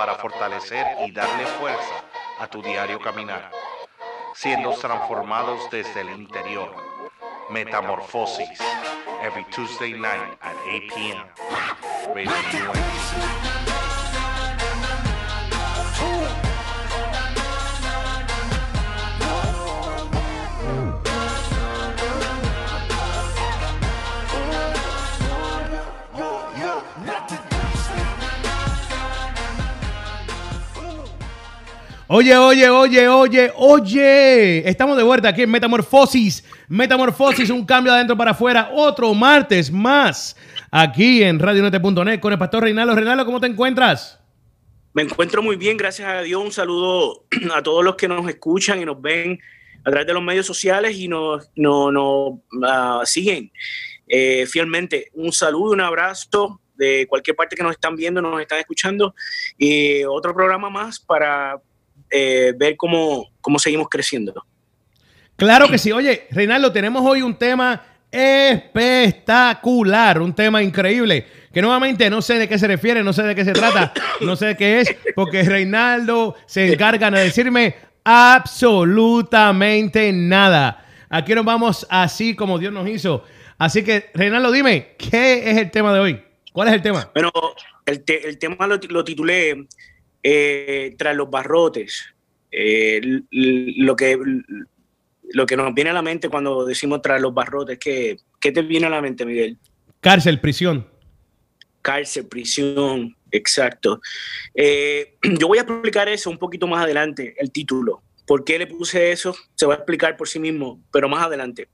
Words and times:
para 0.00 0.14
fortalecer 0.14 0.86
y 1.06 1.10
darle 1.10 1.44
fuerza 1.44 2.02
a 2.38 2.46
tu 2.46 2.62
diario 2.62 2.98
caminar, 2.98 3.50
siendo 4.32 4.70
transformados 4.72 5.70
desde 5.70 6.00
el 6.00 6.08
interior. 6.08 6.74
Metamorfosis, 7.50 8.58
every 9.22 9.44
Tuesday 9.50 9.92
night 9.92 10.38
at 10.40 10.56
8 10.64 10.94
p.m. 10.94 11.22
Radio 12.14 12.72
Oye, 32.12 32.36
oye, 32.36 32.68
oye, 32.68 33.06
oye, 33.06 33.52
oye. 33.54 34.68
Estamos 34.68 34.96
de 34.96 35.04
vuelta 35.04 35.28
aquí 35.28 35.42
en 35.42 35.50
Metamorfosis. 35.52 36.44
Metamorfosis, 36.66 37.50
un 37.50 37.64
cambio 37.64 37.92
de 37.92 37.98
adentro 37.98 38.16
para 38.16 38.32
afuera. 38.32 38.68
Otro 38.72 39.14
martes 39.14 39.70
más 39.70 40.36
aquí 40.72 41.22
en 41.22 41.38
radionete.net 41.38 42.18
con 42.18 42.32
el 42.32 42.38
pastor 42.40 42.64
Reinaldo. 42.64 42.96
Reinaldo, 42.96 43.24
¿cómo 43.24 43.38
te 43.38 43.46
encuentras? 43.46 44.18
Me 44.92 45.02
encuentro 45.02 45.40
muy 45.40 45.54
bien, 45.54 45.76
gracias 45.76 46.08
a 46.08 46.22
Dios. 46.22 46.42
Un 46.42 46.50
saludo 46.50 47.26
a 47.54 47.62
todos 47.62 47.84
los 47.84 47.94
que 47.94 48.08
nos 48.08 48.28
escuchan 48.28 48.82
y 48.82 48.84
nos 48.84 49.00
ven 49.00 49.38
a 49.84 49.90
través 49.90 50.08
de 50.08 50.14
los 50.14 50.22
medios 50.24 50.46
sociales 50.46 50.96
y 50.96 51.06
nos, 51.06 51.48
nos, 51.54 52.40
ah, 52.66 53.02
siguen 53.04 53.52
eh, 54.08 54.46
fielmente. 54.46 55.12
Un 55.14 55.30
saludo, 55.30 55.74
un 55.74 55.80
abrazo 55.80 56.60
de 56.74 57.06
cualquier 57.08 57.36
parte 57.36 57.54
que 57.54 57.62
nos 57.62 57.70
están 57.70 57.94
viendo, 57.94 58.20
nos 58.20 58.40
están 58.40 58.58
escuchando. 58.58 59.14
Y 59.56 60.02
otro 60.02 60.34
programa 60.34 60.70
más 60.70 60.98
para 60.98 61.60
eh, 62.10 62.52
ver 62.56 62.76
cómo, 62.76 63.30
cómo 63.40 63.58
seguimos 63.58 63.88
creciendo. 63.88 64.44
Claro 65.36 65.68
que 65.68 65.78
sí. 65.78 65.92
Oye, 65.92 66.26
Reinaldo, 66.30 66.72
tenemos 66.72 67.02
hoy 67.04 67.22
un 67.22 67.34
tema 67.36 67.82
espectacular, 68.12 70.20
un 70.20 70.34
tema 70.34 70.62
increíble, 70.62 71.26
que 71.52 71.62
nuevamente 71.62 72.10
no 72.10 72.20
sé 72.20 72.38
de 72.38 72.48
qué 72.48 72.58
se 72.58 72.66
refiere, 72.66 73.02
no 73.02 73.12
sé 73.12 73.22
de 73.22 73.34
qué 73.34 73.44
se 73.44 73.52
trata, 73.52 73.92
no 74.20 74.36
sé 74.36 74.46
de 74.46 74.56
qué 74.56 74.80
es, 74.80 74.94
porque 75.14 75.42
Reinaldo 75.44 76.36
se 76.46 76.72
encarga 76.72 77.10
de 77.10 77.24
decirme 77.24 77.74
absolutamente 78.04 80.12
nada. 80.12 80.86
Aquí 81.08 81.34
nos 81.34 81.44
vamos 81.44 81.86
así 81.90 82.34
como 82.36 82.58
Dios 82.58 82.72
nos 82.72 82.88
hizo. 82.88 83.24
Así 83.58 83.82
que, 83.82 84.10
Reinaldo, 84.14 84.52
dime, 84.52 84.94
¿qué 84.98 85.50
es 85.50 85.58
el 85.58 85.70
tema 85.70 85.92
de 85.92 86.00
hoy? 86.00 86.22
¿Cuál 86.52 86.68
es 86.68 86.74
el 86.74 86.82
tema? 86.82 87.10
Bueno, 87.14 87.30
el, 87.86 88.04
te- 88.04 88.28
el 88.28 88.38
tema 88.38 88.66
lo, 88.66 88.76
lo 88.88 89.04
titulé 89.04 89.66
eh, 90.22 90.94
Tras 90.98 91.16
los 91.16 91.30
barrotes. 91.30 92.04
Eh, 92.52 93.00
lo, 93.30 93.94
que, 93.96 94.18
lo 95.30 95.46
que 95.46 95.56
nos 95.56 95.74
viene 95.74 95.90
a 95.90 95.94
la 95.94 96.02
mente 96.02 96.28
cuando 96.28 96.64
decimos 96.64 97.00
tras 97.00 97.20
los 97.20 97.32
barrotes, 97.32 97.78
¿qué, 97.78 98.16
qué 98.40 98.52
te 98.52 98.62
viene 98.62 98.86
a 98.86 98.90
la 98.90 99.00
mente, 99.00 99.24
Miguel? 99.24 99.56
Cárcel, 100.00 100.40
prisión. 100.40 100.86
Cárcel, 101.82 102.26
prisión, 102.26 103.16
exacto. 103.30 104.00
Eh, 104.54 105.16
yo 105.38 105.48
voy 105.48 105.58
a 105.58 105.62
explicar 105.62 106.08
eso 106.08 106.30
un 106.30 106.38
poquito 106.38 106.66
más 106.66 106.84
adelante, 106.84 107.34
el 107.38 107.50
título. 107.50 108.02
¿Por 108.26 108.44
qué 108.44 108.58
le 108.58 108.66
puse 108.66 109.10
eso? 109.10 109.34
Se 109.54 109.66
va 109.66 109.74
a 109.74 109.76
explicar 109.78 110.16
por 110.16 110.28
sí 110.28 110.38
mismo, 110.38 110.80
pero 110.92 111.08
más 111.08 111.24
adelante. 111.24 111.68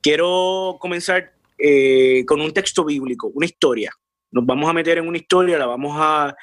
Quiero 0.00 0.76
comenzar 0.80 1.32
eh, 1.58 2.24
con 2.26 2.40
un 2.40 2.52
texto 2.52 2.84
bíblico, 2.84 3.30
una 3.34 3.46
historia. 3.46 3.92
Nos 4.32 4.46
vamos 4.46 4.70
a 4.70 4.72
meter 4.72 4.98
en 4.98 5.08
una 5.08 5.18
historia, 5.18 5.58
la 5.58 5.66
vamos 5.66 5.96
a 5.96 6.34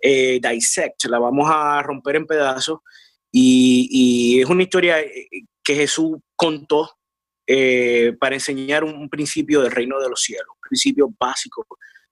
eh, 0.00 0.40
dissect, 0.40 1.04
la 1.04 1.18
vamos 1.18 1.48
a 1.50 1.82
romper 1.82 2.16
en 2.16 2.26
pedazos. 2.26 2.80
Y, 3.30 4.40
es 4.40 4.48
una 4.48 4.62
historia 4.62 5.00
eh, 5.00 5.28
que 5.62 5.74
Jesús 5.74 6.18
contó 6.34 6.90
eh, 7.46 8.14
para 8.18 8.34
enseñar 8.34 8.84
un, 8.84 9.08
principio 9.10 9.60
del 9.60 9.72
reino 9.72 10.00
de 10.00 10.08
los 10.08 10.20
cielos, 10.20 10.48
un 10.48 10.60
principio 10.68 11.12
básico 11.18 11.66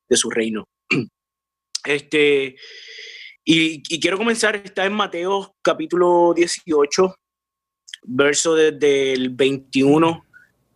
de 0.09 0.17
su 0.17 0.31
reino. 0.31 0.69
Este, 1.87 2.57
y, 3.45 3.83
y 3.95 4.01
quiero 4.01 4.17
comenzar, 4.17 4.57
está 4.57 4.87
en 4.87 4.95
Mateo 4.95 5.55
capítulo 5.61 6.33
18, 6.35 7.15
verso 8.05 8.55
desde 8.55 9.13
el 9.13 9.29
21, 9.29 10.25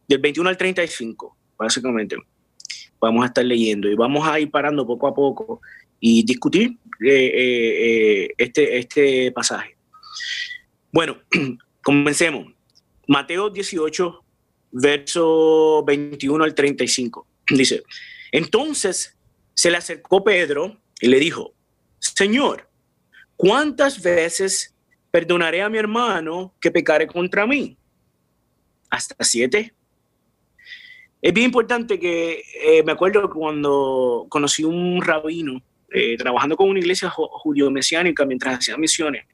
del 0.07 0.19
21 0.19 0.51
al 0.51 0.59
35, 0.59 1.37
básicamente. 1.57 2.17
Vamos 3.01 3.23
a 3.23 3.27
estar 3.27 3.45
leyendo 3.45 3.89
y 3.89 3.95
vamos 3.95 4.27
a 4.27 4.41
ir 4.41 4.51
parando 4.51 4.87
poco 4.87 5.07
a 5.07 5.15
poco 5.15 5.61
y 6.01 6.25
discutir 6.25 6.77
eh, 7.01 7.09
eh, 7.11 8.25
eh, 8.25 8.29
este, 8.39 8.79
este 8.79 9.33
pasaje. 9.33 9.77
Bueno, 10.93 11.19
comencemos. 11.83 12.53
Mateo 13.07 13.51
18, 13.51 14.25
verso 14.73 15.85
21 15.85 16.45
al 16.45 16.55
35. 16.55 17.27
Dice, 17.51 17.83
entonces 18.33 19.17
se 19.55 19.71
le 19.71 19.77
acercó 19.77 20.23
Pedro 20.23 20.79
y 21.01 21.09
le 21.09 21.19
dijo, 21.19 21.55
Señor, 21.99 22.69
¿cuántas 23.37 24.03
veces 24.03 24.75
perdonaré 25.11 25.63
a 25.63 25.69
mi 25.69 25.79
hermano 25.79 26.55
que 26.61 26.71
pecare 26.71 27.07
contra 27.07 27.47
mí? 27.47 27.77
¿Hasta 28.91 29.17
siete? 29.25 29.75
Es 31.21 31.33
bien 31.33 31.47
importante 31.47 31.99
que 31.99 32.43
eh, 32.63 32.83
me 32.85 32.93
acuerdo 32.93 33.29
cuando 33.31 34.27
conocí 34.29 34.63
un 34.65 35.03
rabino 35.03 35.61
eh, 35.91 36.17
trabajando 36.17 36.57
con 36.57 36.69
una 36.69 36.79
iglesia 36.79 37.11
ju- 37.11 37.29
judío-mesiánica 37.31 38.25
mientras 38.25 38.59
hacía 38.59 38.77
misiones. 38.77 39.25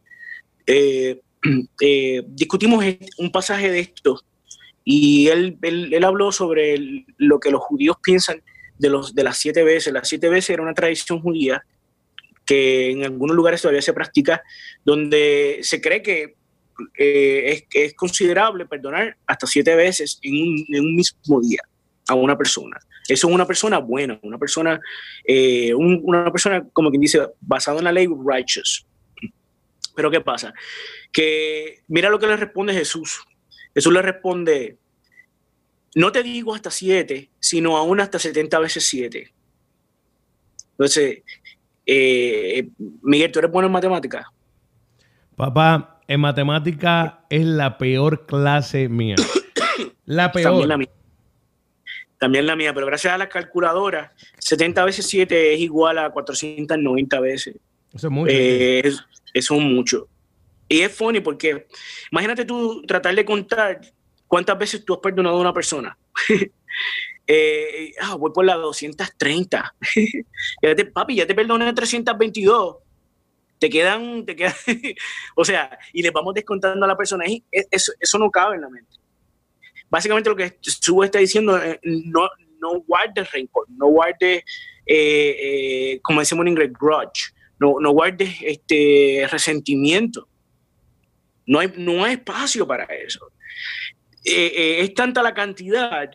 eh, 0.66 1.20
eh, 1.80 2.22
discutimos 2.26 2.82
un 3.18 3.30
pasaje 3.30 3.70
de 3.70 3.80
esto 3.80 4.18
y 4.82 5.28
él, 5.28 5.58
él, 5.62 5.92
él 5.92 6.04
habló 6.04 6.32
sobre 6.32 6.74
el- 6.74 7.04
lo 7.18 7.38
que 7.38 7.50
los 7.50 7.60
judíos 7.60 7.96
piensan 8.02 8.42
de, 8.78 8.88
los, 8.88 9.14
de 9.14 9.24
las 9.24 9.36
siete 9.36 9.62
veces. 9.62 9.92
Las 9.92 10.08
siete 10.08 10.28
veces 10.30 10.50
era 10.50 10.62
una 10.62 10.72
tradición 10.74 11.20
judía 11.20 11.62
que 12.46 12.90
en 12.92 13.04
algunos 13.04 13.36
lugares 13.36 13.60
todavía 13.60 13.82
se 13.82 13.92
practica, 13.92 14.42
donde 14.84 15.58
se 15.62 15.80
cree 15.82 16.02
que 16.02 16.34
eh, 16.98 17.44
es, 17.46 17.64
es 17.72 17.94
considerable 17.94 18.64
perdonar 18.66 19.16
hasta 19.26 19.46
siete 19.46 19.74
veces 19.76 20.18
en 20.22 20.34
un, 20.34 20.64
en 20.68 20.80
un 20.80 20.96
mismo 20.96 21.40
día 21.42 21.60
a 22.08 22.14
una 22.14 22.36
persona. 22.36 22.78
Eso 23.08 23.28
es 23.28 23.34
una 23.34 23.46
persona 23.46 23.78
buena, 23.78 24.18
una 24.22 24.38
persona, 24.38 24.80
eh, 25.24 25.74
un- 25.74 26.00
una 26.04 26.30
persona, 26.30 26.66
como 26.72 26.90
quien 26.90 27.00
dice, 27.00 27.20
basada 27.40 27.78
en 27.78 27.84
la 27.84 27.92
ley 27.92 28.06
righteous. 28.26 28.86
Pero 29.94 30.10
¿qué 30.10 30.20
pasa? 30.20 30.52
Que 31.12 31.82
mira 31.88 32.10
lo 32.10 32.18
que 32.18 32.26
le 32.26 32.36
responde 32.36 32.72
Jesús. 32.74 33.22
Jesús 33.74 33.92
le 33.92 34.02
responde, 34.02 34.76
no 35.94 36.10
te 36.12 36.22
digo 36.22 36.54
hasta 36.54 36.70
siete, 36.70 37.30
sino 37.38 37.76
aún 37.76 38.00
hasta 38.00 38.18
70 38.18 38.58
veces 38.58 38.86
siete. 38.86 39.32
Entonces, 40.72 41.22
eh, 41.86 42.68
Miguel, 43.02 43.30
¿tú 43.30 43.38
eres 43.38 43.50
bueno 43.50 43.66
en 43.66 43.72
matemáticas? 43.72 44.26
Papá, 45.36 46.00
en 46.08 46.20
matemática 46.20 47.24
es 47.30 47.44
la 47.44 47.78
peor 47.78 48.26
clase 48.26 48.88
mía. 48.88 49.16
La 50.06 50.30
peor. 50.32 50.50
También 50.50 50.68
la 50.68 50.76
mía. 50.76 50.88
También 52.24 52.46
la 52.46 52.56
mía, 52.56 52.72
pero 52.72 52.86
gracias 52.86 53.12
a 53.12 53.18
la 53.18 53.28
calculadora, 53.28 54.14
70 54.38 54.82
veces 54.86 55.06
7 55.08 55.52
es 55.52 55.60
igual 55.60 55.98
a 55.98 56.08
490 56.08 57.20
veces. 57.20 57.56
Eso 57.92 58.06
es 58.06 58.10
mucho. 58.10 58.32
Eh, 58.32 58.80
es, 58.82 59.04
eso 59.34 59.54
es 59.56 59.60
mucho. 59.60 60.08
Y 60.66 60.80
es 60.80 60.90
funny 60.90 61.20
porque 61.20 61.66
imagínate 62.10 62.46
tú 62.46 62.82
tratar 62.86 63.14
de 63.14 63.26
contar 63.26 63.78
cuántas 64.26 64.58
veces 64.58 64.86
tú 64.86 64.94
has 64.94 65.00
perdonado 65.00 65.36
a 65.36 65.40
una 65.40 65.52
persona. 65.52 65.98
Eh, 67.26 67.94
ah, 68.02 68.16
voy 68.16 68.32
por 68.34 68.44
la 68.44 68.54
230. 68.54 69.74
ya 70.62 70.74
te, 70.74 70.84
papi, 70.84 71.16
ya 71.16 71.26
te 71.26 71.34
perdoné 71.34 71.72
322. 71.72 72.76
Te 73.58 73.70
quedan, 73.70 74.26
te 74.26 74.36
quedan, 74.36 74.54
o 75.34 75.42
sea, 75.42 75.78
y 75.94 76.02
le 76.02 76.10
vamos 76.10 76.34
descontando 76.34 76.84
a 76.84 76.88
la 76.88 76.96
persona. 76.96 77.24
Eso, 77.50 77.92
eso 77.98 78.18
no 78.18 78.30
cabe 78.30 78.56
en 78.56 78.60
la 78.60 78.68
mente. 78.68 78.96
Básicamente 79.90 80.30
lo 80.30 80.36
que 80.36 80.58
Su 80.60 81.02
está 81.02 81.18
diciendo, 81.18 81.62
eh, 81.62 81.78
no, 81.82 82.28
no 82.60 82.80
guardes 82.80 83.30
rencor, 83.30 83.66
no 83.76 83.86
guardes, 83.86 84.42
eh, 84.86 85.36
eh, 85.96 86.00
como 86.02 86.20
decimos 86.20 86.44
en 86.44 86.48
inglés, 86.48 86.72
grudge, 86.72 87.32
no, 87.58 87.76
no 87.80 87.90
guardes 87.90 88.36
este 88.42 89.26
resentimiento. 89.30 90.28
No 91.46 91.60
hay, 91.60 91.72
no 91.76 92.04
hay 92.04 92.14
espacio 92.14 92.66
para 92.66 92.84
eso. 92.84 93.30
Eh, 94.24 94.80
es 94.80 94.94
tanta 94.94 95.22
la 95.22 95.34
cantidad 95.34 96.10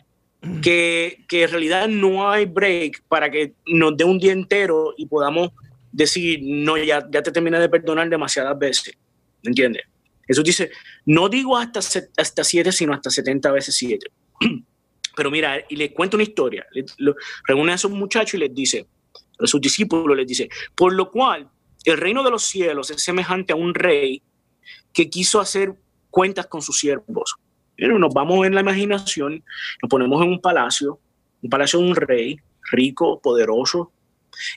que, 0.60 1.24
que 1.28 1.44
en 1.44 1.50
realidad 1.50 1.86
no 1.86 2.28
hay 2.28 2.46
break 2.46 3.04
para 3.08 3.30
que 3.30 3.54
nos 3.66 3.96
dé 3.96 4.04
un 4.04 4.18
día 4.18 4.32
entero 4.32 4.94
y 4.96 5.06
podamos 5.06 5.50
decir, 5.92 6.40
no, 6.42 6.76
ya, 6.76 7.06
ya 7.10 7.22
te 7.22 7.30
terminé 7.30 7.60
de 7.60 7.68
perdonar 7.68 8.08
demasiadas 8.08 8.58
veces. 8.58 8.96
¿Me 9.42 9.50
entiendes? 9.50 9.84
Jesús 10.30 10.44
dice, 10.44 10.70
no 11.06 11.28
digo 11.28 11.56
hasta, 11.56 11.80
hasta 12.16 12.44
siete, 12.44 12.70
sino 12.70 12.94
hasta 12.94 13.10
70 13.10 13.50
veces 13.50 13.74
siete. 13.74 14.06
Pero 15.16 15.28
mira, 15.28 15.60
y 15.68 15.74
le 15.74 15.92
cuento 15.92 16.16
una 16.16 16.22
historia. 16.22 16.64
reúne 17.48 17.72
a 17.72 17.74
esos 17.74 17.90
muchachos 17.90 18.34
y 18.34 18.38
les 18.38 18.54
dice, 18.54 18.86
a 19.40 19.46
sus 19.48 19.60
discípulos 19.60 20.16
les 20.16 20.28
dice, 20.28 20.48
por 20.76 20.92
lo 20.92 21.10
cual 21.10 21.50
el 21.84 21.96
reino 21.96 22.22
de 22.22 22.30
los 22.30 22.44
cielos 22.44 22.92
es 22.92 23.02
semejante 23.02 23.54
a 23.54 23.56
un 23.56 23.74
rey 23.74 24.22
que 24.92 25.10
quiso 25.10 25.40
hacer 25.40 25.74
cuentas 26.10 26.46
con 26.46 26.62
sus 26.62 26.78
siervos. 26.78 27.34
Pero 27.74 27.98
nos 27.98 28.14
vamos 28.14 28.46
en 28.46 28.54
la 28.54 28.60
imaginación, 28.60 29.42
nos 29.82 29.90
ponemos 29.90 30.22
en 30.22 30.28
un 30.28 30.40
palacio, 30.40 31.00
un 31.42 31.50
palacio 31.50 31.80
de 31.80 31.86
un 31.86 31.96
rey 31.96 32.36
rico, 32.70 33.20
poderoso, 33.20 33.90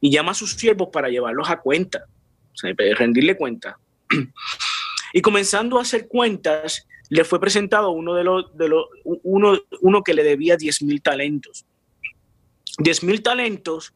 y 0.01 0.11
llama 0.11 0.33
a 0.33 0.35
sus 0.35 0.51
siervos 0.51 0.89
para 0.93 1.09
llevarlos 1.09 1.49
a 1.49 1.59
cuenta, 1.61 2.05
o 2.53 2.55
sea, 2.55 2.75
rendirle 2.95 3.35
cuenta. 3.35 3.79
Y 5.13 5.21
comenzando 5.21 5.77
a 5.77 5.83
hacer 5.83 6.07
cuentas, 6.07 6.87
le 7.09 7.23
fue 7.23 7.39
presentado 7.39 7.91
uno 7.91 8.15
de 8.15 8.23
los, 8.23 8.57
de 8.57 8.67
los 8.67 8.85
uno, 9.03 9.59
uno 9.81 10.03
que 10.03 10.13
le 10.13 10.23
debía 10.23 10.57
10 10.57 10.81
mil 10.81 11.01
talentos. 11.01 11.65
10 12.79 13.03
mil 13.03 13.21
talentos 13.21 13.93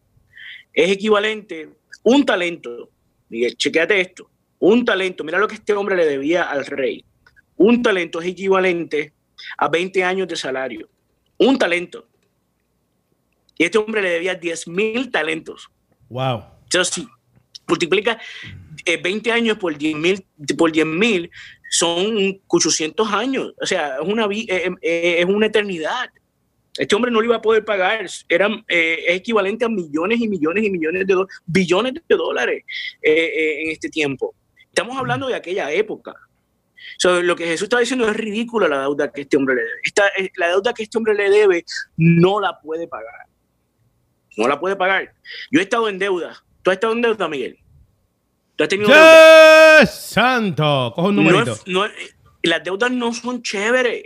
es 0.71 0.91
equivalente, 0.91 1.71
un 2.03 2.23
talento, 2.23 2.91
Miguel, 3.29 3.57
chequéate 3.57 3.99
esto, 3.99 4.29
un 4.59 4.85
talento, 4.85 5.23
mira 5.23 5.39
lo 5.39 5.47
que 5.47 5.55
este 5.55 5.73
hombre 5.73 5.95
le 5.95 6.05
debía 6.05 6.43
al 6.43 6.65
rey. 6.65 7.03
Un 7.55 7.81
talento 7.81 8.21
es 8.21 8.27
equivalente 8.27 9.13
a 9.57 9.67
20 9.67 10.03
años 10.03 10.27
de 10.27 10.35
salario. 10.35 10.87
Un 11.37 11.57
talento. 11.57 12.07
Y 13.57 13.63
este 13.63 13.79
hombre 13.79 14.03
le 14.03 14.11
debía 14.11 14.35
10 14.35 14.67
mil 14.67 15.09
talentos. 15.09 15.67
Wow. 16.09 16.43
Entonces, 16.63 16.93
si 16.93 17.07
multiplica 17.67 18.19
20 18.95 19.29
eh, 19.29 19.33
años 19.33 19.57
por 19.57 19.77
10 19.77 19.95
mil, 19.95 20.25
por 20.57 20.71
10 20.71 20.85
mil, 20.85 21.29
son 21.69 22.39
800 22.47 23.11
años. 23.11 23.53
O 23.61 23.65
sea, 23.65 23.97
es 24.01 24.07
una, 24.07 24.25
eh, 24.31 24.71
eh, 24.81 25.15
es 25.19 25.25
una 25.25 25.47
eternidad. 25.47 26.09
Este 26.77 26.95
hombre 26.95 27.11
no 27.11 27.19
lo 27.19 27.25
iba 27.25 27.35
a 27.35 27.41
poder 27.41 27.65
pagar. 27.65 28.07
Era 28.29 28.49
equivalente 28.67 29.65
a 29.65 29.69
millones 29.69 30.21
y 30.21 30.27
millones 30.27 30.63
y 30.63 30.69
millones 30.69 31.07
de 31.07 31.13
dólares, 31.13 31.37
billones 31.45 31.93
de 32.07 32.15
dólares 32.15 32.63
en 33.01 33.71
este 33.71 33.89
tiempo. 33.89 34.35
Estamos 34.69 34.95
hablando 34.95 35.27
de 35.27 35.33
aquella 35.33 35.71
época. 35.71 36.13
lo 37.03 37.35
que 37.35 37.47
Jesús 37.47 37.63
está 37.63 37.79
diciendo 37.79 38.07
es 38.07 38.15
ridículo 38.15 38.67
la 38.67 38.81
deuda 38.81 39.11
que 39.11 39.21
este 39.21 39.37
hombre 39.37 39.55
le 39.55 39.61
debe. 39.63 40.31
la 40.35 40.49
deuda 40.49 40.73
que 40.73 40.83
este 40.83 40.99
hombre 40.99 41.15
le 41.15 41.31
debe 41.31 41.65
no 41.97 42.39
la 42.39 42.59
puede 42.61 42.87
pagar. 42.87 43.25
No 44.37 44.47
la 44.47 44.59
puede 44.59 44.75
pagar. 44.75 45.15
Yo 45.49 45.59
he 45.59 45.63
estado 45.63 45.89
en 45.89 45.97
deuda. 45.97 46.43
¿Tú 46.61 46.69
has 46.69 46.75
estado 46.75 46.93
en 46.93 47.01
deuda, 47.01 47.27
Miguel? 47.27 47.57
¿Tú 48.57 48.63
has 48.63 48.69
tenido 48.69 48.89
deuda? 48.89 49.85
santo! 49.85 50.91
Coge 50.95 51.09
un 51.09 51.15
numerito. 51.15 51.59
las 52.41 52.63
deudas 52.63 52.91
no 52.91 53.13
son 53.13 53.43
chéveres. 53.43 54.03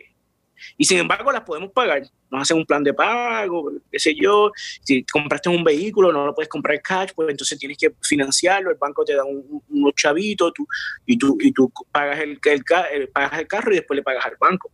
Y 0.78 0.84
sin 0.86 1.00
embargo 1.00 1.32
las 1.32 1.42
podemos 1.42 1.72
pagar. 1.72 2.04
Nos 2.30 2.42
hacen 2.42 2.58
un 2.58 2.66
plan 2.66 2.84
de 2.84 2.94
pago, 2.94 3.72
qué 3.90 3.98
sé 3.98 4.14
yo. 4.14 4.52
Si 4.84 5.06
compraste 5.06 5.48
un 5.48 5.64
vehículo, 5.64 6.12
no 6.12 6.26
lo 6.26 6.36
puedes 6.36 6.50
comprar 6.50 6.82
cash, 6.82 7.12
pues 7.16 7.30
entonces 7.30 7.58
tienes 7.58 7.78
que 7.78 7.94
financiarlo, 8.02 8.72
el 8.72 8.78
banco 8.78 9.06
te 9.06 9.16
da 9.16 9.24
unos 9.24 9.94
chavitos 9.96 10.54
tú, 10.54 10.68
y, 11.06 11.18
tú, 11.18 11.38
y 11.40 11.52
tú 11.54 11.72
pagas 11.92 12.20
el, 12.20 12.40
el, 12.44 13.10
pagas 13.10 13.40
el 13.40 13.48
carro 13.48 13.72
y 13.72 13.76
después 13.76 13.96
le 13.96 14.04
pagas 14.04 14.26
al 14.26 14.36
banco. 14.40 14.72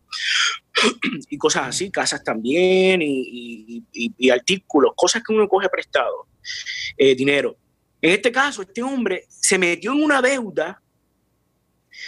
y 1.30 1.38
cosas 1.38 1.68
así, 1.68 1.90
casas 1.90 2.22
también 2.24 3.00
y, 3.00 3.84
y, 3.92 4.30
artículos, 4.30 4.92
cosas 4.96 5.22
que 5.22 5.32
uno 5.32 5.48
coge 5.48 5.68
prestado, 5.68 6.26
eh, 6.96 7.14
dinero. 7.14 7.56
En 8.00 8.12
este 8.12 8.30
caso, 8.30 8.62
este 8.62 8.82
hombre 8.82 9.24
se 9.28 9.58
metió 9.58 9.92
en 9.92 10.02
una 10.02 10.22
deuda 10.22 10.80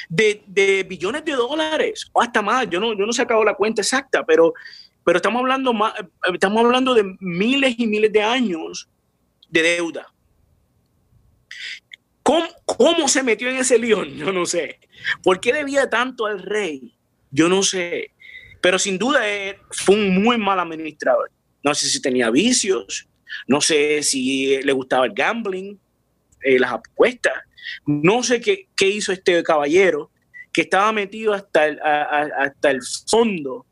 de, 0.08 0.86
billones 0.88 1.24
de 1.24 1.32
dólares, 1.32 2.08
o 2.12 2.22
hasta 2.22 2.42
más, 2.42 2.68
yo 2.70 2.78
no, 2.78 2.92
yo 2.92 3.04
no 3.04 3.10
he 3.10 3.14
sacado 3.14 3.44
la 3.44 3.54
cuenta 3.54 3.82
exacta, 3.82 4.24
pero, 4.24 4.54
pero 5.04 5.16
estamos, 5.16 5.40
hablando 5.40 5.72
estamos 6.32 6.64
hablando 6.64 6.94
de 6.94 7.16
miles 7.20 7.74
y 7.78 7.86
miles 7.86 8.12
de 8.12 8.22
años 8.22 8.88
de 9.48 9.62
deuda. 9.62 10.06
¿Cómo, 12.22 12.46
¿Cómo, 12.64 13.08
se 13.08 13.22
metió 13.22 13.48
en 13.50 13.56
ese 13.56 13.78
león? 13.78 14.10
Yo 14.16 14.32
no 14.32 14.46
sé. 14.46 14.78
¿Por 15.22 15.40
qué 15.40 15.52
debía 15.52 15.90
tanto 15.90 16.26
al 16.26 16.40
rey? 16.40 16.94
Yo 17.30 17.48
no 17.48 17.62
sé. 17.62 18.12
Pero 18.60 18.78
sin 18.78 18.98
duda 18.98 19.20
fue 19.70 19.96
un 19.96 20.22
muy 20.22 20.38
mal 20.38 20.60
administrador. 20.60 21.32
No 21.62 21.74
sé 21.74 21.88
si 21.88 22.00
tenía 22.00 22.30
vicios, 22.30 23.08
no 23.46 23.60
sé 23.60 24.02
si 24.02 24.60
le 24.62 24.72
gustaba 24.72 25.06
el 25.06 25.12
gambling, 25.12 25.78
eh, 26.42 26.58
las 26.58 26.72
apuestas, 26.72 27.34
no 27.86 28.22
sé 28.22 28.40
qué, 28.40 28.66
hizo 28.80 29.12
este 29.12 29.42
caballero 29.42 30.10
que 30.52 30.62
estaba 30.62 30.92
metido 30.92 31.32
hasta 31.32 31.66
el, 31.66 31.78
hasta 31.80 32.70
el 32.70 32.80
fondo 33.08 33.66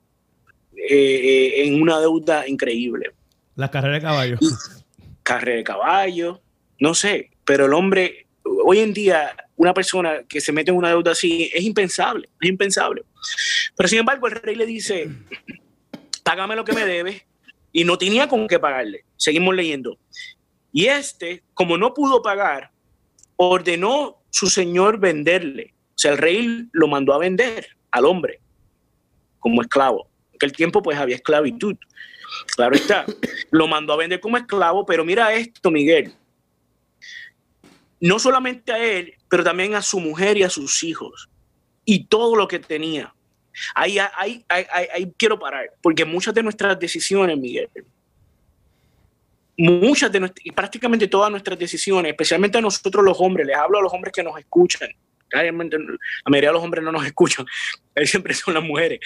eh, 0.76 0.84
eh, 0.86 1.66
en 1.66 1.82
una 1.82 1.98
deuda 1.98 2.46
increíble. 2.46 3.12
La 3.56 3.70
carrera 3.70 3.94
de 3.94 4.00
caballo. 4.02 4.38
carrera 5.22 5.56
de 5.56 5.64
caballo, 5.64 6.40
no 6.78 6.94
sé, 6.94 7.30
pero 7.44 7.66
el 7.66 7.74
hombre, 7.74 8.26
hoy 8.64 8.78
en 8.78 8.92
día, 8.92 9.34
una 9.56 9.74
persona 9.74 10.22
que 10.28 10.40
se 10.40 10.52
mete 10.52 10.70
en 10.70 10.76
una 10.76 10.90
deuda 10.90 11.12
así 11.12 11.50
es 11.52 11.64
impensable, 11.64 12.28
es 12.40 12.48
impensable. 12.48 13.02
Pero 13.76 13.88
sin 13.88 13.98
embargo, 13.98 14.28
el 14.28 14.34
rey 14.36 14.54
le 14.54 14.66
dice, 14.66 15.10
págame 16.22 16.54
lo 16.54 16.64
que 16.64 16.72
me 16.72 16.84
debes, 16.84 17.22
y 17.72 17.84
no 17.84 17.98
tenía 17.98 18.28
con 18.28 18.48
qué 18.48 18.58
pagarle. 18.58 19.04
Seguimos 19.16 19.54
leyendo. 19.54 19.98
Y 20.72 20.86
este, 20.86 21.42
como 21.54 21.76
no 21.76 21.94
pudo 21.94 22.22
pagar, 22.22 22.70
ordenó 23.36 24.22
su 24.30 24.48
señor 24.48 24.98
venderle. 24.98 25.74
O 25.90 25.98
sea, 25.98 26.12
el 26.12 26.18
rey 26.18 26.68
lo 26.72 26.88
mandó 26.88 27.14
a 27.14 27.18
vender 27.18 27.66
al 27.90 28.04
hombre 28.04 28.40
como 29.38 29.62
esclavo. 29.62 30.08
En 30.30 30.36
aquel 30.36 30.52
tiempo 30.52 30.82
pues 30.82 30.98
había 30.98 31.16
esclavitud. 31.16 31.76
Claro 32.54 32.74
está. 32.74 33.04
Lo 33.50 33.66
mandó 33.66 33.92
a 33.92 33.96
vender 33.96 34.20
como 34.20 34.36
esclavo, 34.36 34.84
pero 34.84 35.04
mira 35.04 35.32
esto, 35.32 35.70
Miguel. 35.70 36.12
No 38.00 38.18
solamente 38.18 38.72
a 38.72 38.78
él, 38.78 39.14
pero 39.28 39.42
también 39.42 39.74
a 39.74 39.82
su 39.82 39.98
mujer 39.98 40.36
y 40.36 40.42
a 40.42 40.50
sus 40.50 40.82
hijos. 40.84 41.28
Y 41.84 42.04
todo 42.04 42.36
lo 42.36 42.46
que 42.46 42.58
tenía. 42.58 43.14
Ahí, 43.74 43.98
ahí, 43.98 44.44
ahí, 44.48 45.12
quiero 45.16 45.38
parar, 45.38 45.70
porque 45.82 46.04
muchas 46.04 46.34
de 46.34 46.42
nuestras 46.42 46.78
decisiones, 46.78 47.36
Miguel, 47.38 47.68
muchas 49.56 50.10
de 50.12 50.20
nuestras, 50.20 50.46
y 50.46 50.52
prácticamente 50.52 51.08
todas 51.08 51.30
nuestras 51.30 51.58
decisiones, 51.58 52.10
especialmente 52.10 52.58
a 52.58 52.60
nosotros 52.60 53.04
los 53.04 53.20
hombres, 53.20 53.46
les 53.46 53.56
hablo 53.56 53.78
a 53.78 53.82
los 53.82 53.92
hombres 53.92 54.12
que 54.12 54.22
nos 54.22 54.38
escuchan, 54.38 54.88
realmente 55.30 55.78
la 55.78 55.86
mayoría 56.26 56.50
de 56.50 56.54
los 56.54 56.62
hombres 56.62 56.84
no 56.84 56.92
nos 56.92 57.06
escuchan, 57.06 57.46
siempre 58.04 58.34
son 58.34 58.54
las 58.54 58.62
mujeres, 58.62 59.00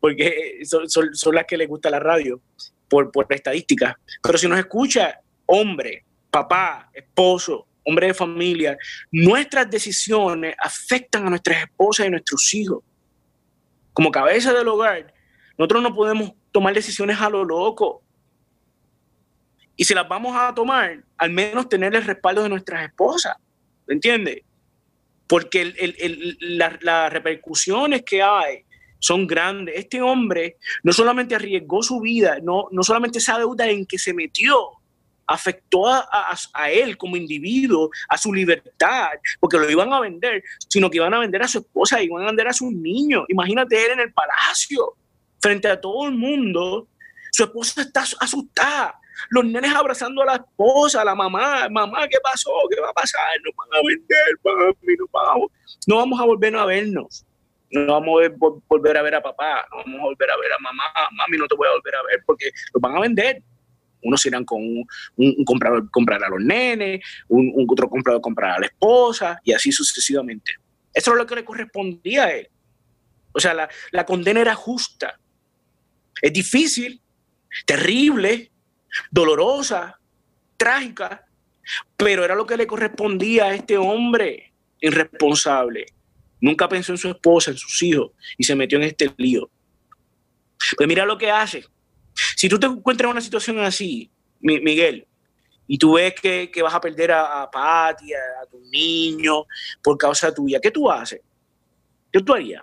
porque 0.00 0.60
son, 0.64 0.88
son, 0.88 1.34
las 1.34 1.44
que 1.44 1.56
les 1.56 1.68
gusta 1.68 1.90
la 1.90 1.98
radio, 1.98 2.40
por, 2.88 3.10
por 3.10 3.26
estadística. 3.30 3.98
Pero 4.22 4.38
si 4.38 4.48
nos 4.48 4.58
escucha 4.58 5.20
hombre, 5.46 6.04
papá, 6.30 6.90
esposo, 6.92 7.66
hombre 7.84 8.08
de 8.08 8.14
familia, 8.14 8.78
nuestras 9.10 9.68
decisiones 9.68 10.54
afectan 10.58 11.26
a 11.26 11.30
nuestras 11.30 11.64
esposas 11.64 12.06
y 12.06 12.10
nuestros 12.10 12.54
hijos 12.54 12.82
como 13.98 14.12
cabeza 14.12 14.52
del 14.52 14.68
hogar, 14.68 15.12
nosotros 15.58 15.82
no 15.82 15.92
podemos 15.92 16.32
tomar 16.52 16.72
decisiones 16.72 17.20
a 17.20 17.28
lo 17.28 17.44
loco. 17.44 18.00
Y 19.74 19.82
si 19.82 19.92
las 19.92 20.08
vamos 20.08 20.36
a 20.36 20.54
tomar, 20.54 21.02
al 21.16 21.30
menos 21.30 21.68
tener 21.68 21.96
el 21.96 22.04
respaldo 22.04 22.44
de 22.44 22.48
nuestras 22.48 22.84
esposas. 22.84 23.36
¿Me 23.88 23.94
entiendes? 23.94 24.42
Porque 25.26 25.74
las 26.38 27.12
repercusiones 27.12 28.04
que 28.04 28.22
hay 28.22 28.62
son 29.00 29.26
grandes. 29.26 29.74
Este 29.76 30.00
hombre 30.00 30.58
no 30.84 30.92
solamente 30.92 31.34
arriesgó 31.34 31.82
su 31.82 32.00
vida, 32.00 32.38
no, 32.40 32.68
no 32.70 32.84
solamente 32.84 33.18
esa 33.18 33.36
deuda 33.36 33.68
en 33.68 33.84
que 33.84 33.98
se 33.98 34.14
metió, 34.14 34.77
afectó 35.28 35.86
a, 35.86 36.70
él 36.70 36.96
como 36.96 37.16
individuo, 37.16 37.90
a 38.08 38.16
su 38.16 38.32
libertad, 38.32 39.08
porque 39.38 39.58
lo 39.58 39.70
iban 39.70 39.92
a 39.92 40.00
vender, 40.00 40.42
sino 40.68 40.90
que 40.90 40.96
iban 40.96 41.12
a 41.12 41.20
vender 41.20 41.42
a 41.42 41.48
su 41.48 41.58
esposa, 41.58 42.02
iban 42.02 42.22
a 42.22 42.26
vender 42.26 42.48
a 42.48 42.52
sus 42.52 42.72
niños. 42.72 43.24
Imagínate 43.28 43.84
él 43.84 43.92
en 43.92 44.00
el 44.00 44.12
palacio, 44.12 44.94
frente 45.40 45.68
a 45.68 45.78
todo 45.78 46.08
el 46.08 46.14
mundo. 46.14 46.88
Su 47.30 47.44
esposa 47.44 47.82
está 47.82 48.04
asustada. 48.18 48.98
Los 49.30 49.44
nenes 49.44 49.74
abrazando 49.74 50.22
a 50.22 50.26
la 50.26 50.34
esposa, 50.36 51.02
a 51.02 51.04
la 51.04 51.14
mamá. 51.14 51.68
Mamá, 51.68 52.08
¿qué 52.08 52.18
pasó? 52.22 52.50
¿Qué 52.70 52.80
va 52.80 52.88
a 52.88 52.94
pasar? 52.94 53.20
Nos 53.44 53.54
van 53.54 53.68
a 53.74 53.86
vender, 53.86 54.98
No 54.98 55.06
vamos, 55.12 55.50
no 55.86 55.96
vamos 55.96 56.20
a 56.20 56.24
volver 56.24 56.56
a 56.56 56.64
vernos. 56.64 57.26
No 57.70 57.92
vamos 57.92 58.22
a 58.24 58.30
volver 58.68 58.96
a 58.96 59.02
ver 59.02 59.14
a 59.16 59.22
papá. 59.22 59.66
No 59.70 59.78
vamos 59.78 60.00
a 60.00 60.04
volver 60.04 60.30
a 60.30 60.36
ver 60.38 60.52
a 60.52 60.58
mamá. 60.60 60.84
Mami, 61.12 61.36
no 61.36 61.46
te 61.46 61.54
voy 61.54 61.68
a 61.68 61.72
volver 61.72 61.96
a 61.96 62.02
ver 62.04 62.22
porque 62.24 62.50
los 62.72 62.80
van 62.80 62.96
a 62.96 63.00
vender 63.00 63.42
unos 64.02 64.24
irán 64.26 64.44
con 64.44 64.62
un, 64.62 65.44
comprador 65.44 65.90
comprar 65.90 66.22
a 66.22 66.28
los 66.28 66.40
nenes, 66.40 67.00
un, 67.28 67.66
otro 67.68 67.88
comprador 67.88 68.20
comprar 68.20 68.56
a 68.56 68.60
la 68.60 68.66
esposa 68.66 69.40
y 69.44 69.52
así 69.52 69.72
sucesivamente. 69.72 70.52
Eso 70.92 71.12
es 71.12 71.18
lo 71.18 71.26
que 71.26 71.36
le 71.36 71.44
correspondía 71.44 72.24
a 72.24 72.30
él. 72.32 72.48
O 73.32 73.40
sea, 73.40 73.54
la, 73.54 73.68
la 73.90 74.04
condena 74.04 74.40
era 74.40 74.54
justa. 74.54 75.18
Es 76.20 76.32
difícil, 76.32 77.00
terrible, 77.66 78.50
dolorosa, 79.10 79.98
trágica, 80.56 81.26
pero 81.96 82.24
era 82.24 82.34
lo 82.34 82.46
que 82.46 82.56
le 82.56 82.66
correspondía 82.66 83.46
a 83.46 83.54
este 83.54 83.76
hombre 83.76 84.52
irresponsable. 84.80 85.86
Nunca 86.40 86.68
pensó 86.68 86.92
en 86.92 86.98
su 86.98 87.08
esposa, 87.08 87.50
en 87.50 87.56
sus 87.56 87.82
hijos 87.82 88.12
y 88.36 88.44
se 88.44 88.54
metió 88.54 88.78
en 88.78 88.84
este 88.84 89.12
lío. 89.16 89.50
Pues 90.76 90.88
mira 90.88 91.04
lo 91.04 91.18
que 91.18 91.30
hace. 91.30 91.64
Si 92.36 92.48
tú 92.48 92.58
te 92.58 92.66
encuentras 92.66 93.06
en 93.06 93.12
una 93.12 93.20
situación 93.20 93.58
así, 93.60 94.10
Miguel, 94.40 95.06
y 95.66 95.76
tú 95.76 95.94
ves 95.94 96.14
que, 96.14 96.50
vas 96.62 96.74
a 96.74 96.80
perder 96.80 97.12
a, 97.12 97.42
a 97.42 97.50
Patti, 97.50 98.12
a, 98.14 98.46
tu 98.50 98.58
niño, 98.70 99.44
por 99.82 99.98
causa 99.98 100.32
tuya, 100.32 100.58
¿qué 100.60 100.70
tú 100.70 100.90
haces? 100.90 101.20
¿Qué 102.10 102.20
tú 102.20 102.32
harías? 102.32 102.62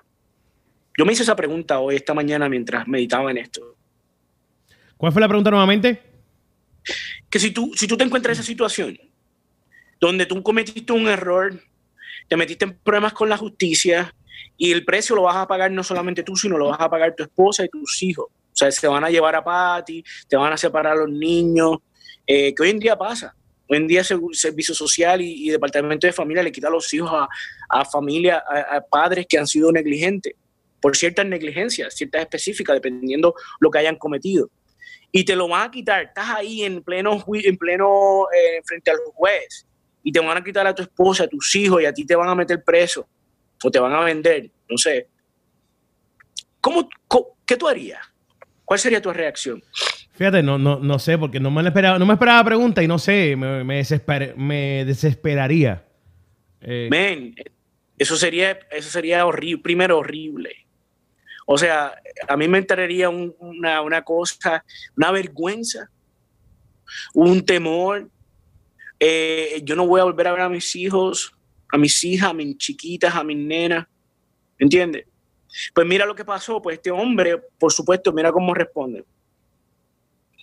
Yo 0.97 1.05
me 1.05 1.13
hice 1.13 1.23
esa 1.23 1.35
pregunta 1.35 1.79
hoy, 1.79 1.95
esta 1.95 2.13
mañana, 2.13 2.49
mientras 2.49 2.87
meditaba 2.87 3.29
en 3.29 3.37
esto. 3.37 3.75
¿Cuál 4.97 5.11
fue 5.11 5.21
la 5.21 5.27
pregunta 5.27 5.51
nuevamente? 5.51 6.01
Que 7.29 7.39
si 7.39 7.51
tú, 7.51 7.71
si 7.75 7.87
tú 7.87 7.97
te 7.97 8.03
encuentras 8.03 8.37
en 8.37 8.41
esa 8.41 8.47
situación, 8.47 8.97
donde 9.99 10.25
tú 10.25 10.41
cometiste 10.41 10.93
un 10.93 11.07
error, 11.07 11.61
te 12.27 12.37
metiste 12.37 12.65
en 12.65 12.77
problemas 12.79 13.13
con 13.13 13.29
la 13.29 13.37
justicia 13.37 14.13
y 14.57 14.71
el 14.71 14.85
precio 14.85 15.15
lo 15.15 15.23
vas 15.23 15.35
a 15.35 15.47
pagar 15.47 15.71
no 15.71 15.83
solamente 15.83 16.23
tú, 16.23 16.35
sino 16.35 16.57
lo 16.57 16.69
vas 16.69 16.79
a 16.79 16.89
pagar 16.89 17.13
tu 17.15 17.23
esposa 17.23 17.65
y 17.65 17.69
tus 17.69 18.01
hijos. 18.03 18.27
O 18.55 18.57
sea, 18.57 18.71
se 18.71 18.87
van 18.87 19.03
a 19.03 19.09
llevar 19.09 19.35
a 19.35 19.43
Patti, 19.43 20.01
te 20.29 20.37
van 20.37 20.53
a 20.53 20.55
separar 20.55 20.93
a 20.93 20.95
los 20.95 21.09
niños, 21.09 21.79
eh, 22.25 22.55
que 22.55 22.63
hoy 22.63 22.69
en 22.69 22.79
día 22.79 22.97
pasa. 22.97 23.35
Hoy 23.67 23.77
en 23.77 23.87
día 23.87 24.01
Servicio 24.01 24.73
Social 24.73 25.21
y, 25.21 25.49
Departamento 25.49 26.07
de 26.07 26.13
Familia 26.13 26.41
le 26.41 26.53
quita 26.53 26.69
a 26.69 26.71
los 26.71 26.93
hijos 26.93 27.11
a, 27.11 27.27
a 27.67 27.83
familias, 27.83 28.41
a, 28.47 28.79
padres 28.79 29.25
que 29.27 29.37
han 29.37 29.45
sido 29.45 29.73
negligentes, 29.73 30.35
por 30.79 30.95
ciertas 30.95 31.25
negligencias, 31.25 31.93
ciertas 31.95 32.21
específicas, 32.21 32.75
dependiendo 32.75 33.33
lo 33.59 33.69
que 33.69 33.79
hayan 33.79 33.97
cometido. 33.97 34.49
Y 35.11 35.25
te 35.25 35.35
lo 35.35 35.49
van 35.49 35.67
a 35.67 35.71
quitar, 35.71 36.03
estás 36.03 36.29
ahí 36.29 36.63
en 36.63 36.81
pleno, 36.81 37.25
en 37.33 37.57
pleno 37.57 38.27
eh, 38.31 38.61
frente 38.63 38.91
al 38.91 38.99
juez, 39.15 39.67
y 40.01 40.13
te 40.13 40.19
van 40.21 40.37
a 40.37 40.43
quitar 40.43 40.65
a 40.65 40.73
tu 40.73 40.83
esposa, 40.83 41.25
a 41.25 41.27
tus 41.27 41.53
hijos, 41.55 41.81
y 41.81 41.85
a 41.85 41.93
ti 41.93 42.05
te 42.05 42.15
van 42.15 42.29
a 42.29 42.35
meter 42.35 42.63
preso, 42.63 43.05
o 43.61 43.69
te 43.69 43.79
van 43.79 43.91
a 43.91 43.99
vender, 44.01 44.49
no 44.69 44.77
sé. 44.77 45.09
¿Cómo, 46.61 46.87
qué 47.45 47.57
tú 47.57 47.67
harías? 47.67 48.14
¿Cuál 48.65 48.79
sería 48.79 49.01
tu 49.01 49.13
reacción? 49.13 49.63
Fíjate, 50.13 50.41
no, 50.41 50.57
no, 50.57 50.79
no 50.79 50.97
sé, 50.97 51.17
porque 51.17 51.39
no 51.39 51.51
me 51.51 51.61
esperaba, 51.61 51.99
no 51.99 52.05
me 52.05 52.13
esperaba 52.13 52.39
la 52.39 52.45
pregunta 52.45 52.81
y 52.81 52.87
no 52.87 52.97
sé, 52.97 53.35
me, 53.35 53.63
me, 53.63 54.85
desesperaría. 54.85 55.85
Eh, 56.61 56.87
Men, 56.89 57.35
eso 57.97 58.15
sería, 58.15 58.59
eso 58.71 58.89
sería 58.89 59.25
horrible, 59.25 59.61
primero 59.61 59.99
horrible. 59.99 60.65
O 61.45 61.57
sea, 61.57 61.93
a 62.27 62.37
mí 62.37 62.47
me 62.47 62.57
entraría 62.57 63.09
una, 63.09 63.81
una, 63.81 64.01
cosa, 64.01 64.65
una 64.97 65.11
vergüenza, 65.11 65.89
un 67.13 67.45
temor. 67.45 68.09
Eh, 68.99 69.61
yo 69.63 69.75
no 69.75 69.85
voy 69.85 70.01
a 70.01 70.05
volver 70.05 70.27
a 70.27 70.31
ver 70.31 70.41
a 70.41 70.49
mis 70.49 70.75
hijos, 70.75 71.35
a 71.71 71.77
mis 71.77 72.03
hijas, 72.03 72.29
a 72.29 72.33
mis 72.33 72.57
chiquitas, 72.57 73.13
a 73.13 73.23
mis 73.23 73.37
nenas. 73.37 73.85
¿Entiendes? 74.57 75.05
Pues 75.73 75.87
mira 75.87 76.05
lo 76.05 76.15
que 76.15 76.25
pasó, 76.25 76.61
pues 76.61 76.77
este 76.77 76.91
hombre, 76.91 77.37
por 77.57 77.71
supuesto, 77.71 78.11
mira 78.11 78.31
cómo 78.31 78.53
responde. 78.53 79.05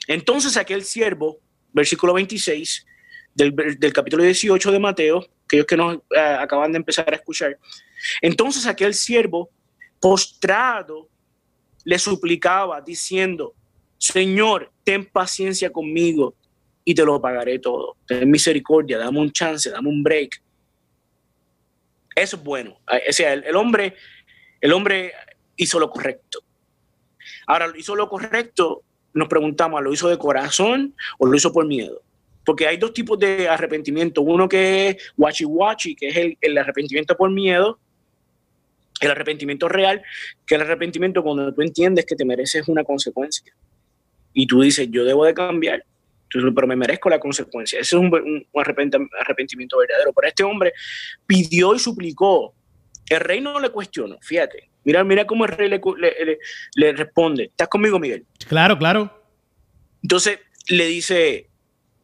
Entonces 0.07 0.57
aquel 0.57 0.85
siervo, 0.85 1.39
versículo 1.73 2.15
26 2.15 2.87
del, 3.35 3.93
capítulo 3.93 4.23
18 4.25 4.73
de 4.73 4.79
Mateo, 4.79 5.27
aquellos 5.45 5.67
que 5.67 5.77
nos 5.77 5.97
eh, 5.97 6.21
acaban 6.21 6.73
de 6.73 6.79
empezar 6.79 7.11
a 7.13 7.17
escuchar, 7.17 7.59
entonces 8.21 8.67
aquel 8.67 8.95
siervo 8.95 9.51
postrado 10.01 11.09
le 11.85 11.99
suplicaba 11.99 12.81
diciendo, 12.81 13.55
Señor, 13.99 14.73
ten 14.83 15.05
paciencia 15.05 15.71
conmigo 15.71 16.35
y 16.85 16.95
te 16.95 17.05
lo 17.05 17.21
pagaré 17.21 17.59
todo. 17.59 17.97
Ten 18.07 18.29
misericordia, 18.29 18.99
dame 18.99 19.21
un 19.21 19.31
chance, 19.31 19.71
dame 19.71 19.89
un 19.89 20.03
break. 20.03 20.43
Eso 22.17 22.37
es 22.37 22.43
bueno. 22.43 22.79
O 23.09 23.13
sea, 23.13 23.33
el 23.33 23.57
hombre 23.57 23.95
el 24.63 24.73
hombre 24.73 25.13
hizo 25.57 25.79
lo 25.79 25.91
correcto. 25.91 26.39
Ahora, 27.47 27.71
hizo 27.77 27.95
lo 27.95 28.09
correcto, 28.09 28.83
nos 29.13 29.29
preguntamos, 29.29 29.83
¿lo 29.83 29.93
hizo 29.93 30.09
de 30.09 30.17
corazón 30.17 30.95
o 31.19 31.27
lo 31.27 31.37
hizo 31.37 31.53
por 31.53 31.67
miedo? 31.67 32.01
Porque 32.45 32.67
hay 32.67 32.77
dos 32.77 32.95
tipos 32.95 33.19
de 33.19 33.49
arrepentimiento. 33.49 34.23
Uno 34.23 34.49
que 34.49 34.89
es 34.89 35.13
wachi 35.17 35.45
wachi, 35.45 35.95
que 35.95 36.09
es 36.09 36.37
el, 36.41 36.59
arrepentimiento 36.59 37.17
por 37.17 37.31
miedo, 37.31 37.79
el 39.01 39.11
arrepentimiento 39.11 39.69
real, 39.69 40.01
que 40.47 40.55
el 40.55 40.63
arrepentimiento 40.63 41.23
cuando 41.23 41.53
tú 41.53 41.63
entiendes 41.63 42.07
que 42.07 42.15
te 42.15 42.25
mereces 42.25 42.69
una 42.69 42.85
consecuencia. 42.85 43.53
Y 44.33 44.47
tú 44.47 44.63
dices, 44.63 44.89
yo 44.91 45.05
debo 45.05 45.25
de 45.25 45.35
cambiar, 45.35 45.85
pero 46.31 46.67
me 46.69 46.77
merezco 46.77 47.11
la 47.11 47.19
consecuencia. 47.19 47.81
Ese 47.81 47.97
es 47.97 48.01
un 48.01 48.47
arrepentimiento 48.55 49.79
verdadero. 49.79 50.13
Pero 50.13 50.29
este 50.29 50.45
hombre 50.45 50.73
pidió 51.27 51.75
y 51.75 51.81
suplicó 51.81 52.55
el 53.09 53.21
rey 53.21 53.41
no 53.41 53.61
le 53.61 53.71
cuestionó, 53.71 54.19
fíjate. 54.21 54.71
Mira, 54.85 55.05
mira 55.05 55.27
cómo 55.27 55.45
el 55.45 55.53
rey 55.53 55.69
le, 55.69 56.93
responde. 56.93 57.45
¿Estás 57.45 57.69
conmigo, 57.69 57.99
Miguel? 57.99 58.27
Claro, 58.49 58.77
claro. 58.77 59.23
Entonces 60.03 60.41
le 60.69 60.87
dice, 60.87 61.49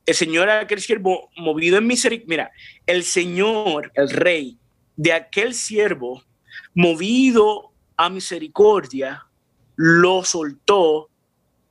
el 0.07 0.15
Señor 0.15 0.49
aquel 0.49 0.81
siervo 0.81 1.31
movido 1.37 1.79
en 1.79 1.87
misericordia. 1.87 2.29
Mira, 2.29 2.51
el 2.87 3.03
Señor, 3.03 3.91
el 3.95 4.11
rey 4.11 4.59
de 4.97 5.13
aquel 5.13 5.55
siervo 5.55 6.23
movido 6.75 7.73
a 7.97 8.09
misericordia, 8.11 9.27
lo 9.75 10.25
soltó 10.25 11.11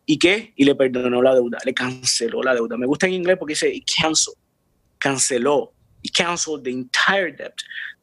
y 0.06 0.20
qué? 0.20 0.54
Y 0.56 0.66
le 0.66 0.76
perdonó 0.76 1.22
la 1.22 1.34
deuda, 1.36 1.58
le 1.64 1.74
canceló 1.74 2.42
la 2.44 2.54
deuda. 2.54 2.78
Me 2.78 2.86
gusta 2.86 3.08
en 3.08 3.14
inglés 3.14 3.38
porque 3.38 3.54
dice 3.54 3.82
cancel, 3.98 4.34
canceló, 4.98 5.74
y 6.02 6.10
canceled 6.10 6.64
the 6.64 6.72
entire 6.72 7.32
debt 7.32 7.54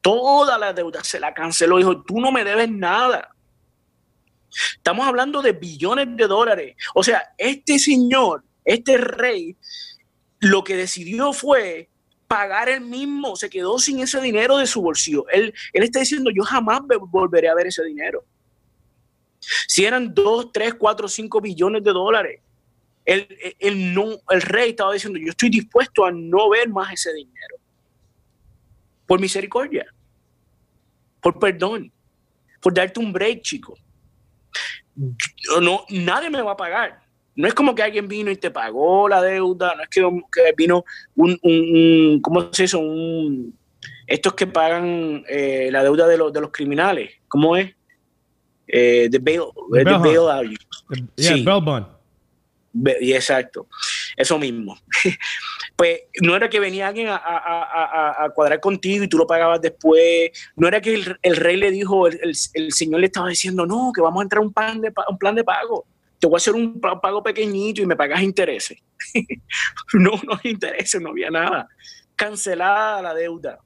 toda 0.05 0.59
la 0.59 0.75
deuda 0.75 1.03
se 1.03 1.19
la 1.19 1.33
canceló. 1.33 1.79
Dijo, 1.79 2.03
tú 2.03 2.21
no 2.21 2.31
me 2.31 2.45
debes 2.45 2.71
nada. 2.71 3.35
Estamos 4.75 5.07
hablando 5.07 5.41
de 5.41 5.53
billones 5.53 6.15
de 6.15 6.27
dólares. 6.27 6.77
O 6.95 7.03
sea, 7.03 7.23
este 7.39 7.79
señor, 7.79 8.45
este 8.67 8.99
rey, 8.99 9.57
lo 10.41 10.63
que 10.63 10.77
decidió 10.77 11.33
fue 11.33 11.89
pagar 12.29 12.69
él 12.69 12.83
mismo, 12.83 13.35
se 13.35 13.49
quedó 13.49 13.79
sin 13.79 14.01
ese 14.01 14.21
dinero 14.21 14.59
de 14.59 14.67
su 14.67 14.83
bolsillo. 14.83 15.27
Él, 15.31 15.55
él 15.73 15.83
está 15.83 16.01
diciendo, 16.01 16.31
yo 16.31 16.43
jamás 16.43 16.83
volveré 17.09 17.49
a 17.49 17.55
ver 17.55 17.69
ese 17.69 17.83
dinero. 17.83 18.27
Si 19.41 19.87
eran 19.87 20.13
2, 20.13 20.53
3, 20.53 20.75
4, 20.75 21.09
5 21.09 21.41
billones 21.41 21.83
de 21.83 21.93
dólares, 21.93 22.41
el, 23.07 23.95
no, 23.95 24.19
el 24.29 24.43
rey 24.43 24.71
estaba 24.71 24.93
diciendo, 24.93 25.19
yo 25.19 25.31
estoy 25.31 25.49
dispuesto 25.49 26.05
a 26.05 26.13
no 26.13 26.51
ver 26.51 26.69
más 26.69 26.93
ese 26.93 27.13
dinero 27.15 27.57
por 29.07 29.21
misericordia, 29.21 29.87
por 31.25 31.39
perdón, 31.39 31.91
por 32.61 32.75
darte 32.75 33.01
un 33.01 33.11
break, 33.11 33.41
chico. 33.41 33.75
No, 34.95 35.87
nadie 35.89 36.29
me 36.29 36.43
va 36.43 36.53
a 36.53 36.57
pagar. 36.57 37.01
No 37.35 37.49
es 37.49 37.55
como 37.55 37.75
que 37.75 37.83
alguien 37.83 38.07
vino 38.07 38.31
y 38.31 38.37
te 38.37 38.51
pagó 38.51 39.09
la 39.09 39.23
deuda, 39.23 39.75
no 39.75 39.83
es 39.83 39.89
que, 39.89 40.55
vino 40.55 40.85
un, 41.17 41.39
un, 41.43 42.21
¿cómo 42.21 42.53
se 42.53 42.65
dice? 42.65 42.77
Un, 42.77 43.59
estos 44.07 44.35
que 44.35 44.47
pagan 44.47 45.25
eh, 45.27 45.71
la 45.73 45.83
deuda 45.83 46.07
de, 46.07 46.19
los, 46.19 46.31
de 46.31 46.43
los 46.43 46.53
criminales, 46.53 47.11
¿cómo 47.27 47.57
es? 47.57 47.75
Eh, 48.69 49.09
the 49.11 49.19
bail, 49.19 49.45
the 49.73 49.83
bail, 49.83 50.59
sí. 51.17 51.43
bail 51.43 51.63
bond. 51.63 51.87
Exacto, 53.01 53.67
eso 54.15 54.39
mismo. 54.39 54.79
pues 55.77 56.03
no 56.23 56.37
era 56.37 56.49
que 56.49 56.61
venía 56.61 56.89
alguien 56.89 57.09
a, 57.11 58.31
cuadrar 58.35 58.61
contigo 58.61 59.05
y 59.05 59.09
tú 59.09 59.19
lo 59.19 59.27
pagabas 59.27 59.61
después, 59.61 60.31
no 60.57 60.69
era 60.69 60.81
que 60.81 60.95
el, 60.95 61.37
rey 61.37 61.57
le 61.57 61.71
dijo, 61.71 62.07
el, 62.07 62.35
señor 62.73 63.01
le 63.01 63.07
estaba 63.07 63.29
diciendo, 63.29 63.67
no, 63.67 63.93
que 63.95 64.01
vamos 64.01 64.21
a 64.21 64.23
entrar 64.23 64.43
a 64.43 64.47
un, 64.47 64.53
plan 64.53 64.81
de, 64.81 64.93
un 65.09 65.19
plan 65.19 65.35
de 65.35 65.43
pago, 65.43 65.85
te 66.19 66.27
voy 66.27 66.37
a 66.37 66.39
hacer 66.39 66.55
un 66.55 66.81
pago 66.81 67.23
pequeñito 67.23 67.83
y 67.83 67.87
me 67.87 67.97
pagas 67.97 68.23
intereses. 68.23 68.79
no, 69.95 70.13
no 70.27 70.41
hay 70.43 70.53
intereses, 70.53 71.01
no 71.01 71.11
había 71.11 71.31
nada. 71.31 71.69
Cancelada 72.15 73.03
la 73.03 73.15
deuda. 73.15 73.59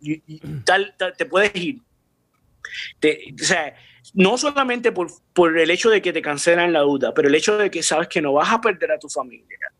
Y, 0.00 0.38
tal, 0.64 0.94
te 1.18 1.26
puedes 1.26 1.54
ir. 1.56 1.82
o 1.82 3.44
sea, 3.44 3.74
no 4.14 4.38
solamente 4.38 4.92
por, 4.92 5.08
por, 5.32 5.58
el 5.58 5.70
hecho 5.70 5.90
de 5.90 6.02
que 6.02 6.12
te 6.12 6.22
cancelan 6.22 6.72
la 6.72 6.80
deuda, 6.80 7.12
pero 7.14 7.28
el 7.28 7.34
hecho 7.34 7.56
de 7.58 7.70
que 7.70 7.82
sabes 7.82 8.08
que 8.08 8.20
no 8.20 8.32
vas 8.32 8.52
a 8.52 8.60
perder 8.60 8.92
a 8.92 8.98
tu 8.98 9.08
familia, 9.08 9.72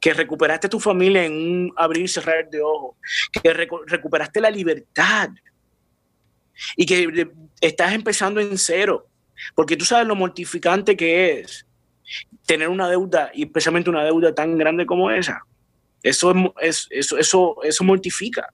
que 0.00 0.14
recuperaste 0.14 0.68
tu 0.68 0.80
familia 0.80 1.24
en 1.24 1.32
un 1.32 1.72
abrir 1.76 2.04
y 2.04 2.08
cerrar 2.08 2.48
de 2.48 2.60
ojos, 2.60 2.96
que 3.32 3.52
recuperaste 3.52 4.40
la 4.40 4.50
libertad 4.50 5.30
y 6.76 6.86
que 6.86 7.30
estás 7.60 7.92
empezando 7.92 8.40
en 8.40 8.56
cero, 8.58 9.08
porque 9.54 9.76
tú 9.76 9.84
sabes 9.84 10.06
lo 10.06 10.14
mortificante 10.14 10.96
que 10.96 11.40
es 11.40 11.66
tener 12.46 12.68
una 12.68 12.88
deuda 12.88 13.30
y 13.34 13.44
especialmente 13.44 13.90
una 13.90 14.04
deuda 14.04 14.34
tan 14.34 14.56
grande 14.58 14.86
como 14.86 15.10
esa. 15.10 15.42
Eso, 16.02 16.34
es, 16.60 16.86
eso, 16.90 17.16
eso, 17.16 17.56
eso 17.62 17.84
mortifica 17.84 18.48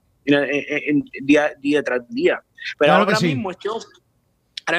día, 1.21 1.53
día 1.59 1.83
tras 1.83 2.07
día. 2.09 2.41
Pero 2.77 2.93
ahora 2.93 3.19
mismo 3.19 3.51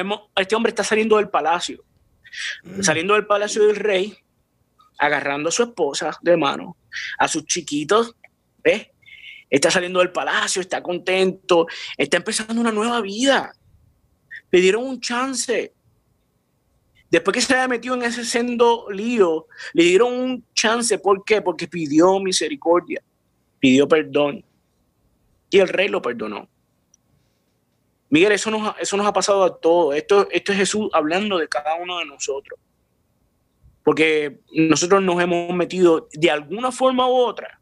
este 0.01 0.41
este 0.41 0.55
hombre 0.55 0.69
está 0.69 0.83
saliendo 0.83 1.17
del 1.17 1.29
palacio, 1.29 1.83
mm. 2.63 2.81
saliendo 2.81 3.13
del 3.13 3.25
palacio 3.25 3.65
del 3.65 3.75
rey, 3.75 4.15
agarrando 4.97 5.49
a 5.49 5.51
su 5.51 5.63
esposa 5.63 6.17
de 6.21 6.37
mano, 6.37 6.77
a 7.17 7.27
sus 7.27 7.45
chiquitos, 7.45 8.15
¿ves? 8.63 8.87
Está 9.49 9.69
saliendo 9.69 9.99
del 9.99 10.11
palacio, 10.11 10.61
está 10.61 10.81
contento, 10.81 11.67
está 11.97 12.17
empezando 12.17 12.59
una 12.59 12.71
nueva 12.71 13.01
vida. 13.01 13.53
Le 14.49 14.61
dieron 14.61 14.83
un 14.83 14.99
chance. 14.99 15.73
Después 17.09 17.35
que 17.35 17.41
se 17.41 17.53
había 17.53 17.67
metido 17.67 17.93
en 17.93 18.03
ese 18.03 18.25
sendo 18.25 18.87
lío, 18.89 19.45
le 19.73 19.83
dieron 19.83 20.11
un 20.11 20.45
chance. 20.55 20.97
¿Por 20.97 21.23
qué? 21.23 21.41
Porque 21.41 21.67
pidió 21.67 22.19
misericordia, 22.19 23.03
pidió 23.59 23.87
perdón. 23.87 24.43
Y 25.51 25.59
el 25.59 25.67
rey 25.67 25.87
lo 25.87 26.01
perdonó. 26.01 26.49
Miguel, 28.13 28.31
eso 28.33 28.51
nos, 28.51 28.75
eso 28.79 28.95
nos 28.95 29.07
ha 29.07 29.11
pasado 29.11 29.43
a 29.43 29.57
todos. 29.57 29.95
Esto, 29.95 30.27
esto 30.29 30.51
es 30.51 30.57
Jesús 30.59 30.87
hablando 30.93 31.39
de 31.39 31.47
cada 31.47 31.73
uno 31.73 31.97
de 31.97 32.05
nosotros. 32.05 32.59
Porque 33.83 34.37
nosotros 34.53 35.01
nos 35.01 35.19
hemos 35.19 35.51
metido 35.55 36.07
de 36.13 36.29
alguna 36.29 36.71
forma 36.71 37.07
u 37.07 37.15
otra, 37.15 37.59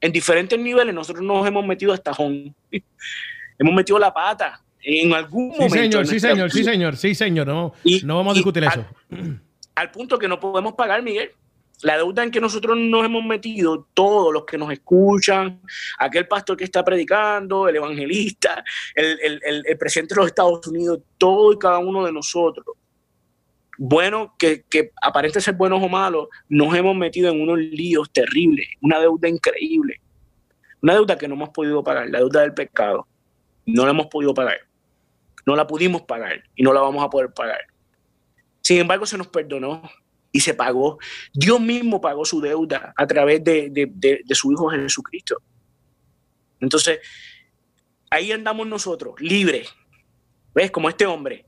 en 0.00 0.10
diferentes 0.10 0.58
niveles, 0.58 0.94
nosotros 0.94 1.22
nos 1.22 1.46
hemos 1.46 1.66
metido 1.66 1.92
hasta 1.92 2.12
tajón. 2.12 2.56
hemos 3.58 3.74
metido 3.74 3.98
la 3.98 4.14
pata 4.14 4.64
en 4.80 5.12
algún 5.12 5.52
sí, 5.52 5.60
momento. 5.60 5.76
Señor, 5.76 6.06
sí, 6.06 6.18
señor, 6.18 6.50
sí, 6.50 6.64
señor, 6.64 6.96
sí, 6.96 7.14
señor. 7.14 7.46
No, 7.46 7.74
no 8.04 8.16
vamos 8.16 8.32
a 8.32 8.34
discutir 8.36 8.64
eso. 8.64 8.86
Al 9.74 9.90
punto 9.90 10.18
que 10.18 10.28
no 10.28 10.40
podemos 10.40 10.72
pagar, 10.72 11.02
Miguel 11.02 11.30
la 11.82 11.96
deuda 11.96 12.22
en 12.22 12.30
que 12.30 12.40
nosotros 12.40 12.76
nos 12.78 13.04
hemos 13.04 13.24
metido, 13.24 13.88
todos 13.94 14.32
los 14.32 14.44
que 14.44 14.56
nos 14.56 14.72
escuchan, 14.72 15.60
aquel 15.98 16.26
pastor 16.26 16.56
que 16.56 16.64
está 16.64 16.84
predicando, 16.84 17.68
el 17.68 17.76
evangelista, 17.76 18.64
el, 18.94 19.76
presidente 19.78 20.14
de 20.14 20.20
los 20.20 20.28
Estados 20.28 20.66
Unidos, 20.66 21.00
todo 21.18 21.52
y 21.52 21.58
cada 21.58 21.78
uno 21.78 22.04
de 22.04 22.12
nosotros, 22.12 22.66
bueno, 23.76 24.34
que, 24.38 24.64
que 24.70 24.92
aparente 25.02 25.40
ser 25.40 25.54
buenos 25.54 25.82
o 25.82 25.88
malos, 25.88 26.28
nos 26.48 26.74
hemos 26.74 26.94
metido 26.96 27.30
en 27.30 27.40
unos 27.40 27.58
líos 27.58 28.10
terribles, 28.12 28.68
una 28.80 29.00
deuda 29.00 29.28
increíble, 29.28 30.00
una 30.80 30.94
deuda 30.94 31.18
que 31.18 31.26
no 31.26 31.34
hemos 31.34 31.50
podido 31.50 31.82
pagar, 31.82 32.08
la 32.08 32.18
deuda 32.18 32.42
del 32.42 32.54
pecado, 32.54 33.06
no 33.66 33.84
la 33.84 33.90
hemos 33.90 34.06
podido 34.06 34.32
pagar, 34.32 34.58
no 35.44 35.56
la 35.56 35.66
pudimos 35.66 36.02
pagar 36.02 36.42
y 36.54 36.62
no 36.62 36.72
la 36.72 36.80
vamos 36.80 37.04
a 37.04 37.10
poder 37.10 37.32
pagar. 37.32 37.60
Sin 38.62 38.78
embargo, 38.78 39.04
se 39.04 39.18
nos 39.18 39.28
perdonó, 39.28 39.82
y 40.34 40.40
se 40.40 40.52
pagó. 40.52 40.98
Dios 41.32 41.60
mismo 41.60 42.00
pagó 42.00 42.24
su 42.24 42.40
deuda 42.40 42.92
a 42.96 43.06
través 43.06 43.42
de, 43.44 44.24
su 44.30 44.52
Hijo 44.52 44.68
Jesucristo. 44.68 45.40
Entonces, 46.58 46.98
ahí 48.10 48.32
andamos 48.32 48.66
nosotros, 48.66 49.14
libres. 49.20 49.72
¿Ves? 50.52 50.72
Como 50.72 50.88
este 50.88 51.06
hombre, 51.06 51.46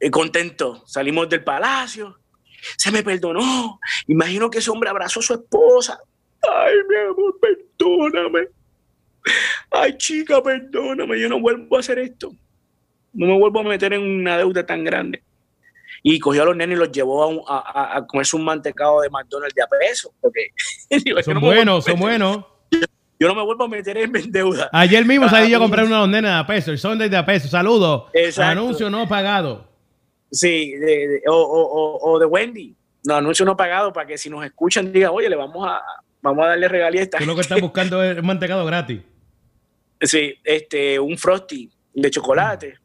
eh, 0.00 0.10
contento. 0.10 0.82
Salimos 0.86 1.28
del 1.28 1.44
palacio, 1.44 2.18
se 2.78 2.90
me 2.90 3.02
perdonó. 3.02 3.78
Imagino 4.06 4.48
que 4.48 4.58
ese 4.58 4.70
hombre 4.70 4.88
abrazó 4.88 5.20
a 5.20 5.22
su 5.22 5.34
esposa. 5.34 6.00
Ay, 6.42 6.74
mi 6.88 6.96
amor, 6.96 7.38
perdóname. 7.38 8.48
Ay, 9.70 9.94
chica, 9.98 10.42
perdóname. 10.42 11.20
Yo 11.20 11.28
no 11.28 11.38
vuelvo 11.38 11.76
a 11.76 11.80
hacer 11.80 11.98
esto. 11.98 12.32
No 13.12 13.26
me 13.26 13.38
vuelvo 13.38 13.60
a 13.60 13.64
meter 13.64 13.92
en 13.92 14.00
una 14.00 14.38
deuda 14.38 14.64
tan 14.64 14.84
grande 14.84 15.22
y 16.02 16.18
cogió 16.18 16.42
a 16.42 16.46
los 16.46 16.56
nenes 16.56 16.76
y 16.76 16.80
los 16.80 16.90
llevó 16.90 17.48
a, 17.48 17.96
a, 17.96 18.06
comerse 18.06 18.36
un 18.36 18.44
mantecado 18.44 19.00
de 19.00 19.10
McDonald's 19.10 19.54
de 19.54 19.62
a 19.62 19.66
peso. 19.66 20.12
Porque, 20.20 20.48
son 21.24 21.40
buenos, 21.40 21.84
son 21.84 21.98
buenos. 21.98 22.44
Yo, 23.18 23.28
no 23.28 23.34
me 23.34 23.42
vuelvo 23.42 23.64
a 23.64 23.68
meter 23.68 23.98
en 23.98 24.12
deuda. 24.32 24.70
Ayer 24.72 25.04
mismo 25.04 25.28
salí 25.28 25.50
yo 25.50 25.58
a 25.58 25.60
comprar 25.60 25.84
unos 25.84 26.08
nenes 26.08 26.30
de 26.30 26.36
a 26.38 26.46
peso, 26.46 26.70
el 26.70 26.78
Sunday 26.78 27.08
de 27.08 27.18
a 27.18 27.26
peso. 27.26 27.48
Saludos. 27.48 28.10
Anuncio 28.38 28.88
no 28.88 29.06
pagado. 29.06 29.68
Sí, 30.30 30.74
o, 31.28 32.18
de 32.18 32.26
Wendy. 32.26 32.74
No, 33.04 33.16
anuncio 33.16 33.44
no 33.44 33.56
pagado 33.56 33.92
para 33.92 34.06
que 34.06 34.18
si 34.18 34.28
nos 34.28 34.44
escuchan 34.44 34.92
digan, 34.92 35.10
oye, 35.12 35.28
le 35.28 35.36
vamos 35.36 35.66
a, 35.66 35.82
vamos 36.20 36.44
a 36.44 36.48
darle 36.48 36.68
regalía 36.68 37.00
a 37.00 37.04
esta 37.04 37.18
Tú 37.18 37.24
lo 37.24 37.34
que 37.34 37.40
estás 37.40 37.60
buscando 37.60 38.02
es 38.02 38.22
mantecado 38.22 38.64
gratis. 38.66 39.00
Sí, 40.00 40.34
este, 40.44 40.98
un 40.98 41.16
frosty 41.16 41.70
de 41.94 42.10
chocolate. 42.10 42.78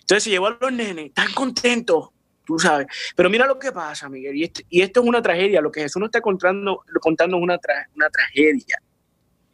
Entonces 0.00 0.24
se 0.24 0.30
llevó 0.30 0.48
a 0.48 0.58
los 0.60 0.72
nenes 0.72 1.12
tan 1.12 1.32
contentos 1.32 2.10
tú 2.46 2.58
sabes. 2.58 2.86
Pero 3.14 3.28
mira 3.28 3.46
lo 3.46 3.58
que 3.58 3.72
pasa, 3.72 4.08
Miguel, 4.08 4.36
y, 4.36 4.44
este, 4.44 4.64
y 4.70 4.80
esto 4.80 5.02
es 5.02 5.06
una 5.06 5.20
tragedia, 5.20 5.60
lo 5.60 5.70
que 5.70 5.82
Jesús 5.82 6.00
nos 6.00 6.08
está 6.08 6.20
contando, 6.20 6.82
contando 7.00 7.36
es 7.36 7.42
una, 7.42 7.58
tragedia. 7.58 8.80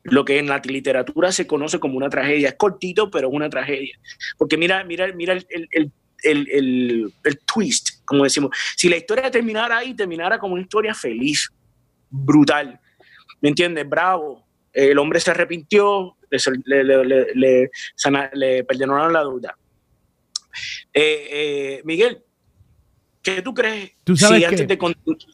Lo 0.05 0.25
que 0.25 0.39
en 0.39 0.49
la 0.49 0.59
literatura 0.59 1.33
se 1.33 1.47
conoce 1.47 1.79
como 1.81 1.97
una 1.97 2.11
tragedia. 2.11 2.51
Es 2.51 2.55
cortito, 2.55 3.11
pero 3.11 3.29
es 3.29 3.35
una 3.35 3.49
tragedia. 3.49 3.99
Porque 4.37 4.57
mira, 4.57 4.83
mira, 4.85 5.13
mira 5.13 5.39
el, 6.23 7.13
twist, 7.47 8.05
como 8.05 8.25
decimos. 8.25 8.51
Si 8.77 8.89
la 8.89 8.97
historia 8.97 9.31
terminara 9.31 9.79
ahí, 9.79 9.95
terminara 9.95 10.39
como 10.39 10.55
una 10.55 10.63
historia 10.63 10.93
feliz, 10.93 11.49
brutal. 12.11 12.81
¿Me 13.41 13.49
entiendes? 13.51 13.89
Bravo. 13.89 14.45
El 14.73 14.99
hombre 14.99 15.21
se 15.21 15.31
arrepintió, 15.31 16.17
le, 16.65 17.69
le 18.33 18.65
perdonaron 18.65 19.13
la 19.13 19.21
duda. 19.21 19.57
Eh, 20.93 21.29
eh, 21.31 21.83
Miguel, 21.85 22.23
¿Qué 23.23 23.41
tú 23.41 23.55
crees 23.55 23.93
¿Tú 24.05 24.17
sabes 24.17 24.39
si 24.39 24.45
antes, 24.45 24.67
de, 24.67 24.79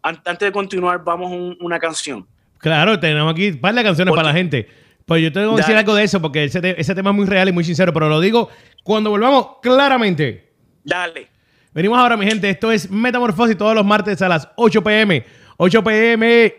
antes 0.02 0.38
de 0.38 0.52
continuar 0.52 1.02
vamos 1.02 1.32
a 1.32 1.64
una 1.64 1.78
canción? 1.78 2.26
Claro, 2.58 3.00
tenemos 3.00 3.32
aquí 3.32 3.48
un 3.48 3.60
par 3.60 3.74
de 3.74 3.82
canciones 3.82 4.14
para 4.14 4.28
la 4.28 4.34
gente. 4.34 4.68
Pues 5.06 5.22
yo 5.22 5.32
tengo 5.32 5.54
que 5.54 5.62
decir 5.62 5.74
algo 5.74 5.94
de 5.94 6.04
eso 6.04 6.20
porque 6.20 6.44
ese, 6.44 6.60
tema 6.60 7.10
es 7.10 7.16
muy 7.16 7.24
real 7.24 7.48
y 7.48 7.52
muy 7.52 7.64
sincero, 7.64 7.94
pero 7.94 8.10
lo 8.10 8.20
digo 8.20 8.50
cuando 8.82 9.08
volvamos 9.08 9.56
claramente. 9.62 10.52
Dale. 10.84 11.28
Venimos 11.72 11.98
ahora, 11.98 12.16
mi 12.16 12.26
gente. 12.26 12.50
Esto 12.50 12.70
es 12.70 12.90
Metamorfosis 12.90 13.56
todos 13.56 13.74
los 13.74 13.86
martes 13.86 14.20
a 14.20 14.28
las 14.28 14.48
8 14.56 14.82
pm. 14.82 15.24
8 15.56 15.82
pm, 15.82 16.54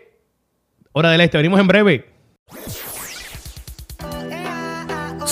hora 0.92 1.10
del 1.12 1.20
este. 1.20 1.36
Venimos 1.36 1.60
en 1.60 1.66
breve. 1.68 2.10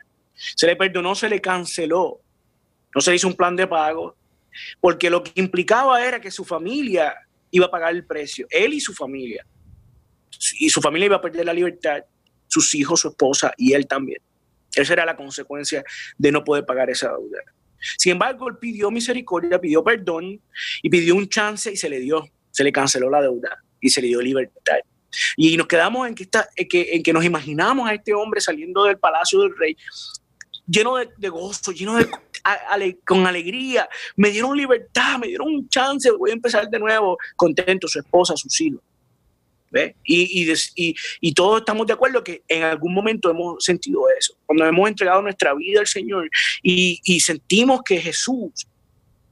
Se 0.55 0.67
le 0.67 0.75
perdonó, 0.75 1.15
se 1.15 1.29
le 1.29 1.41
canceló. 1.41 2.21
No 2.93 3.01
se 3.01 3.15
hizo 3.15 3.27
un 3.27 3.35
plan 3.35 3.55
de 3.55 3.67
pago, 3.67 4.15
porque 4.79 5.09
lo 5.09 5.23
que 5.23 5.31
implicaba 5.35 6.05
era 6.05 6.19
que 6.19 6.31
su 6.31 6.45
familia 6.45 7.15
iba 7.51 7.65
a 7.65 7.71
pagar 7.71 7.93
el 7.93 8.05
precio, 8.05 8.47
él 8.49 8.73
y 8.73 8.79
su 8.79 8.93
familia. 8.93 9.45
Y 10.59 10.69
su 10.69 10.81
familia 10.81 11.07
iba 11.07 11.15
a 11.17 11.21
perder 11.21 11.45
la 11.45 11.53
libertad, 11.53 12.03
sus 12.47 12.73
hijos, 12.75 13.01
su 13.01 13.09
esposa 13.09 13.53
y 13.57 13.73
él 13.73 13.87
también. 13.87 14.19
Esa 14.73 14.93
era 14.93 15.05
la 15.05 15.15
consecuencia 15.15 15.83
de 16.17 16.31
no 16.31 16.43
poder 16.43 16.65
pagar 16.65 16.89
esa 16.89 17.09
deuda. 17.09 17.39
Sin 17.97 18.13
embargo, 18.13 18.49
él 18.49 18.57
pidió 18.59 18.91
misericordia, 18.91 19.59
pidió 19.59 19.83
perdón 19.83 20.41
y 20.81 20.89
pidió 20.89 21.15
un 21.15 21.29
chance 21.29 21.71
y 21.71 21.77
se 21.77 21.89
le 21.89 21.99
dio. 21.99 22.27
Se 22.51 22.63
le 22.63 22.71
canceló 22.71 23.09
la 23.09 23.21
deuda 23.21 23.63
y 23.79 23.89
se 23.89 24.01
le 24.01 24.07
dio 24.07 24.21
libertad. 24.21 24.77
Y 25.37 25.55
nos 25.55 25.67
quedamos 25.67 26.07
en 26.07 26.15
que, 26.15 26.23
está, 26.23 26.49
en 26.55 26.67
que, 26.67 26.89
en 26.93 27.03
que 27.03 27.13
nos 27.13 27.23
imaginamos 27.23 27.87
a 27.87 27.93
este 27.93 28.13
hombre 28.13 28.41
saliendo 28.41 28.83
del 28.83 28.97
palacio 28.97 29.41
del 29.41 29.55
rey 29.57 29.77
lleno 30.67 30.95
de, 30.95 31.29
gozo, 31.29 31.71
lleno 31.71 31.95
de 31.95 32.07
con 33.03 33.25
alegría, 33.25 33.87
me 34.15 34.29
dieron 34.29 34.55
libertad, 34.55 35.17
me 35.19 35.27
dieron 35.27 35.47
un 35.47 35.69
chance, 35.69 36.11
voy 36.11 36.31
a 36.31 36.33
empezar 36.33 36.69
de 36.69 36.79
nuevo, 36.79 37.17
contento, 37.35 37.87
su 37.87 37.99
esposa, 37.99 38.35
sus 38.35 38.59
hijos. 38.61 38.81
Y, 40.03 40.49
y, 40.75 40.95
y, 41.19 41.33
todos 41.33 41.59
estamos 41.59 41.85
de 41.85 41.93
acuerdo 41.93 42.23
que 42.23 42.43
en 42.47 42.63
algún 42.63 42.93
momento 42.93 43.29
hemos 43.29 43.63
sentido 43.63 44.03
eso, 44.17 44.33
cuando 44.45 44.65
hemos 44.65 44.87
entregado 44.87 45.21
nuestra 45.21 45.53
vida 45.53 45.81
al 45.81 45.87
Señor 45.87 46.29
y, 46.63 47.01
y 47.03 47.19
sentimos 47.19 47.81
que 47.83 47.99
Jesús 47.99 48.67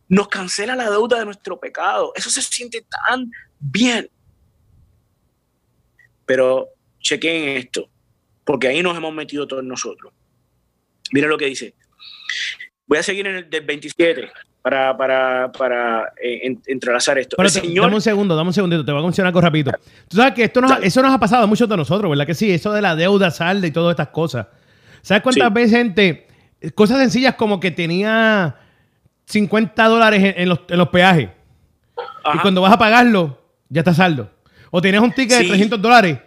nos 0.09 0.27
cancela 0.27 0.75
la 0.75 0.89
deuda 0.89 1.19
de 1.19 1.25
nuestro 1.25 1.57
pecado. 1.59 2.11
Eso 2.15 2.29
se 2.29 2.41
siente 2.41 2.85
tan 3.07 3.31
bien. 3.59 4.09
Pero 6.25 6.69
chequen 6.99 7.57
esto, 7.57 7.89
porque 8.43 8.67
ahí 8.67 8.83
nos 8.83 8.97
hemos 8.97 9.13
metido 9.13 9.47
todos 9.47 9.63
nosotros. 9.63 10.13
Miren 11.13 11.29
lo 11.29 11.37
que 11.37 11.45
dice. 11.45 11.75
Voy 12.87 12.97
a 12.97 13.03
seguir 13.03 13.27
en 13.27 13.35
el 13.35 13.49
del 13.49 13.63
27 13.63 14.29
para, 14.63 14.97
para, 14.97 15.51
para 15.51 16.13
eh, 16.21 16.57
entrelazar 16.65 17.19
esto. 17.19 17.37
Pero 17.37 17.49
dame 17.81 17.95
un 17.95 18.01
segundo, 18.01 18.35
dame 18.35 18.47
un 18.47 18.53
segundito, 18.53 18.83
te 18.83 18.91
voy 18.91 18.99
a 18.99 19.03
mencionar 19.03 19.27
algo 19.27 19.39
rapidito. 19.39 19.71
Tú 20.07 20.17
sabes 20.17 20.33
que 20.33 20.45
esto 20.45 20.59
nos, 20.59 20.81
eso 20.81 21.03
nos 21.03 21.13
ha 21.13 21.19
pasado 21.19 21.43
a 21.43 21.47
muchos 21.47 21.69
de 21.69 21.77
nosotros, 21.77 22.09
¿verdad? 22.09 22.25
Que 22.25 22.33
sí, 22.33 22.51
eso 22.51 22.73
de 22.73 22.81
la 22.81 22.95
deuda 22.95 23.29
salda 23.29 23.67
y 23.67 23.71
todas 23.71 23.93
estas 23.93 24.07
cosas. 24.07 24.47
¿Sabes 25.03 25.21
cuántas 25.21 25.53
veces 25.53 25.77
gente, 25.77 26.27
cosas 26.73 26.97
sencillas 26.97 27.35
como 27.35 27.59
que 27.59 27.69
tenía 27.69 28.55
50 29.25 29.85
dólares 29.85 30.33
en, 30.35 30.49
los, 30.49 30.61
en 30.67 30.77
los, 30.79 30.89
peajes 30.89 31.29
y 32.33 32.37
cuando 32.39 32.61
vas 32.61 32.73
a 32.73 32.79
pagarlo, 32.79 33.39
ya 33.69 33.81
está 33.81 33.93
saldo? 33.93 34.31
O 34.71 34.81
tenías 34.81 35.03
un 35.03 35.11
ticket 35.11 35.39
de 35.39 35.47
300 35.47 35.79
dólares 35.79 36.17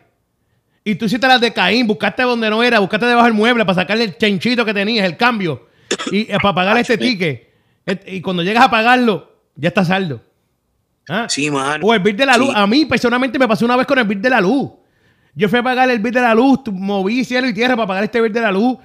y 0.87 0.95
tú 0.95 1.07
hiciste 1.07 1.27
las 1.27 1.41
de 1.41 1.53
Caín, 1.53 1.85
buscaste 1.85 2.23
donde 2.23 2.49
no 2.49 2.63
era, 2.63 2.79
buscaste 2.79 3.07
debajo 3.07 3.25
del 3.25 3.35
mueble 3.35 3.65
para 3.65 3.75
sacarle 3.75 4.05
el 4.05 4.17
chanchito 4.17 4.65
que 4.65 4.73
tenías, 4.73 5.05
el 5.05 5.17
cambio, 5.17 5.67
y 6.13 6.21
eh, 6.33 6.39
para 6.41 6.55
pagar 6.55 6.79
este 6.79 6.97
ticket. 6.97 7.53
Y 8.07 8.21
cuando 8.21 8.45
llegas 8.45 8.65
a 8.65 8.71
pagarlo, 8.71 9.33
ya 9.57 9.67
está 9.67 9.85
saldo. 9.85 10.23
¿Ah? 11.09 11.27
Sí, 11.29 11.51
man. 11.51 11.81
O 11.83 11.93
el 11.93 11.99
bill 11.99 12.17
de 12.17 12.25
la 12.25 12.37
luz. 12.37 12.53
A 12.55 12.69
mí 12.69 12.87
personalmente 12.87 13.37
me 13.37 13.49
pasó 13.49 13.65
una 13.65 13.75
vez 13.75 13.85
con 13.85 13.99
el 13.99 14.05
bill 14.05 14.23
de 14.23 14.31
la 14.31 14.41
luz. 14.41 14.71
Yo 15.35 15.49
fui 15.49 15.59
a 15.59 15.63
pagar 15.65 15.91
el 15.91 15.99
bill 15.99 16.15
de 16.15 16.21
la 16.21 16.33
luz, 16.37 16.61
moví 16.71 17.25
cielo 17.25 17.49
y 17.49 17.53
tierra 17.53 17.75
para 17.75 17.89
pagar 17.89 18.05
este 18.05 18.21
bill 18.21 18.33
de 18.33 18.41
la 18.43 18.53
luz. 18.53 18.79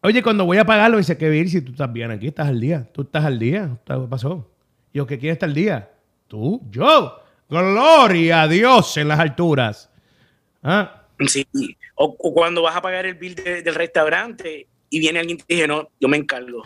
Oye, 0.00 0.22
cuando 0.22 0.46
voy 0.46 0.56
a 0.56 0.64
pagarlo, 0.64 0.96
dice 0.96 1.18
que 1.18 1.28
bill, 1.28 1.50
si 1.50 1.60
tú 1.60 1.72
estás 1.72 1.92
bien 1.92 2.10
aquí, 2.10 2.28
estás 2.28 2.48
al 2.48 2.58
día. 2.58 2.88
Tú 2.90 3.02
estás 3.02 3.22
al 3.22 3.38
día. 3.38 3.68
¿Qué 3.84 3.94
pasó? 4.08 4.50
Yo, 4.94 5.06
¿qué 5.06 5.18
quieres 5.18 5.34
estar 5.34 5.50
al 5.50 5.54
día? 5.54 5.90
Tú, 6.26 6.62
yo. 6.70 7.20
Gloria 7.50 8.42
a 8.42 8.48
Dios 8.48 8.96
en 8.96 9.08
las 9.08 9.20
alturas. 9.20 9.90
¿Ah? 10.62 11.02
Sí. 11.26 11.46
O, 11.94 12.16
cuando 12.16 12.62
vas 12.62 12.76
a 12.76 12.82
pagar 12.82 13.06
el 13.06 13.14
bill 13.14 13.34
del 13.34 13.74
restaurante 13.74 14.68
y 14.90 14.98
viene 14.98 15.20
alguien 15.20 15.38
y 15.38 15.42
te 15.42 15.54
dice, 15.54 15.68
no, 15.68 15.90
yo 16.00 16.08
me 16.08 16.16
encargo. 16.16 16.64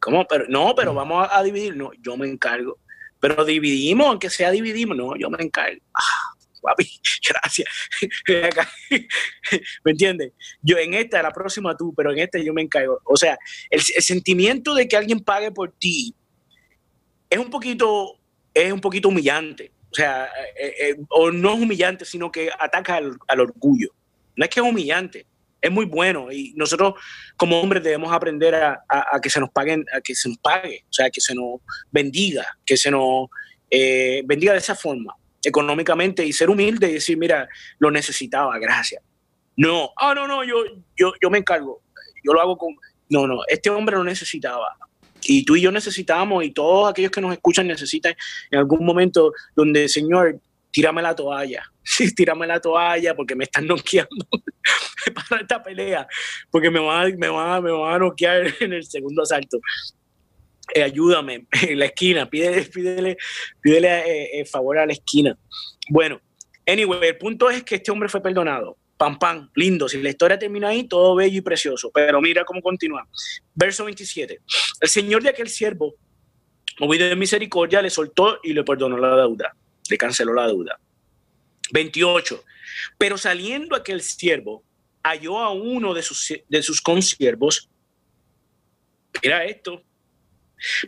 ¿Cómo? 0.00 0.26
Pero, 0.26 0.46
no, 0.48 0.74
pero 0.76 0.94
vamos 0.94 1.28
a, 1.30 1.42
dividir. 1.42 1.76
No, 1.76 1.90
yo 2.00 2.16
me 2.16 2.28
encargo. 2.28 2.78
Pero 3.20 3.44
dividimos, 3.44 4.06
aunque 4.06 4.30
sea 4.30 4.50
dividimos. 4.50 4.96
No, 4.96 5.16
yo 5.16 5.28
me 5.28 5.42
encargo. 5.42 5.80
Ah, 5.92 6.34
papi, 6.62 6.88
gracias. 7.28 7.68
¿Me 9.84 9.90
entiendes? 9.92 10.32
Yo 10.62 10.78
en 10.78 10.94
esta, 10.94 11.22
la 11.22 11.32
próxima 11.32 11.76
tú, 11.76 11.92
pero 11.96 12.12
en 12.12 12.18
esta 12.18 12.38
yo 12.38 12.54
me 12.54 12.62
encargo. 12.62 13.00
O 13.04 13.16
sea, 13.16 13.38
el, 13.70 13.80
sentimiento 13.80 14.74
de 14.74 14.86
que 14.86 14.96
alguien 14.96 15.20
pague 15.20 15.50
por 15.50 15.72
ti 15.72 16.14
es 17.30 17.38
un 17.38 17.50
poquito, 17.50 18.18
es 18.54 18.72
un 18.72 18.80
poquito 18.80 19.08
humillante. 19.08 19.72
O 19.90 19.94
sea, 19.94 20.28
eh, 20.60 20.74
eh, 20.80 20.96
o 21.08 21.30
no 21.30 21.54
es 21.54 21.60
humillante, 21.60 22.04
sino 22.04 22.30
que 22.30 22.50
ataca 22.58 22.96
al, 22.96 23.16
al 23.26 23.40
orgullo. 23.40 23.88
No 24.36 24.44
es 24.44 24.50
que 24.50 24.60
es 24.60 24.66
humillante, 24.66 25.26
es 25.60 25.70
muy 25.70 25.84
bueno 25.84 26.30
y 26.30 26.52
nosotros 26.54 26.94
como 27.36 27.60
hombres 27.60 27.82
debemos 27.82 28.12
aprender 28.12 28.54
a, 28.54 28.80
que 29.22 29.30
se 29.30 29.40
nos 29.40 29.50
paguen, 29.50 29.84
a 29.92 30.00
que 30.00 30.14
se 30.14 30.28
nos 30.28 30.38
pague, 30.38 30.84
o 30.88 30.92
sea, 30.92 31.10
que 31.10 31.20
se 31.20 31.34
nos 31.34 31.60
bendiga, 31.90 32.46
que 32.64 32.76
se 32.76 32.90
nos 32.90 33.28
eh, 33.70 34.22
bendiga 34.24 34.52
de 34.52 34.58
esa 34.58 34.74
forma, 34.74 35.14
económicamente 35.42 36.24
y 36.24 36.32
ser 36.32 36.50
humilde 36.50 36.88
y 36.88 36.94
decir, 36.94 37.16
mira, 37.16 37.48
lo 37.78 37.90
necesitaba, 37.90 38.58
gracias. 38.58 39.02
No, 39.56 39.90
ah, 39.96 40.14
no, 40.14 40.28
no, 40.28 40.44
yo, 40.44 40.64
yo, 40.96 41.12
yo 41.20 41.30
me 41.30 41.38
encargo, 41.38 41.82
yo 42.24 42.32
lo 42.32 42.40
hago 42.40 42.56
con, 42.56 42.74
no, 43.10 43.26
no, 43.26 43.40
este 43.48 43.70
hombre 43.70 43.96
lo 43.96 44.04
necesitaba. 44.04 44.76
Y 45.30 45.44
tú 45.44 45.56
y 45.56 45.60
yo 45.60 45.70
necesitamos, 45.70 46.42
y 46.42 46.52
todos 46.52 46.90
aquellos 46.90 47.10
que 47.10 47.20
nos 47.20 47.34
escuchan 47.34 47.66
necesitan 47.66 48.14
en 48.50 48.60
algún 48.60 48.82
momento 48.82 49.34
donde, 49.54 49.86
Señor, 49.86 50.40
tírame 50.70 51.02
la 51.02 51.14
toalla, 51.14 51.70
tírame 52.16 52.46
la 52.46 52.58
toalla 52.58 53.14
porque 53.14 53.36
me 53.36 53.44
están 53.44 53.66
noqueando 53.66 54.26
para 55.28 55.42
esta 55.42 55.62
pelea, 55.62 56.08
porque 56.50 56.70
me 56.70 56.80
van, 56.80 57.18
me 57.18 57.28
van, 57.28 57.62
me 57.62 57.70
van 57.70 57.94
a 57.96 57.98
noquear 57.98 58.54
en 58.60 58.72
el 58.72 58.84
segundo 58.84 59.22
asalto. 59.22 59.58
Eh, 60.74 60.82
ayúdame 60.82 61.46
en 61.60 61.78
la 61.78 61.84
esquina, 61.84 62.28
pídele, 62.28 62.62
pídele, 62.62 63.18
pídele 63.60 63.88
eh, 63.98 64.40
eh, 64.40 64.44
favor 64.46 64.78
a 64.78 64.86
la 64.86 64.94
esquina. 64.94 65.36
Bueno, 65.90 66.22
anyway, 66.66 67.08
el 67.08 67.18
punto 67.18 67.50
es 67.50 67.64
que 67.64 67.74
este 67.74 67.90
hombre 67.90 68.08
fue 68.08 68.22
perdonado. 68.22 68.77
Pam, 68.98 69.16
pam, 69.16 69.48
lindo. 69.54 69.88
Si 69.88 70.02
la 70.02 70.10
historia 70.10 70.38
termina 70.38 70.68
ahí, 70.68 70.84
todo 70.88 71.14
bello 71.14 71.38
y 71.38 71.40
precioso. 71.40 71.90
Pero 71.94 72.20
mira 72.20 72.44
cómo 72.44 72.60
continúa. 72.60 73.06
Verso 73.54 73.84
27. 73.84 74.40
El 74.80 74.88
señor 74.88 75.22
de 75.22 75.28
aquel 75.28 75.48
siervo, 75.48 75.94
movido 76.80 77.08
de 77.08 77.14
misericordia, 77.14 77.80
le 77.80 77.90
soltó 77.90 78.40
y 78.42 78.52
le 78.52 78.64
perdonó 78.64 78.98
la 78.98 79.16
deuda. 79.16 79.54
Le 79.88 79.96
canceló 79.96 80.34
la 80.34 80.48
deuda. 80.48 80.80
28. 81.70 82.44
Pero 82.98 83.16
saliendo 83.16 83.76
aquel 83.76 84.02
siervo, 84.02 84.64
halló 85.04 85.38
a 85.38 85.50
uno 85.52 85.94
de 85.94 86.02
sus, 86.02 86.34
de 86.48 86.62
sus 86.62 86.82
consiervos. 86.82 87.70
Mira 89.22 89.44
esto. 89.44 89.84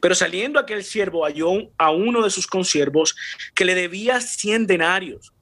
Pero 0.02 0.16
saliendo 0.16 0.58
aquel 0.58 0.82
siervo 0.82 1.24
halló 1.24 1.70
a 1.78 1.92
uno 1.92 2.22
de 2.24 2.30
sus 2.30 2.48
consiervos 2.48 3.14
que 3.54 3.64
le 3.64 3.76
debía 3.76 4.20
100 4.20 4.66
denarios. 4.66 5.32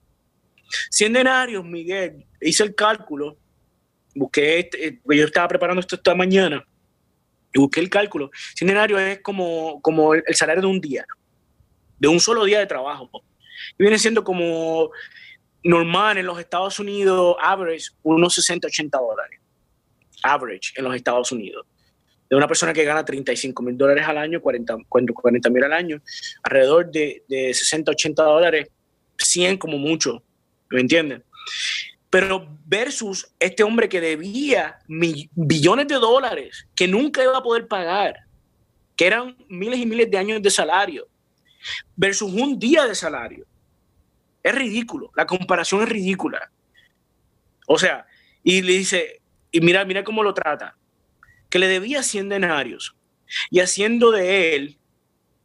100 0.90 1.12
denarios, 1.12 1.64
Miguel. 1.64 2.24
Hice 2.40 2.64
el 2.64 2.74
cálculo. 2.74 3.36
Busqué, 4.14 4.60
este, 4.60 4.88
eh, 4.88 5.00
yo 5.04 5.24
estaba 5.24 5.48
preparando 5.48 5.80
esto 5.80 5.94
esta 5.96 6.14
mañana 6.14 6.64
y 7.52 7.60
busqué 7.60 7.80
el 7.80 7.90
cálculo. 7.90 8.30
100 8.54 8.68
denarios 8.68 9.00
es 9.00 9.20
como, 9.20 9.80
como 9.82 10.14
el 10.14 10.34
salario 10.34 10.62
de 10.62 10.68
un 10.68 10.80
día, 10.80 11.04
de 11.98 12.08
un 12.08 12.20
solo 12.20 12.44
día 12.44 12.58
de 12.58 12.66
trabajo. 12.66 13.10
Y 13.78 13.82
viene 13.82 13.98
siendo 13.98 14.24
como 14.24 14.90
normal 15.64 16.18
en 16.18 16.26
los 16.26 16.38
Estados 16.38 16.78
Unidos, 16.78 17.36
average, 17.40 17.88
unos 18.02 18.34
60, 18.34 18.66
80 18.66 18.98
dólares. 18.98 19.40
Average 20.22 20.72
en 20.76 20.84
los 20.84 20.94
Estados 20.94 21.32
Unidos. 21.32 21.66
De 22.28 22.36
una 22.36 22.46
persona 22.46 22.72
que 22.72 22.84
gana 22.84 23.04
35 23.04 23.62
mil 23.62 23.76
dólares 23.76 24.04
al 24.06 24.18
año, 24.18 24.42
40 24.42 24.76
mil 25.50 25.64
al 25.64 25.72
año, 25.72 26.02
alrededor 26.42 26.90
de, 26.90 27.24
de 27.26 27.54
60, 27.54 27.90
80 27.92 28.22
dólares, 28.22 28.68
100 29.16 29.56
como 29.56 29.78
mucho, 29.78 30.22
¿me 30.70 30.80
entienden? 30.80 31.24
Pero 32.10 32.48
versus 32.64 33.30
este 33.38 33.62
hombre 33.62 33.88
que 33.88 34.00
debía 34.00 34.78
billones 34.86 35.88
de 35.88 35.96
dólares, 35.96 36.66
que 36.74 36.88
nunca 36.88 37.22
iba 37.22 37.36
a 37.36 37.42
poder 37.42 37.68
pagar, 37.68 38.16
que 38.96 39.06
eran 39.06 39.36
miles 39.48 39.78
y 39.78 39.86
miles 39.86 40.10
de 40.10 40.18
años 40.18 40.42
de 40.42 40.50
salario, 40.50 41.06
versus 41.96 42.32
un 42.32 42.58
día 42.58 42.86
de 42.86 42.94
salario. 42.94 43.46
Es 44.42 44.54
ridículo, 44.54 45.10
la 45.14 45.26
comparación 45.26 45.82
es 45.82 45.88
ridícula. 45.88 46.50
O 47.66 47.78
sea, 47.78 48.06
y 48.42 48.62
le 48.62 48.72
dice, 48.72 49.20
y 49.50 49.60
mira, 49.60 49.84
mira 49.84 50.04
cómo 50.04 50.22
lo 50.22 50.32
trata, 50.32 50.76
que 51.50 51.58
le 51.58 51.68
debía 51.68 52.02
100 52.02 52.28
denarios 52.28 52.96
y 53.50 53.60
haciendo 53.60 54.10
de 54.10 54.54
él, 54.54 54.78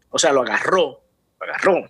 o 0.09 0.17
sea, 0.17 0.31
lo 0.31 0.41
agarró, 0.41 1.03
lo 1.39 1.45
agarró, 1.45 1.89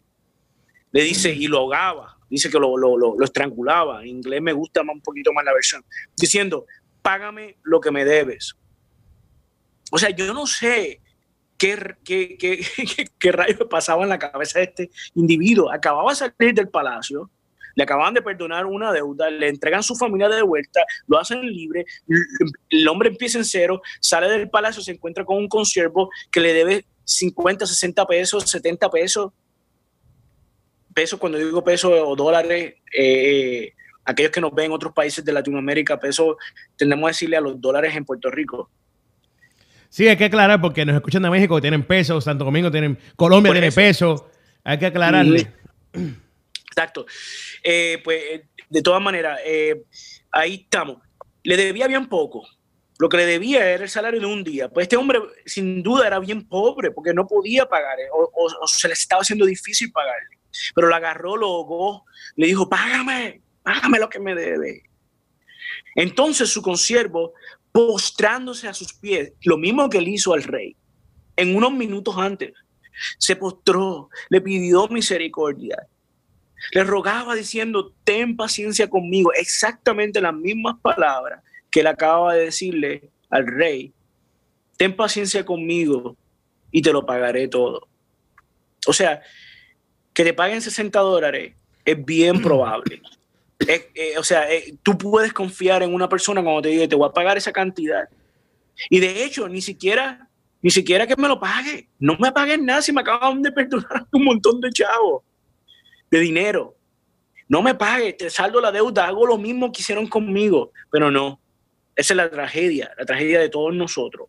le 0.91 1.03
dice, 1.03 1.33
y 1.33 1.47
lo 1.47 1.59
ahogaba, 1.59 2.17
dice 2.33 2.49
que 2.49 2.59
lo, 2.59 3.23
estrangulaba, 3.23 4.01
en 4.01 4.09
inglés 4.09 4.41
me 4.41 4.53
gusta 4.53 4.81
un 4.81 5.01
poquito 5.01 5.31
más 5.33 5.45
la 5.45 5.53
versión, 5.53 5.85
diciendo, 6.17 6.65
págame 7.01 7.57
lo 7.61 7.79
que 7.79 7.91
me 7.91 8.03
debes. 8.03 8.55
O 9.91 9.99
sea, 9.99 10.09
yo 10.09 10.33
no 10.33 10.47
sé 10.47 10.99
qué, 11.57 11.95
qué, 12.03 13.31
rayos 13.31 13.67
pasaba 13.69 14.01
en 14.01 14.09
la 14.09 14.17
cabeza 14.17 14.59
de 14.59 14.65
este 14.65 14.89
individuo. 15.13 15.71
Acababa 15.71 16.09
de 16.09 16.15
salir 16.15 16.55
del 16.55 16.69
palacio, 16.69 17.29
le 17.75 17.83
acababan 17.83 18.15
de 18.15 18.23
perdonar 18.23 18.65
una 18.65 18.91
deuda, 18.91 19.29
le 19.29 19.49
entregan 19.49 19.83
su 19.83 19.95
familia 19.95 20.27
de 20.27 20.41
vuelta, 20.41 20.81
lo 21.05 21.19
hacen 21.19 21.41
libre, 21.41 21.85
el 22.69 22.87
hombre 22.87 23.09
empieza 23.09 23.37
en 23.37 23.45
cero, 23.45 23.79
sale 23.99 24.27
del 24.27 24.49
palacio, 24.49 24.81
se 24.81 24.91
encuentra 24.91 25.23
con 25.23 25.37
un 25.37 25.47
consiervo 25.47 26.09
que 26.31 26.39
le 26.39 26.53
debe 26.53 26.85
50, 27.03 27.67
60 27.67 28.05
pesos, 28.07 28.49
70 28.49 28.89
pesos. 28.89 29.31
Pesos, 30.93 31.19
cuando 31.19 31.37
digo 31.37 31.63
pesos 31.63 31.91
o 31.93 32.15
dólares, 32.15 32.75
eh, 32.95 33.73
aquellos 34.05 34.31
que 34.31 34.41
nos 34.41 34.53
ven 34.53 34.65
en 34.65 34.71
otros 34.73 34.93
países 34.93 35.23
de 35.23 35.33
Latinoamérica, 35.33 35.99
pesos, 35.99 36.35
tendemos 36.75 37.05
a 37.05 37.07
decirle 37.09 37.37
a 37.37 37.41
los 37.41 37.59
dólares 37.59 37.95
en 37.95 38.05
Puerto 38.05 38.29
Rico. 38.29 38.69
Sí, 39.89 40.07
hay 40.07 40.17
que 40.17 40.25
aclarar 40.25 40.59
porque 40.59 40.85
nos 40.85 40.95
escuchan 40.95 41.21
de 41.21 41.29
México 41.29 41.55
que 41.55 41.61
tienen 41.61 41.83
peso, 41.83 42.19
Santo 42.19 42.45
Domingo 42.45 42.71
tienen, 42.71 42.97
Colombia 43.15 43.51
tiene 43.51 43.71
peso. 43.71 44.29
Hay 44.63 44.79
que 44.79 44.87
aclararle. 44.87 45.51
Exacto. 46.65 47.05
Eh, 47.63 48.01
pues 48.03 48.41
de 48.69 48.81
todas 48.81 49.01
maneras, 49.01 49.39
eh, 49.45 49.83
ahí 50.31 50.55
estamos. 50.63 50.97
Le 51.43 51.57
debía 51.57 51.87
bien 51.87 52.07
poco. 52.07 52.43
lo 52.99 53.09
que 53.09 53.17
le 53.17 53.25
debía 53.25 53.69
era 53.69 53.83
el 53.83 53.89
salario 53.89 54.19
de 54.19 54.25
un 54.25 54.43
día. 54.43 54.69
Pues 54.69 54.85
este 54.85 54.97
hombre 54.97 55.19
sin 55.45 55.83
duda 55.83 56.07
era 56.07 56.19
bien 56.19 56.47
pobre 56.47 56.89
porque 56.89 57.13
no 57.13 57.27
podía 57.27 57.67
pagar 57.67 57.99
eh, 57.99 58.07
o, 58.11 58.67
se 58.67 58.87
le 58.87 58.93
estaba 58.93 59.21
haciendo 59.21 59.45
difícil 59.45 59.91
pagarle. 59.91 60.37
Pero 60.75 60.87
lo 60.87 60.95
agarró, 60.95 61.37
lo 61.37 62.03
le 62.35 62.47
dijo, 62.47 62.69
págame, 62.69 63.41
págame 63.63 63.99
lo 63.99 64.09
que 64.09 64.19
me 64.19 64.35
debe. 64.35 64.83
Entonces 65.95 66.49
su 66.49 66.61
consiervo, 66.61 67.33
postrándose 67.71 68.67
a 68.67 68.73
sus 68.73 68.93
pies, 68.93 69.33
lo 69.43 69.57
mismo 69.57 69.89
que 69.89 69.99
él 69.99 70.07
hizo 70.07 70.33
al 70.33 70.43
rey, 70.43 70.75
en 71.35 71.55
unos 71.55 71.71
minutos 71.71 72.15
antes, 72.17 72.53
se 73.17 73.35
postró, 73.35 74.09
le 74.29 74.41
pidió 74.41 74.87
misericordia, 74.87 75.87
le 76.71 76.83
rogaba 76.83 77.35
diciendo, 77.35 77.93
ten 78.03 78.35
paciencia 78.35 78.89
conmigo, 78.89 79.31
exactamente 79.33 80.21
las 80.21 80.33
mismas 80.33 80.75
palabras 80.81 81.43
que 81.69 81.81
él 81.81 81.87
acaba 81.87 82.35
de 82.35 82.45
decirle 82.45 83.09
al 83.29 83.47
rey, 83.47 83.93
ten 84.77 84.95
paciencia 84.95 85.43
conmigo 85.45 86.15
y 86.71 86.81
te 86.81 86.93
lo 86.93 87.05
pagaré 87.05 87.47
todo. 87.47 87.87
O 88.85 88.93
sea, 88.93 89.21
que 90.13 90.23
te 90.23 90.33
paguen 90.33 90.61
60 90.61 90.99
dólares 90.99 91.53
es 91.85 92.05
bien 92.05 92.41
probable. 92.41 93.01
Eh, 93.67 94.15
o 94.17 94.23
sea, 94.23 94.51
eh, 94.51 94.75
tú 94.83 94.97
puedes 94.97 95.33
confiar 95.33 95.83
en 95.83 95.93
una 95.93 96.09
persona 96.09 96.41
cuando 96.43 96.61
te 96.61 96.69
dice, 96.69 96.87
te 96.87 96.95
voy 96.95 97.07
a 97.07 97.13
pagar 97.13 97.37
esa 97.37 97.51
cantidad. 97.51 98.07
Y 98.89 98.99
de 98.99 99.23
hecho, 99.23 99.47
ni 99.47 99.61
siquiera, 99.61 100.27
ni 100.61 100.69
siquiera 100.69 101.07
que 101.07 101.15
me 101.15 101.27
lo 101.27 101.39
pague. 101.39 101.87
No 101.99 102.17
me 102.19 102.31
paguen 102.31 102.65
nada 102.65 102.81
si 102.81 102.91
me 102.91 103.01
acaban 103.01 103.41
de 103.41 103.51
perdonar 103.51 104.07
un 104.11 104.23
montón 104.23 104.61
de 104.61 104.69
chavos, 104.71 105.23
de 106.09 106.19
dinero. 106.19 106.75
No 107.47 107.61
me 107.61 107.75
pague, 107.75 108.13
te 108.13 108.29
saldo 108.29 108.59
la 108.61 108.71
deuda, 108.71 109.05
hago 109.05 109.27
lo 109.27 109.37
mismo 109.37 109.71
que 109.71 109.81
hicieron 109.81 110.07
conmigo. 110.07 110.71
Pero 110.91 111.11
no, 111.11 111.39
esa 111.95 112.13
es 112.13 112.17
la 112.17 112.29
tragedia, 112.29 112.91
la 112.97 113.05
tragedia 113.05 113.39
de 113.39 113.49
todos 113.49 113.73
nosotros. 113.73 114.27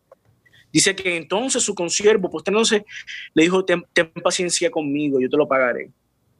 Dice 0.75 0.93
que 0.93 1.15
entonces 1.15 1.63
su 1.63 1.73
consiervo, 1.73 2.29
pues 2.29 2.43
entonces 2.45 2.83
le 3.33 3.43
dijo, 3.43 3.63
ten, 3.63 3.85
paciencia 4.21 4.69
conmigo, 4.69 5.21
yo 5.21 5.29
te 5.29 5.37
lo 5.37 5.47
pagaré. 5.47 5.89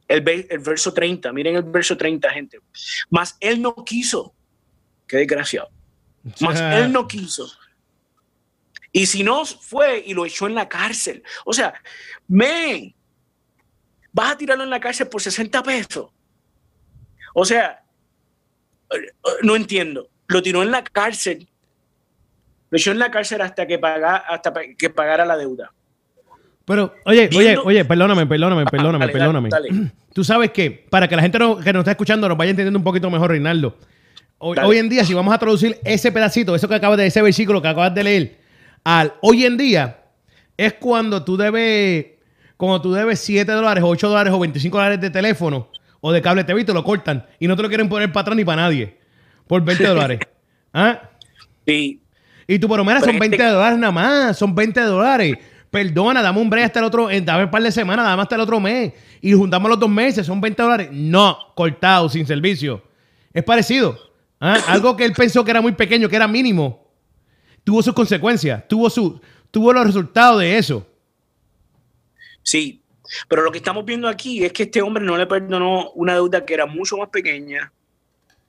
El, 0.08 0.28
el, 0.50 0.58
verso 0.58 0.92
30, 0.92 1.32
miren 1.32 1.56
el 1.56 1.62
verso 1.62 1.96
30, 1.96 2.30
gente. 2.30 2.58
Mas 3.08 3.36
él 3.40 3.62
no 3.62 3.74
quiso. 3.76 4.34
Qué 5.06 5.16
desgraciado. 5.16 5.70
Mas 6.40 6.60
él 6.74 6.92
no 6.92 7.08
quiso. 7.08 7.50
Y 8.92 9.06
si 9.06 9.22
no 9.22 9.46
fue 9.46 10.02
y 10.04 10.12
lo 10.12 10.26
echó 10.26 10.46
en 10.46 10.54
la 10.54 10.68
cárcel. 10.68 11.22
O 11.46 11.54
sea, 11.54 11.72
men, 12.28 12.94
vas 14.12 14.32
a 14.32 14.36
tirarlo 14.36 14.64
en 14.64 14.70
la 14.70 14.80
cárcel 14.80 15.08
por 15.08 15.22
60 15.22 15.62
pesos. 15.62 16.10
O 17.32 17.44
sea, 17.44 17.82
no 19.42 19.56
entiendo 19.56 20.10
lo 20.28 20.42
tiró 20.42 20.62
en 20.62 20.70
la 20.70 20.82
cárcel. 20.84 21.48
Lo 22.70 22.78
echó 22.78 22.90
en 22.90 22.98
la 22.98 23.10
cárcel 23.10 23.40
hasta 23.40 23.66
que, 23.66 23.78
paga, 23.78 24.16
hasta 24.16 24.52
que 24.76 24.90
pagara 24.90 25.24
la 25.24 25.36
deuda. 25.36 25.72
Pero, 26.64 26.94
oye, 27.04 27.30
oye, 27.36 27.56
oye, 27.58 27.84
perdóname, 27.84 28.26
perdóname, 28.26 28.64
perdóname, 28.70 29.08
perdóname. 29.08 29.50
Tú 30.12 30.24
sabes 30.24 30.50
que, 30.50 30.70
para 30.70 31.06
que 31.06 31.14
la 31.14 31.22
gente 31.22 31.38
que 31.38 31.72
nos 31.72 31.80
está 31.80 31.92
escuchando 31.92 32.28
nos 32.28 32.36
vaya 32.36 32.50
entendiendo 32.50 32.78
un 32.78 32.84
poquito 32.84 33.08
mejor, 33.08 33.30
Reinaldo. 33.30 33.76
Hoy, 34.38 34.78
en 34.78 34.88
día, 34.88 35.04
si 35.04 35.14
vamos 35.14 35.32
a 35.32 35.38
traducir 35.38 35.78
ese 35.84 36.12
pedacito, 36.12 36.54
eso 36.54 36.68
que 36.68 36.74
acabas 36.74 36.98
de 36.98 37.06
ese 37.06 37.22
versículo 37.22 37.62
que 37.62 37.68
acabas 37.68 37.94
de 37.94 38.04
leer, 38.04 38.40
al 38.84 39.14
hoy 39.22 39.46
en 39.46 39.56
día, 39.56 40.04
es 40.56 40.74
cuando 40.74 41.24
tú 41.24 41.36
debes, 41.36 42.06
cuando 42.56 42.82
tú 42.82 42.92
debes 42.92 43.20
7 43.20 43.50
dólares, 43.50 43.82
8 43.86 44.08
dólares 44.08 44.32
o 44.32 44.38
25 44.38 44.76
dólares 44.76 45.00
de 45.00 45.10
teléfono 45.10 45.70
o 46.00 46.12
de 46.12 46.20
cable 46.20 46.44
TV, 46.44 46.64
te 46.64 46.74
lo 46.74 46.84
cortan 46.84 47.24
y 47.38 47.48
no 47.48 47.56
te 47.56 47.62
lo 47.62 47.68
quieren 47.68 47.88
poner 47.88 48.12
para 48.12 48.22
atrás 48.22 48.36
ni 48.36 48.44
para 48.44 48.62
nadie 48.62 48.98
por 49.46 49.64
20 49.64 49.84
dólares. 49.86 50.20
¿Ah? 50.72 51.10
Sí. 51.66 52.00
Y 52.46 52.58
tú, 52.58 52.68
pero 52.68 52.84
mira, 52.84 53.00
son 53.00 53.18
20 53.18 53.42
dólares 53.42 53.78
nada 53.78 53.92
más, 53.92 54.38
son 54.38 54.54
20 54.54 54.80
dólares. 54.82 55.36
Perdona, 55.70 56.22
dame 56.22 56.40
un 56.40 56.48
break 56.48 56.66
hasta 56.66 56.78
el 56.78 56.84
otro, 56.84 57.08
dame 57.22 57.44
un 57.44 57.50
par 57.50 57.62
de 57.62 57.72
semanas, 57.72 58.06
dame 58.06 58.22
hasta 58.22 58.36
el 58.36 58.40
otro 58.40 58.60
mes. 58.60 58.92
Y 59.20 59.32
juntamos 59.32 59.68
los 59.68 59.80
dos 59.80 59.90
meses, 59.90 60.26
son 60.26 60.40
20 60.40 60.62
dólares. 60.62 60.88
No, 60.92 61.38
cortado, 61.54 62.08
sin 62.08 62.26
servicio. 62.26 62.82
Es 63.32 63.42
parecido. 63.42 63.98
¿Ah? 64.40 64.58
Algo 64.68 64.96
que 64.96 65.04
él 65.04 65.12
pensó 65.12 65.44
que 65.44 65.50
era 65.50 65.60
muy 65.60 65.72
pequeño, 65.72 66.08
que 66.08 66.16
era 66.16 66.28
mínimo, 66.28 66.86
tuvo 67.64 67.82
sus 67.82 67.94
consecuencias, 67.94 68.66
tuvo, 68.68 68.88
su, 68.88 69.20
tuvo 69.50 69.72
los 69.72 69.86
resultados 69.86 70.40
de 70.40 70.56
eso. 70.56 70.86
Sí, 72.42 72.80
pero 73.28 73.42
lo 73.42 73.50
que 73.50 73.58
estamos 73.58 73.84
viendo 73.84 74.08
aquí 74.08 74.44
es 74.44 74.52
que 74.52 74.64
este 74.64 74.82
hombre 74.82 75.04
no 75.04 75.16
le 75.16 75.26
perdonó 75.26 75.90
una 75.92 76.14
deuda 76.14 76.44
que 76.44 76.54
era 76.54 76.66
mucho 76.66 76.96
más 76.96 77.08
pequeña, 77.08 77.72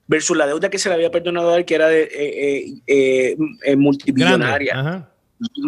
versus 0.08 0.36
la 0.36 0.46
deuda 0.46 0.70
que 0.70 0.78
se 0.78 0.88
le 0.88 0.96
había 0.96 1.10
perdonado 1.10 1.52
a 1.52 1.58
él, 1.58 1.64
que 1.64 1.74
era 1.74 1.88
de, 1.88 2.02
eh, 2.02 2.82
eh, 2.86 3.36
eh, 3.62 3.76
multimillonaria. 3.76 5.06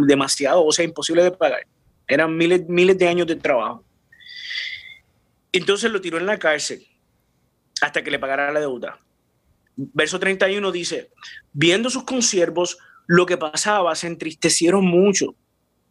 Demasiado, 0.07 0.65
o 0.65 0.73
sea, 0.73 0.85
imposible 0.85 1.23
de 1.23 1.31
pagar. 1.31 1.67
Eran 2.09 2.37
miles, 2.37 2.67
miles 2.67 2.99
de 2.99 3.07
años 3.07 3.27
de 3.27 3.37
trabajo. 3.37 3.85
Entonces 5.53 5.91
lo 5.91 6.01
tiró 6.01 6.19
en 6.19 6.27
la 6.27 6.39
cárcel 6.39 6.85
hasta 7.81 8.03
que 8.03 8.11
le 8.11 8.19
pagara 8.19 8.51
la 8.51 8.61
deuda. 8.61 8.99
Verso 9.77 10.19
31 10.19 10.73
dice, 10.73 11.11
viendo 11.53 11.91
sus 11.91 12.05
consiervos 12.05 12.79
lo 13.07 13.27
que 13.27 13.37
pasaba, 13.37 13.95
se 13.95 14.07
entristecieron 14.07 14.85
mucho. 14.85 15.35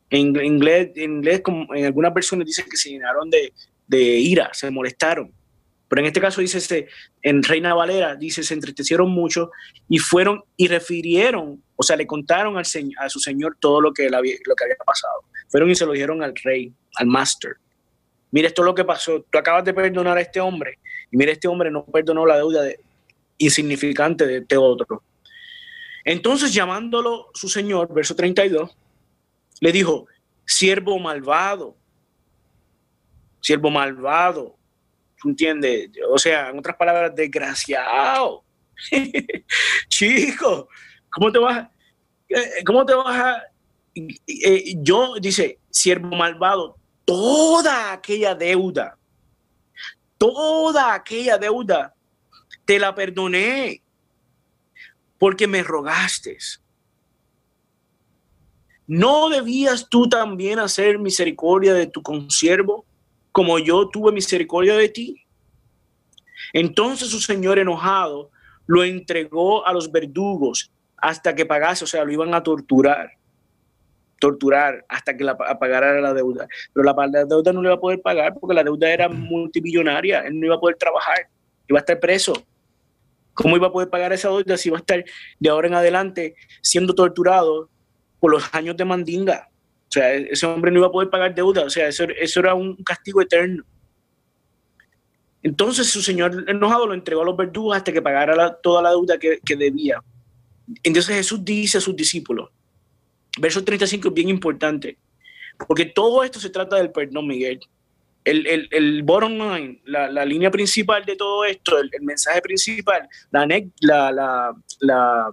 En 0.09 0.35
inglés, 0.43 0.89
en, 0.95 1.17
inglés 1.17 1.41
como 1.41 1.73
en 1.75 1.85
algunas 1.85 2.13
versiones 2.13 2.47
dice 2.47 2.65
que 2.69 2.77
se 2.77 2.89
llenaron 2.89 3.29
de, 3.29 3.53
de 3.87 3.99
ira, 3.99 4.49
se 4.53 4.71
molestaron. 4.71 5.31
Pero 5.89 6.01
en 6.01 6.05
este 6.05 6.21
caso 6.21 6.39
dice, 6.39 6.87
en 7.23 7.41
Reina 7.41 7.73
Valera, 7.73 8.15
dice, 8.15 8.43
se 8.43 8.53
entristecieron 8.53 9.09
mucho 9.09 9.49
y 9.89 9.97
fueron 9.97 10.43
y 10.55 10.67
refirieron, 10.67 11.63
o 11.75 11.83
sea, 11.83 11.97
le 11.97 12.05
contaron 12.05 12.57
al 12.57 12.65
a 12.99 13.09
su 13.09 13.19
señor 13.19 13.57
todo 13.59 13.81
lo 13.81 13.91
que, 13.91 14.07
lo 14.09 14.21
que 14.21 14.63
había 14.63 14.75
pasado. 14.85 15.23
Fueron 15.49 15.71
y 15.71 15.75
se 15.75 15.87
lo 15.87 15.93
dijeron 15.93 16.21
al 16.21 16.35
rey, 16.43 16.71
al 16.95 17.07
máster. 17.07 17.55
Mira, 18.31 18.47
esto 18.47 18.61
es 18.61 18.65
lo 18.67 18.75
que 18.75 18.85
pasó. 18.85 19.25
Tú 19.31 19.37
acabas 19.39 19.65
de 19.65 19.73
perdonar 19.73 20.15
a 20.17 20.21
este 20.21 20.39
hombre 20.39 20.77
y 21.11 21.17
mira, 21.17 21.31
este 21.31 21.47
hombre 21.47 21.71
no 21.71 21.83
perdonó 21.85 22.25
la 22.25 22.37
deuda 22.37 22.63
insignificante 23.39 24.27
de 24.27 24.37
este 24.37 24.57
otro. 24.57 25.01
Entonces, 26.05 26.53
llamándolo 26.53 27.31
su 27.33 27.49
señor, 27.49 27.91
verso 27.93 28.15
32, 28.15 28.77
le 29.59 29.71
dijo, 29.71 30.05
siervo 30.45 30.99
malvado, 30.99 31.75
siervo 33.41 33.69
malvado, 33.71 34.58
¿Tú 35.21 35.29
entiendes? 35.29 35.89
O 36.09 36.17
sea, 36.17 36.49
en 36.49 36.59
otras 36.59 36.75
palabras, 36.75 37.13
desgraciado. 37.15 38.43
Chico, 39.89 40.69
¿cómo 41.09 41.31
te 41.31 41.39
vas 41.39 41.67
eh, 42.29 42.63
cómo 42.63 42.85
te 42.85 42.93
vas 42.93 43.19
a, 43.19 43.43
eh, 43.95 44.75
yo, 44.77 45.15
dice, 45.19 45.59
siervo 45.69 46.15
malvado, 46.15 46.77
toda 47.03 47.91
aquella 47.91 48.35
deuda, 48.35 48.97
toda 50.17 50.93
aquella 50.93 51.39
deuda, 51.39 51.95
te 52.65 52.77
la 52.77 52.93
perdoné 52.93 53.81
porque 55.17 55.47
me 55.47 55.63
rogaste. 55.63 56.37
¿No 58.85 59.29
debías 59.29 59.87
tú 59.89 60.07
también 60.07 60.59
hacer 60.59 60.99
misericordia 60.99 61.73
de 61.73 61.87
tu 61.87 62.01
consiervo? 62.01 62.85
Como 63.31 63.59
yo 63.59 63.89
tuve 63.89 64.11
misericordia 64.11 64.75
de 64.75 64.89
ti. 64.89 65.25
Entonces 66.53 67.09
su 67.09 67.19
señor 67.19 67.59
enojado 67.59 68.31
lo 68.65 68.83
entregó 68.83 69.65
a 69.65 69.73
los 69.73 69.91
verdugos 69.91 70.71
hasta 70.97 71.33
que 71.33 71.45
pagase, 71.45 71.83
o 71.83 71.87
sea, 71.87 72.03
lo 72.03 72.11
iban 72.11 72.33
a 72.33 72.43
torturar, 72.43 73.11
torturar 74.19 74.85
hasta 74.89 75.15
que 75.15 75.23
la, 75.23 75.37
pagara 75.37 75.99
la 76.01 76.13
deuda. 76.13 76.47
Pero 76.73 76.83
la, 76.83 77.07
la, 77.07 77.25
deuda 77.25 77.53
no 77.53 77.61
le 77.61 77.69
iba 77.69 77.75
a 77.75 77.79
poder 77.79 78.01
pagar 78.01 78.33
porque 78.39 78.53
la 78.53 78.63
deuda 78.63 78.89
era 78.91 79.09
multimillonaria, 79.09 80.21
él 80.21 80.39
no 80.39 80.45
iba 80.45 80.55
a 80.55 80.59
poder 80.59 80.77
trabajar, 80.77 81.27
iba 81.67 81.79
a 81.79 81.81
estar 81.81 81.99
preso. 81.99 82.33
¿Cómo 83.33 83.55
iba 83.55 83.67
a 83.67 83.71
poder 83.71 83.89
pagar 83.89 84.11
esa 84.11 84.29
deuda 84.29 84.57
si 84.57 84.69
iba 84.69 84.77
a 84.77 84.81
estar 84.81 85.03
de 85.39 85.49
ahora 85.49 85.67
en 85.67 85.73
adelante 85.73 86.35
siendo 86.61 86.93
torturado 86.93 87.69
por 88.19 88.31
los 88.31 88.53
años 88.53 88.75
de 88.75 88.85
mandinga? 88.85 89.49
O 89.89 89.91
sea, 89.91 90.13
ese 90.13 90.45
hombre 90.45 90.69
no 90.69 90.77
iba 90.77 90.87
a 90.87 90.91
poder 90.91 91.09
pagar 91.09 91.33
deuda, 91.33 91.63
o 91.63 91.69
sea, 91.69 91.87
eso, 91.87 92.05
era 92.39 92.53
un 92.53 92.75
castigo 92.83 93.23
eterno. 93.23 93.63
Entonces 95.41 95.89
su 95.89 96.03
señor 96.03 96.45
enojado 96.47 96.85
lo 96.85 96.93
entregó 96.93 97.23
a 97.23 97.25
los 97.25 97.35
verdugos 97.35 97.75
hasta 97.75 97.91
que 97.91 98.01
pagara 98.01 98.55
toda 98.61 98.83
la 98.83 98.91
deuda 98.91 99.17
que, 99.17 99.55
debía. 99.55 99.99
Entonces 100.83 101.15
Jesús 101.15 101.43
dice 101.43 101.79
a 101.79 101.81
sus 101.81 101.95
discípulos, 101.95 102.51
verso 103.39 103.63
35 103.63 104.09
es 104.09 104.13
bien 104.13 104.29
importante, 104.29 104.95
porque 105.67 105.85
todo 105.85 106.23
esto 106.23 106.39
se 106.39 106.51
trata 106.51 106.75
del 106.75 106.91
perdón, 106.91 107.25
Miguel. 107.25 107.59
El, 108.23 108.45
el, 108.45 108.67
el 108.69 109.01
bottom 109.01 109.31
line, 109.31 109.81
la, 109.85 110.23
línea 110.23 110.51
principal 110.51 111.03
de 111.03 111.15
todo 111.15 111.45
esto, 111.45 111.79
el, 111.79 111.89
mensaje 112.01 112.41
principal, 112.41 113.09
la, 113.31 113.47
la, 113.81 114.53
la, 114.81 115.31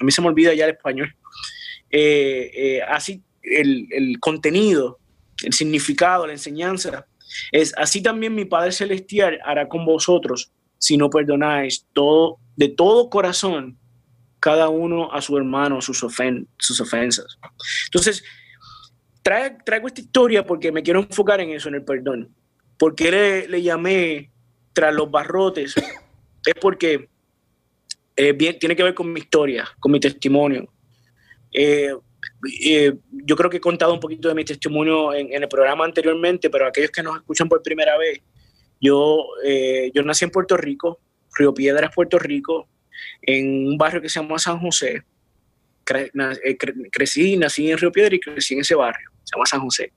a 0.00 0.04
mí 0.04 0.12
se 0.12 0.20
me 0.20 0.28
olvida 0.28 0.52
ya 0.52 0.64
el 0.64 0.72
español, 0.72 1.14
eh, 1.90 2.50
eh, 2.52 2.82
así 2.82 3.22
el, 3.46 4.18
contenido, 4.20 4.98
el 5.42 5.52
significado, 5.52 6.26
la 6.26 6.32
enseñanza. 6.32 7.06
Es 7.52 7.72
así 7.76 8.02
también 8.02 8.34
mi 8.34 8.44
Padre 8.44 8.72
Celestial 8.72 9.38
hará 9.44 9.68
con 9.68 9.84
vosotros 9.84 10.52
si 10.78 10.96
no 10.96 11.10
perdonáis 11.10 11.86
todo, 11.92 12.38
de 12.56 12.68
todo 12.68 13.10
corazón 13.10 13.78
cada 14.40 14.68
uno 14.68 15.12
a 15.12 15.20
su 15.22 15.36
hermano 15.36 15.80
sus, 15.80 15.98
sus 16.58 16.80
ofensas. 16.80 17.38
Entonces, 17.86 18.22
traigo 19.22 19.88
esta 19.88 20.00
historia 20.00 20.46
porque 20.46 20.70
me 20.70 20.82
quiero 20.82 21.00
enfocar 21.00 21.40
en 21.40 21.50
eso, 21.50 21.68
en 21.68 21.76
el 21.76 21.84
perdón. 21.84 22.34
¿Por 22.78 22.94
qué 22.94 23.10
le, 23.10 23.48
le 23.48 23.62
llamé 23.62 24.30
tras 24.72 24.94
los 24.94 25.10
barrotes? 25.10 25.74
Es 26.46 26.54
porque 26.60 27.08
eh, 28.16 28.32
bien, 28.32 28.58
tiene 28.58 28.74
que 28.74 28.82
ver 28.82 28.94
con 28.94 29.12
mi 29.12 29.20
historia, 29.20 29.68
con 29.78 29.92
mi 29.92 30.00
testimonio. 30.00 30.72
Eh, 31.52 31.94
eh, 32.64 32.94
yo 33.10 33.36
creo 33.36 33.50
que 33.50 33.56
he 33.58 33.60
contado 33.60 33.92
un 33.94 34.00
poquito 34.00 34.28
de 34.28 34.34
mi 34.34 34.44
testimonio 34.44 35.14
en, 35.14 35.32
el 35.32 35.48
programa 35.48 35.84
anteriormente, 35.84 36.50
pero 36.50 36.66
aquellos 36.66 36.90
que 36.90 37.02
nos 37.02 37.16
escuchan 37.16 37.48
por 37.48 37.62
primera 37.62 37.96
vez, 37.96 38.20
yo, 38.80 39.24
yo 39.94 40.02
nací 40.02 40.24
en 40.24 40.30
Puerto 40.30 40.56
Rico, 40.56 41.00
Río 41.34 41.54
Piedras, 41.54 41.94
Puerto 41.94 42.18
Rico, 42.18 42.68
en 43.22 43.68
un 43.68 43.78
barrio 43.78 44.02
que 44.02 44.08
se 44.08 44.20
llama 44.20 44.38
San 44.38 44.58
José. 44.58 45.02
crecí, 46.92 47.36
nací 47.36 47.70
en 47.70 47.78
Río 47.78 47.90
Piedras 47.90 48.14
y 48.14 48.20
crecí 48.20 48.54
en 48.54 48.60
ese 48.60 48.74
barrio, 48.74 49.10
se 49.24 49.34
llama 49.34 49.46
San 49.46 49.60
José. 49.60 49.92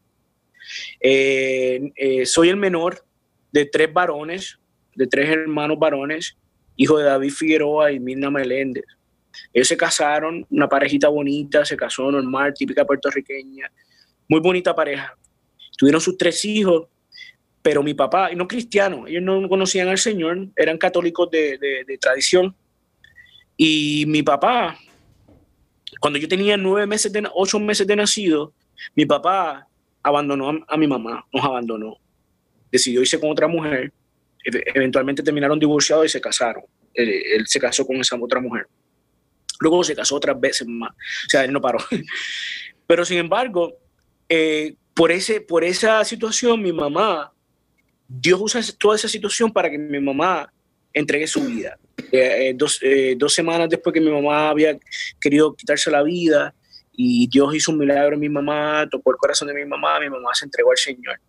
soy 2.25 2.49
el 2.49 2.58
menor 2.58 3.04
de 3.52 3.65
tres 3.65 3.91
varones, 3.91 4.60
de 4.95 5.08
tres 5.08 5.30
hermanos 5.30 5.78
varones, 5.78 6.38
hijo 6.75 6.97
de 6.97 7.06
David 7.06 7.32
Figueroa 7.32 7.91
y 7.91 7.99
Mirna 7.99 8.30
Meléndez. 8.30 8.86
Ellos 9.54 9.67
se 9.67 9.78
casaron, 9.78 10.45
una 10.49 10.67
parejita 10.67 11.08
bonita, 11.08 11.65
se 11.65 11.78
casó 11.78 12.12
normal, 12.12 12.54
típica 12.54 12.86
puertorriqueña, 12.86 13.71
muy 14.28 14.39
bonita 14.39 14.75
pareja. 14.75 15.15
Tuvieron 15.78 16.02
sus 16.02 16.17
tres 16.17 16.43
hijos, 16.45 16.88
pero 17.62 17.84
mi 17.84 17.93
papá, 17.93 18.30
no 18.36 18.47
cristiano, 18.47 19.08
ellos 19.08 19.23
no 19.23 19.47
conocían 19.49 19.88
al 19.88 19.97
Señor, 19.97 20.47
eran 20.56 20.78
católicos 20.78 21.30
de, 21.32 21.97
tradición. 21.99 22.56
Y 23.58 24.06
mi 24.08 24.23
papá, 24.23 24.78
cuando 25.99 26.19
yo 26.19 26.28
tenía 26.28 26.58
nueve 26.58 26.88
meses, 26.88 27.12
de, 27.12 27.28
ocho 27.34 27.60
meses 27.60 27.86
de 27.86 27.95
nacido, 27.95 28.54
mi 28.95 29.06
papá 29.06 29.67
abandonó 30.02 30.49
a, 30.49 30.65
a 30.67 30.78
mi 30.78 30.88
mamá, 30.88 31.25
nos 31.34 31.43
abandonó. 31.43 31.97
Decidió 32.71 33.02
irse 33.02 33.19
con 33.19 33.32
otra 33.32 33.47
mujer 33.47 33.91
eventualmente 34.43 35.23
terminaron 35.23 35.60
divorciados 35.60 36.06
y 36.06 36.10
se 36.10 36.21
casaron. 36.21 36.63
Él, 36.93 37.45
se 37.45 37.60
casó 37.60 37.86
con 37.86 37.97
esa 37.97 38.15
otra 38.19 38.39
mujer. 38.39 38.67
Luego 39.60 39.84
se 39.84 39.95
casó 39.95 40.15
otras 40.15 40.39
veces 40.39 40.67
más. 40.67 40.91
O 40.91 41.30
sea, 41.30 41.43
él 41.43 41.54
no 41.54 41.62
paró. 41.62 41.80
Pero 42.88 43.06
sin 43.06 43.19
embargo, 43.19 43.78
eh, 44.28 44.76
por, 44.93 45.12
ese, 45.12 45.41
por 45.41 45.63
esa 45.63 46.04
situación, 46.04 46.62
mi 46.62 46.72
mamá, 46.72 47.32
Dios 48.08 48.39
usa 48.41 48.62
toda 48.78 48.95
esa 48.95 49.08
situación 49.08 49.52
para 49.52 49.69
que 49.69 49.78
mi 49.78 50.00
mamá 50.00 50.52
entregue 50.93 51.28
su 51.28 51.41
vida. 51.41 51.78
Eh, 52.12 52.50
eh, 52.50 52.54
dos, 52.56 52.80
dos, 53.17 53.34
semanas 53.34 53.69
después 53.69 53.93
que 53.93 54.02
mi 54.02 54.10
mamá 54.10 54.50
había 54.50 54.78
querido 55.19 55.54
quitarse 55.54 55.91
la 55.91 56.02
vida 56.02 56.56
y 56.93 57.28
Dios 57.28 57.54
hizo 57.54 57.72
un 57.72 57.78
milagro 57.78 58.15
en 58.15 58.19
mi 58.19 58.30
mamá, 58.30 58.88
tocó 58.89 59.12
el 59.12 59.17
corazón 59.17 59.50
de 59.50 59.54
mi 59.54 59.65
mamá, 59.65 60.00
mi 60.00 60.10
mamá 60.10 60.34
se 60.34 60.45
entregó 60.45 60.72
al 60.72 60.78
Señor 60.78 61.19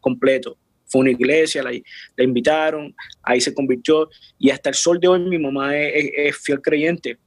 completo 0.00 0.56
fue 0.88 1.02
una 1.02 1.10
iglesia, 1.10 1.62
la, 1.62 1.70
la, 2.16 2.24
invitaron, 2.24 2.94
ahí 3.22 3.40
se 3.40 3.54
convirtió 3.54 4.08
y 4.38 4.50
hasta 4.50 4.70
el 4.70 4.74
sol 4.74 4.98
de 4.98 5.08
hoy 5.08 5.20
mi 5.20 5.38
mamá 5.38 5.76
es, 5.76 6.36
fiel 6.38 6.60
creyente 6.60 7.18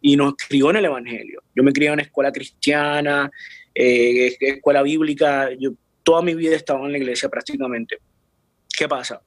y 0.00 0.16
nos 0.16 0.34
crió 0.34 0.70
en 0.70 0.76
el 0.76 0.84
Evangelio. 0.86 1.42
Yo 1.54 1.62
me 1.62 1.72
crié 1.72 1.88
en 1.88 1.94
una 1.94 2.02
escuela 2.02 2.32
cristiana, 2.32 3.30
eh, 3.74 4.36
escuela 4.40 4.82
bíblica, 4.82 5.50
yo 5.58 5.72
toda 6.02 6.22
mi 6.22 6.34
vida 6.34 6.56
estaba 6.56 6.84
en 6.86 6.92
la 6.92 6.98
iglesia 6.98 7.28
prácticamente. 7.28 7.98
¿Qué 8.76 8.88
pasa? 8.88 9.20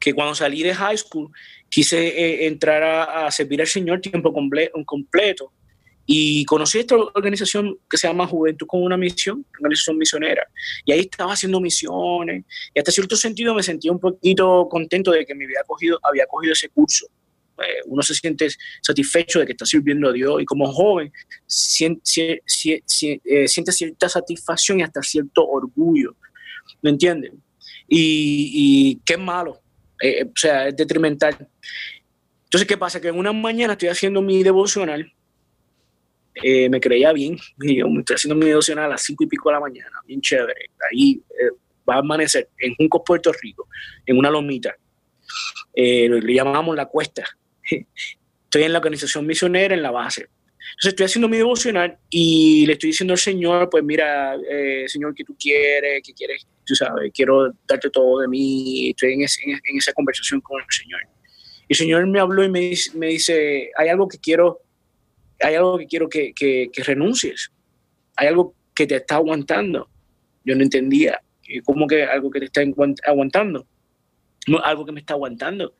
Que 0.00 0.12
cuando 0.12 0.34
salí 0.34 0.62
de 0.62 0.74
high 0.74 0.96
school 0.96 1.30
quise 1.68 2.08
eh, 2.08 2.46
entrar 2.46 2.82
a, 2.82 3.26
a, 3.26 3.30
servir 3.30 3.60
al 3.60 3.66
Señor 3.66 4.00
tiempo 4.00 4.32
completo 4.32 5.52
y 6.10 6.46
conocí 6.46 6.78
esta 6.78 6.96
organización 6.96 7.78
que 7.88 7.98
se 7.98 8.08
llama 8.08 8.26
Juventud 8.26 8.66
con 8.66 8.82
una 8.82 8.96
misión, 8.96 9.44
organización 9.58 9.98
misionera. 9.98 10.48
Y 10.86 10.92
ahí 10.92 11.00
estaba 11.00 11.34
haciendo 11.34 11.60
misiones. 11.60 12.46
Y 12.74 12.78
hasta 12.78 12.90
cierto 12.90 13.14
sentido 13.14 13.54
me 13.54 13.62
sentía 13.62 13.92
un 13.92 14.00
poquito 14.00 14.66
contento 14.70 15.10
de 15.10 15.26
que 15.26 15.34
me 15.34 15.44
había 15.44 15.62
cogido, 15.66 16.00
había 16.02 16.24
cogido 16.24 16.54
ese 16.54 16.70
curso. 16.70 17.06
Eh, 17.60 17.82
uno 17.86 18.02
se 18.02 18.14
siente 18.14 18.48
satisfecho 18.80 19.40
de 19.40 19.46
que 19.46 19.52
está 19.52 19.66
sirviendo 19.66 20.08
a 20.08 20.12
Dios 20.12 20.40
y 20.40 20.44
como 20.44 20.70
joven 20.72 21.12
siente, 21.46 22.42
eh, 22.44 23.48
siente 23.48 23.72
cierta 23.72 24.08
satisfacción 24.08 24.78
y 24.78 24.82
hasta 24.82 25.02
cierto 25.02 25.44
orgullo. 25.46 26.14
¿Me 26.82 26.90
entienden? 26.90 27.42
Y, 27.88 28.52
y 28.54 29.00
qué 29.04 29.16
malo. 29.16 29.60
Eh, 30.00 30.24
o 30.24 30.32
sea, 30.36 30.68
es 30.68 30.76
detrimental. 30.76 31.48
Entonces, 32.44 32.68
¿qué 32.68 32.76
pasa? 32.76 33.00
Que 33.00 33.08
en 33.08 33.18
una 33.18 33.32
mañana 33.32 33.72
estoy 33.72 33.88
haciendo 33.88 34.22
mi 34.22 34.42
devocional 34.42 35.12
me 36.70 36.78
creía 36.78 37.12
bien. 37.12 37.36
Yo 37.58 37.88
me 37.88 37.98
estoy 37.98 38.14
haciendo 38.14 38.36
mi 38.36 38.46
devocional 38.46 38.84
a 38.84 38.88
las 38.90 39.02
cinco 39.02 39.24
y 39.24 39.26
pico 39.26 39.48
de 39.48 39.54
la 39.54 39.60
mañana, 39.60 39.90
bien 40.06 40.20
chévere. 40.20 40.66
Ahí 40.88 41.20
va 41.88 41.96
a 41.96 41.98
amanecer 41.98 42.48
en 42.58 42.76
Junco, 42.76 43.02
Puerto 43.02 43.32
Rico, 43.42 43.66
en 44.06 44.16
una 44.16 44.30
lomita. 44.30 44.76
Le 45.74 46.32
llamamos 46.32 46.76
la 46.76 46.86
cuesta. 46.86 47.24
Estoy 47.70 48.62
en 48.62 48.72
la 48.72 48.78
organización 48.78 49.26
misionera, 49.26 49.74
en 49.74 49.82
la 49.82 49.90
base. 49.90 50.28
Entonces 50.70 50.90
estoy 50.90 51.06
haciendo 51.06 51.28
mi 51.28 51.38
devocional 51.38 51.98
y 52.10 52.66
le 52.66 52.74
estoy 52.74 52.88
diciendo 52.90 53.12
al 53.14 53.18
Señor, 53.18 53.68
pues 53.70 53.82
mira, 53.82 54.36
Señor, 54.86 55.14
¿qué 55.14 55.24
tú 55.24 55.36
quieres? 55.38 56.02
¿Qué 56.04 56.12
quieres? 56.12 56.46
Tú 56.64 56.74
sabes, 56.74 57.10
quiero 57.14 57.52
darte 57.66 57.90
todo 57.90 58.20
de 58.20 58.28
mí. 58.28 58.90
Estoy 58.90 59.14
en, 59.14 59.20
en, 59.20 59.76
esa 59.76 59.92
conversación 59.92 60.40
con 60.40 60.60
el 60.60 60.66
Señor. 60.70 61.00
Y 61.68 61.72
el 61.72 61.76
Señor 61.76 62.06
me 62.06 62.20
habló 62.20 62.44
y 62.44 62.50
me, 62.50 62.72
me 62.94 63.06
dice, 63.06 63.70
hay 63.76 63.88
algo 63.88 64.08
que 64.08 64.18
quiero 64.18 64.60
hay 65.40 65.54
algo 65.54 65.78
que 65.78 65.86
quiero 65.86 66.08
que, 66.08 66.32
que, 66.34 66.70
renuncies, 66.84 67.50
hay 68.16 68.28
algo 68.28 68.54
que 68.74 68.86
te 68.86 68.96
está 68.96 69.16
aguantando. 69.16 69.88
Yo 70.44 70.54
no 70.54 70.62
entendía, 70.62 71.20
¿cómo 71.64 71.86
que 71.86 72.04
algo 72.04 72.30
que 72.30 72.40
te 72.40 72.46
está 72.46 72.62
aguantando? 73.06 73.66
Algo 74.62 74.84
que 74.84 74.92
me 74.92 75.00
está 75.00 75.14
aguantando. 75.14 75.74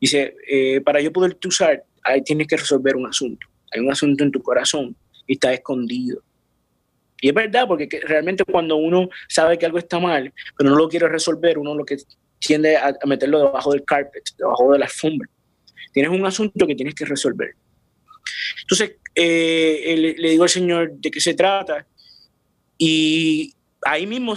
Dice, 0.00 0.36
eh, 0.48 0.80
para 0.80 1.00
yo 1.00 1.12
poder 1.12 1.36
usar, 1.46 1.84
ahí 2.02 2.22
tienes 2.22 2.46
que 2.46 2.56
resolver 2.56 2.96
un 2.96 3.06
asunto. 3.06 3.46
Hay 3.72 3.80
un 3.80 3.90
asunto 3.90 4.24
en 4.24 4.30
tu 4.30 4.42
corazón 4.42 4.96
y 5.26 5.34
está 5.34 5.52
escondido. 5.52 6.22
Y 7.20 7.28
es 7.28 7.34
verdad, 7.34 7.66
porque 7.66 7.88
realmente 8.06 8.44
cuando 8.44 8.76
uno 8.76 9.08
sabe 9.28 9.58
que 9.58 9.66
algo 9.66 9.78
está 9.78 9.98
mal, 9.98 10.32
pero 10.56 10.70
no 10.70 10.76
lo 10.76 10.88
quiere 10.88 11.08
resolver, 11.08 11.58
uno 11.58 11.74
lo 11.74 11.84
que 11.84 11.96
tiende 12.38 12.76
a, 12.76 12.94
meterlo 13.06 13.38
debajo 13.38 13.72
del 13.72 13.84
carpet, 13.84 14.22
debajo 14.36 14.72
de 14.72 14.78
la 14.78 14.84
alfombra. 14.84 15.28
Tienes 15.92 16.12
un 16.12 16.26
asunto 16.26 16.66
que 16.66 16.74
tienes 16.74 16.94
que 16.94 17.04
resolver. 17.04 17.54
Entonces, 18.62 18.96
eh, 19.14 20.14
le, 20.18 20.28
digo 20.28 20.42
al 20.42 20.48
Señor 20.48 20.92
de 20.92 21.10
qué 21.10 21.20
se 21.20 21.34
trata 21.34 21.86
y 22.76 23.54
ahí 23.84 24.06
mismo 24.06 24.34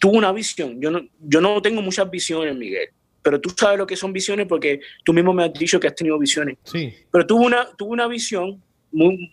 tuvo 0.00 0.12
una 0.12 0.32
visión. 0.32 0.80
Yo 0.80 0.90
no, 0.90 1.00
yo 1.20 1.40
no 1.40 1.60
tengo 1.62 1.80
muchas 1.82 2.10
visiones, 2.10 2.56
Miguel, 2.56 2.88
pero 3.22 3.40
tú 3.40 3.50
sabes 3.56 3.78
lo 3.78 3.86
que 3.86 3.96
son 3.96 4.12
visiones 4.12 4.46
porque 4.46 4.80
tú 5.04 5.12
mismo 5.12 5.32
me 5.32 5.44
has 5.44 5.52
dicho 5.52 5.80
que 5.80 5.86
has 5.86 5.94
tenido 5.94 6.18
visiones. 6.18 6.58
Sí. 6.64 6.92
Pero 7.10 7.26
tuve 7.26 7.46
una, 7.46 7.68
tuve 7.76 7.90
una 7.90 8.06
visión 8.06 8.62
muy, 8.92 9.32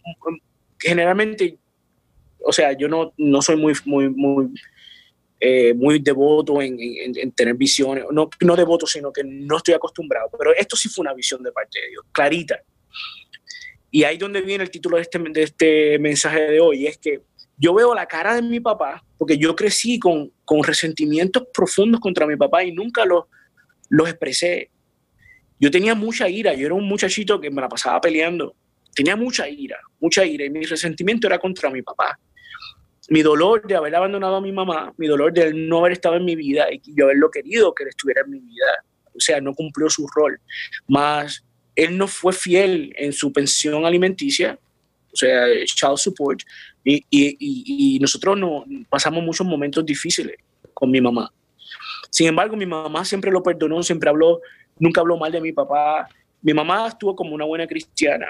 generalmente, 0.79 1.57
o 2.39 2.51
sea, 2.51 2.73
yo 2.73 2.87
no, 2.87 3.13
no 3.17 3.41
soy 3.41 3.55
muy, 3.55 3.73
muy, 3.85 4.09
muy, 4.09 4.49
eh, 5.39 5.73
muy 5.73 5.99
devoto 5.99 6.61
en, 6.61 6.77
en, 6.79 7.31
tener 7.31 7.55
visiones, 7.55 8.05
no, 8.11 8.29
no 8.41 8.55
devoto, 8.55 8.87
sino 8.87 9.11
que 9.11 9.23
no 9.23 9.57
estoy 9.57 9.73
acostumbrado, 9.73 10.29
pero 10.37 10.53
esto 10.55 10.75
sí 10.75 10.89
fue 10.89 11.03
una 11.03 11.13
visión 11.13 11.41
de 11.43 11.51
parte 11.51 11.79
de 11.79 11.89
Dios, 11.89 12.05
clarita. 12.11 12.61
Y 13.89 14.03
ahí 14.03 14.17
donde 14.17 14.41
viene 14.41 14.63
el 14.63 14.71
título 14.71 14.95
de 14.95 15.01
este, 15.01 15.19
de 15.19 15.43
este 15.43 15.99
mensaje 15.99 16.41
de 16.41 16.59
hoy, 16.59 16.87
es 16.87 16.97
que 16.97 17.21
yo 17.57 17.73
veo 17.73 17.93
la 17.93 18.05
cara 18.05 18.35
de 18.35 18.41
mi 18.41 18.59
papá, 18.59 19.03
porque 19.21 19.37
yo 19.37 19.55
crecí 19.55 19.99
con, 19.99 20.31
con 20.43 20.63
resentimientos 20.63 21.43
profundos 21.53 22.01
contra 22.01 22.25
mi 22.25 22.35
papá 22.35 22.63
y 22.63 22.71
nunca 22.71 23.05
los, 23.05 23.25
los 23.89 24.09
expresé. 24.09 24.71
Yo 25.59 25.69
tenía 25.69 25.93
mucha 25.93 26.27
ira, 26.27 26.55
yo 26.55 26.65
era 26.65 26.73
un 26.73 26.87
muchachito 26.87 27.39
que 27.39 27.51
me 27.51 27.61
la 27.61 27.69
pasaba 27.69 28.01
peleando, 28.01 28.55
tenía 28.95 29.15
mucha 29.15 29.47
ira, 29.47 29.79
mucha 29.99 30.25
ira, 30.25 30.45
y 30.45 30.49
mi 30.49 30.63
resentimiento 30.63 31.27
era 31.27 31.37
contra 31.37 31.69
mi 31.69 31.83
papá. 31.83 32.17
Mi 33.09 33.21
dolor 33.21 33.67
de 33.67 33.75
haber 33.75 33.95
abandonado 33.95 34.37
a 34.37 34.41
mi 34.41 34.51
mamá, 34.51 34.91
mi 34.97 35.05
dolor 35.05 35.31
de 35.31 35.53
no 35.53 35.77
haber 35.77 35.91
estado 35.91 36.15
en 36.15 36.25
mi 36.25 36.35
vida 36.35 36.65
y 36.71 36.81
yo 36.83 37.05
haberlo 37.05 37.29
querido 37.29 37.75
que 37.75 37.83
él 37.83 37.89
estuviera 37.89 38.21
en 38.25 38.31
mi 38.31 38.39
vida, 38.39 38.83
o 39.13 39.19
sea, 39.19 39.39
no 39.39 39.53
cumplió 39.53 39.87
su 39.87 40.07
rol. 40.15 40.41
Más 40.87 41.45
él 41.75 41.95
no 41.95 42.07
fue 42.07 42.33
fiel 42.33 42.91
en 42.97 43.13
su 43.13 43.31
pensión 43.31 43.85
alimenticia, 43.85 44.57
o 45.13 45.15
sea, 45.15 45.45
child 45.65 45.97
support, 45.97 46.39
y, 46.83 46.97
y, 47.09 47.95
y, 47.95 47.99
nosotros 47.99 48.37
no, 48.37 48.65
pasamos 48.89 49.23
muchos 49.23 49.45
momentos 49.45 49.85
difíciles 49.85 50.37
con 50.73 50.89
mi 50.89 50.99
mamá. 50.99 51.31
Sin 52.09 52.27
embargo, 52.27 52.55
mi 52.55 52.65
mamá 52.65 53.05
siempre 53.05 53.31
lo 53.31 53.43
perdonó, 53.43 53.83
siempre 53.83 54.09
habló, 54.09 54.41
nunca 54.79 55.01
habló 55.01 55.17
mal 55.17 55.31
de 55.31 55.41
mi 55.41 55.51
papá. 55.51 56.07
Mi 56.41 56.53
mamá 56.53 56.87
estuvo 56.87 57.15
como 57.15 57.35
una 57.35 57.45
buena 57.45 57.67
cristiana. 57.67 58.27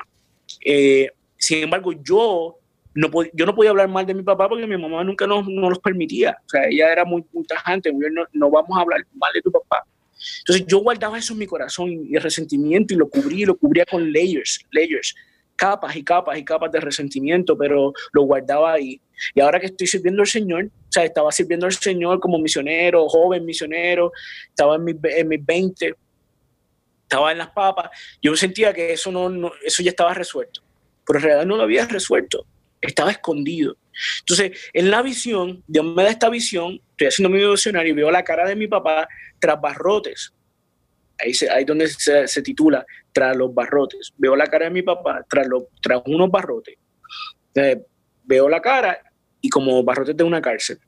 Eh, 0.64 1.10
sin 1.38 1.64
embargo, 1.64 1.94
yo 2.04 2.58
no, 2.94 3.10
yo 3.34 3.46
no 3.46 3.56
podía 3.56 3.72
hablar 3.72 3.88
mal 3.88 4.06
de 4.06 4.14
mi 4.14 4.22
papá 4.22 4.50
porque 4.50 4.68
mi 4.68 4.78
mamá 4.78 5.04
nunca 5.04 5.26
nos, 5.26 5.48
nos 5.48 5.70
los 5.70 5.80
permitía. 5.80 6.38
O 6.46 6.50
sea, 6.50 6.66
ella 6.68 6.92
era 6.92 7.06
muy, 7.06 7.24
muy 7.32 7.46
tajante, 7.46 7.92
no, 7.94 8.26
no 8.34 8.50
vamos 8.50 8.78
a 8.78 8.82
hablar 8.82 9.06
mal 9.16 9.32
de 9.34 9.42
tu 9.42 9.52
papá. 9.52 9.86
Entonces 10.40 10.68
yo 10.68 10.80
guardaba 10.80 11.18
eso 11.18 11.34
en 11.34 11.40
mi 11.40 11.48
corazón 11.48 11.90
y 11.90 12.16
el 12.16 12.22
resentimiento 12.22 12.94
y 12.94 12.98
lo 12.98 13.10
cubrí, 13.10 13.46
lo 13.46 13.58
cubría 13.58 13.86
con 13.86 14.12
layers, 14.12 14.64
layers, 14.72 15.16
capas 15.62 15.96
y 15.96 16.04
capas 16.04 16.40
y 16.40 16.44
capas 16.44 16.72
de 16.72 16.80
resentimiento, 16.80 17.56
pero 17.56 17.94
lo 18.14 18.24
guardaba 18.24 18.74
ahí. 18.74 19.00
Y 19.36 19.42
ahora 19.42 19.60
que 19.60 19.68
estoy 19.68 19.86
sirviendo 19.86 20.24
al 20.24 20.28
Señor, 20.28 20.66
o 20.66 20.92
sea, 20.92 21.06
estaba 21.06 21.32
sirviendo 21.32 21.68
al 21.68 21.74
Señor 21.74 22.20
como 22.20 22.40
misionero, 22.40 23.08
joven 23.08 23.46
misionero, 23.46 24.12
estaba 24.50 24.78
en 24.78 24.86
mis, 24.86 24.96
en 25.04 25.28
mis 25.28 25.46
20, 25.46 25.96
estaba 27.04 27.32
en 27.32 27.38
las 27.38 27.52
papas, 27.52 27.92
yo 28.24 28.36
sentía 28.36 28.74
que 28.74 28.94
eso, 28.94 29.12
no, 29.12 29.52
eso 29.64 29.84
ya 29.84 29.92
estaba 29.92 30.16
resuelto, 30.16 30.64
pero 31.06 31.20
en 31.20 31.26
realidad 31.26 31.46
no 31.46 31.58
lo 31.58 31.64
había 31.64 31.86
resuelto, 31.86 32.44
estaba 32.82 33.12
escondido. 33.12 33.78
Entonces, 34.22 34.60
en 34.74 34.90
la 34.90 35.04
visión, 35.04 35.64
Dios 35.68 35.86
me 35.86 36.02
da 36.02 36.10
esta 36.10 36.30
visión, 36.30 36.82
estoy 36.90 37.08
haciendo 37.08 37.30
mi 37.30 37.40
devocionario 37.40 37.92
y 37.92 37.96
veo 37.96 38.10
la 38.10 38.24
cara 38.24 38.48
de 38.48 38.56
mi 38.56 38.66
papá 38.66 39.08
tras 39.40 39.62
barrotes. 39.62 40.34
Ahí, 41.22 41.32
es 41.32 41.44
ahí 41.44 41.66
donde 41.66 41.88
se, 41.88 42.28
se, 42.28 42.42
titula, 42.42 42.86
tras 43.12 43.36
los 43.36 43.54
barrotes. 43.54 44.14
Veo 44.18 44.36
la 44.36 44.48
cara 44.48 44.66
de 44.66 44.72
mi 44.72 44.82
papá 44.82 45.26
tras, 45.30 45.48
los, 45.48 45.64
tras 45.82 46.02
unos 46.06 46.30
barrotes. 46.30 46.76
Entonces, 47.54 47.86
veo 48.24 48.48
la 48.50 48.62
cara 48.62 49.00
y 49.42 49.50
como 49.50 49.84
barrotes 49.84 50.16
de 50.16 50.24
una 50.24 50.42
cárcel. 50.42 50.80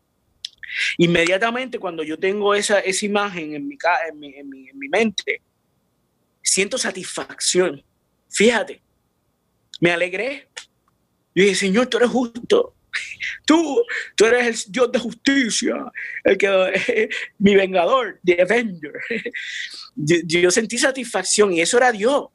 Inmediatamente 0.97 1.77
cuando 1.77 2.03
yo 2.03 2.17
tengo 2.17 2.55
esa, 2.55 2.79
esa 2.79 3.05
imagen 3.05 3.53
en 3.53 3.67
mi, 3.67 3.77
en, 4.09 4.19
mi, 4.19 4.35
en, 4.35 4.49
mi, 4.49 4.69
en 4.69 4.79
mi 4.79 4.89
mente, 4.89 5.41
siento 6.41 6.77
satisfacción. 6.77 7.83
Fíjate, 8.29 8.81
me 9.79 9.91
alegré. 9.91 10.47
Yo 11.35 11.43
dije, 11.43 11.55
Señor, 11.55 11.87
tú 11.87 11.97
eres 11.97 12.09
justo. 12.09 12.75
Tú, 13.45 13.83
tú 14.15 14.25
eres 14.25 14.65
el 14.65 14.71
Dios 14.71 14.91
de 14.91 14.99
justicia, 14.99 15.75
el 16.23 16.37
que 16.37 17.09
mi 17.39 17.55
vengador, 17.55 18.19
the 18.23 18.41
Avenger. 18.41 18.93
Yo, 19.95 20.51
sentí 20.51 20.77
satisfacción 20.77 21.53
y 21.53 21.61
eso 21.61 21.77
era 21.77 21.91
Dios. 21.91 22.27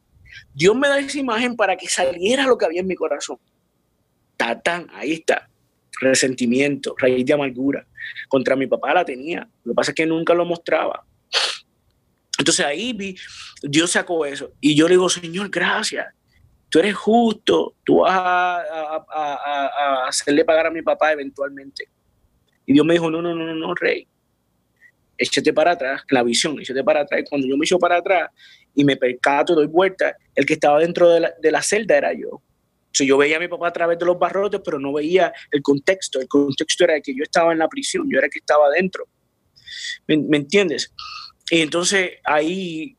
Dios 0.55 0.77
me 0.77 0.89
da 0.89 0.99
esa 0.99 1.19
imagen 1.19 1.57
para 1.57 1.77
que 1.77 1.89
saliera 1.89 2.47
lo 2.47 2.57
que 2.57 2.67
había 2.67 2.81
en 2.81 2.87
mi 2.87 2.95
corazón. 2.95 3.39
Tatán, 4.37 4.89
ahí 4.93 5.15
está. 5.15 5.49
Resentimiento, 6.01 6.95
raíz 6.97 7.27
de 7.27 7.33
amargura. 7.33 7.87
Contra 8.29 8.55
mi 8.55 8.67
papá 8.67 8.95
la 8.95 9.05
tenía. 9.05 9.49
Lo 9.65 9.73
que 9.73 9.77
pasa 9.77 9.91
es 9.91 9.95
que 9.97 10.07
nunca 10.07 10.35
lo 10.35 10.45
mostraba. 10.45 11.05
Entonces 12.39 12.65
ahí 12.65 12.93
vi, 12.93 13.17
Dios 13.63 13.91
sacó 13.91 14.25
eso. 14.25 14.53
Y 14.61 14.77
yo 14.77 14.87
le 14.87 14.95
digo, 14.95 15.09
Señor, 15.09 15.51
gracias. 15.51 16.07
Tú 16.69 16.79
eres 16.79 16.95
justo. 16.95 17.75
Tú 17.85 18.01
vas 18.01 18.15
a, 18.15 20.07
hacerle 20.07 20.45
pagar 20.45 20.67
a 20.67 20.71
mi 20.71 20.83
papá 20.83 21.13
eventualmente. 21.13 21.89
Y 22.67 22.75
Dios 22.75 22.85
me 22.85 22.95
dijo, 22.95 23.11
no, 23.11 23.23
no, 23.23 23.35
no, 23.35 23.55
no, 23.55 23.75
rey. 23.75 24.07
Échate 25.17 25.53
para 25.53 25.73
atrás, 25.73 26.03
la 26.11 26.23
visión, 26.23 26.61
échate 26.61 26.85
para 26.85 27.01
atrás. 27.01 27.23
Y 27.23 27.25
cuando 27.29 27.49
yo 27.49 27.57
me 27.57 27.65
echo 27.65 27.79
para 27.79 27.97
atrás 27.97 28.31
y 28.75 28.85
me 28.85 28.97
percato, 28.97 29.55
doy 29.55 29.67
vuelta, 29.67 30.17
el 30.35 30.47
que 30.47 30.55
estaba 30.55 30.79
dentro 30.79 31.09
de 31.09 31.21
la, 31.21 31.33
de 31.41 31.51
la 31.51 31.63
celda 31.63 31.97
era 31.97 32.13
yo. 32.13 32.43
So, 32.93 33.05
yo 33.05 33.17
veía 33.17 33.37
a 33.37 33.41
mi 33.41 33.49
papá 33.49 33.69
a 33.69 33.73
través 33.73 33.99
de 33.99 34.07
los 34.07 34.19
barrotes, 34.19 34.61
pero 34.65 34.79
no 34.79 34.93
veía 34.93 35.33
el 35.51 35.63
contexto. 35.63 36.21
El 36.21 36.29
contexto 36.29 36.85
era 36.85 37.01
que 37.01 37.15
yo 37.15 37.23
estaba 37.23 37.53
en 37.53 37.59
la 37.59 37.69
prisión, 37.69 38.09
yo 38.11 38.19
era 38.19 38.27
el 38.27 38.31
que 38.31 38.39
estaba 38.39 38.67
adentro. 38.67 39.09
¿Me, 40.07 40.17
¿me 40.19 40.37
entiendes? 40.37 40.93
Y 41.51 41.63
entonces 41.63 42.13
ahí 42.25 42.98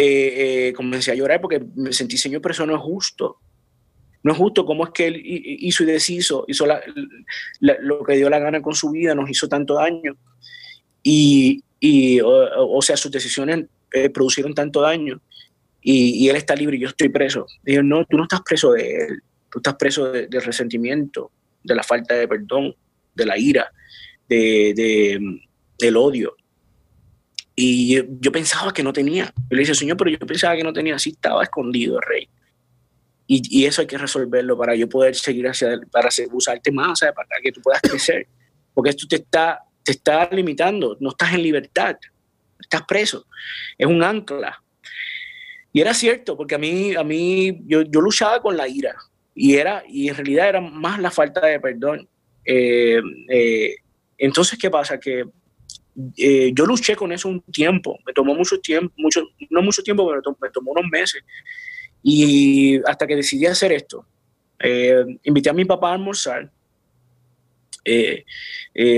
eh, 0.00 0.68
eh, 0.68 0.72
comencé 0.74 1.10
a 1.10 1.16
llorar 1.16 1.40
porque 1.40 1.60
me 1.74 1.92
sentí, 1.92 2.16
Señor, 2.16 2.40
pero 2.40 2.52
eso 2.52 2.64
no 2.64 2.76
es 2.76 2.80
justo. 2.80 3.38
No 4.22 4.30
es 4.32 4.38
justo 4.38 4.64
cómo 4.64 4.84
es 4.84 4.90
que 4.90 5.08
Él 5.08 5.20
hizo 5.24 5.82
y 5.82 5.86
deshizo, 5.86 6.44
hizo 6.46 6.66
lo 7.60 8.04
que 8.04 8.16
dio 8.16 8.30
la 8.30 8.38
gana 8.38 8.62
con 8.62 8.74
su 8.74 8.90
vida, 8.90 9.14
nos 9.14 9.28
hizo 9.28 9.48
tanto 9.48 9.74
daño. 9.74 10.16
Y, 11.02 11.62
o, 12.22 12.80
sea, 12.80 12.96
sus 12.96 13.10
decisiones 13.10 13.66
eh, 13.92 14.10
producieron 14.10 14.54
tanto 14.54 14.80
daño 14.82 15.20
y, 15.80 16.28
Él 16.28 16.36
está 16.36 16.54
libre 16.54 16.76
y 16.76 16.80
yo 16.80 16.88
estoy 16.88 17.08
preso. 17.08 17.46
Digo, 17.64 17.82
no, 17.82 18.04
tú 18.04 18.16
no 18.16 18.24
estás 18.24 18.42
preso 18.42 18.72
de 18.72 19.04
Él, 19.04 19.22
tú 19.50 19.58
estás 19.58 19.74
preso 19.74 20.12
de, 20.12 20.28
de 20.28 20.40
resentimiento, 20.40 21.32
de 21.64 21.74
la 21.74 21.82
falta 21.82 22.14
de 22.14 22.28
perdón, 22.28 22.74
de 23.14 23.26
la 23.26 23.36
ira, 23.36 23.72
de, 24.28 24.74
de 24.76 25.40
del 25.78 25.96
odio. 25.96 26.36
Y 27.60 27.92
yo, 27.92 28.04
yo, 28.20 28.30
pensaba 28.30 28.72
que 28.72 28.84
no 28.84 28.92
tenía. 28.92 29.34
Yo 29.36 29.56
le 29.56 29.58
dije, 29.58 29.74
Señor, 29.74 29.96
pero 29.96 30.10
yo 30.10 30.18
pensaba 30.20 30.54
que 30.54 30.62
no 30.62 30.72
tenía. 30.72 30.94
Así 30.94 31.10
estaba 31.10 31.42
escondido 31.42 31.96
el 31.96 32.02
rey. 32.02 32.28
Y, 33.26 33.42
y, 33.50 33.66
eso 33.66 33.80
hay 33.80 33.88
que 33.88 33.98
resolverlo 33.98 34.56
para 34.56 34.76
yo 34.76 34.88
poder 34.88 35.16
seguir 35.16 35.48
hacia 35.48 35.76
para 35.90 36.08
usarte 36.30 36.70
más, 36.70 37.00
¿sabes? 37.00 37.16
para 37.16 37.26
que 37.42 37.50
tú 37.50 37.60
puedas 37.60 37.82
crecer. 37.82 38.28
Porque 38.72 38.90
esto 38.90 39.08
te 39.08 39.16
está, 39.16 39.58
te 39.82 39.90
está 39.90 40.28
limitando. 40.30 40.96
No 41.00 41.10
estás 41.10 41.34
en 41.34 41.42
libertad. 41.42 41.96
Estás 42.60 42.82
preso. 42.86 43.26
Es 43.76 43.88
un 43.88 44.04
ancla. 44.04 44.62
Y 45.72 45.80
era 45.80 45.94
cierto, 45.94 46.36
porque 46.36 46.54
a 46.54 46.58
mí, 46.58 46.94
a 46.94 47.02
mí 47.02 47.60
yo, 47.66 47.82
yo 47.82 48.00
luchaba 48.00 48.40
con 48.40 48.56
la 48.56 48.68
ira. 48.68 48.94
Y, 49.34 49.56
era, 49.56 49.82
y 49.88 50.08
en 50.08 50.14
realidad 50.14 50.48
era 50.48 50.60
más 50.60 51.00
la 51.00 51.10
falta 51.10 51.44
de 51.44 51.58
perdón. 51.58 52.08
Eh, 52.44 53.02
eh, 53.28 53.74
entonces, 54.16 54.56
¿qué 54.60 54.70
pasa? 54.70 55.00
Que 55.00 55.24
eh, 56.16 56.52
yo 56.54 56.64
luché 56.64 56.94
con 56.94 57.10
eso 57.10 57.28
un 57.28 57.40
tiempo, 57.42 57.98
me 58.06 58.12
tomó 58.12 58.34
mucho 58.34 58.60
tiempo, 58.60 58.92
mucho, 58.96 59.22
no 59.50 59.62
mucho 59.62 59.82
tiempo, 59.82 60.06
pero 60.08 60.36
me 60.40 60.50
tomó, 60.50 60.70
unos 60.70 60.88
meses. 60.90 61.22
Y 62.02 62.80
hasta 62.86 63.06
que 63.06 63.16
decidí 63.16 63.46
hacer 63.46 63.72
esto, 63.72 64.06
eh, 64.60 65.04
invité 65.24 65.50
a 65.50 65.54
mi 65.54 65.64
papá 65.64 65.90
a 65.90 65.94
almorzar 65.94 66.50
eh, 67.84 68.24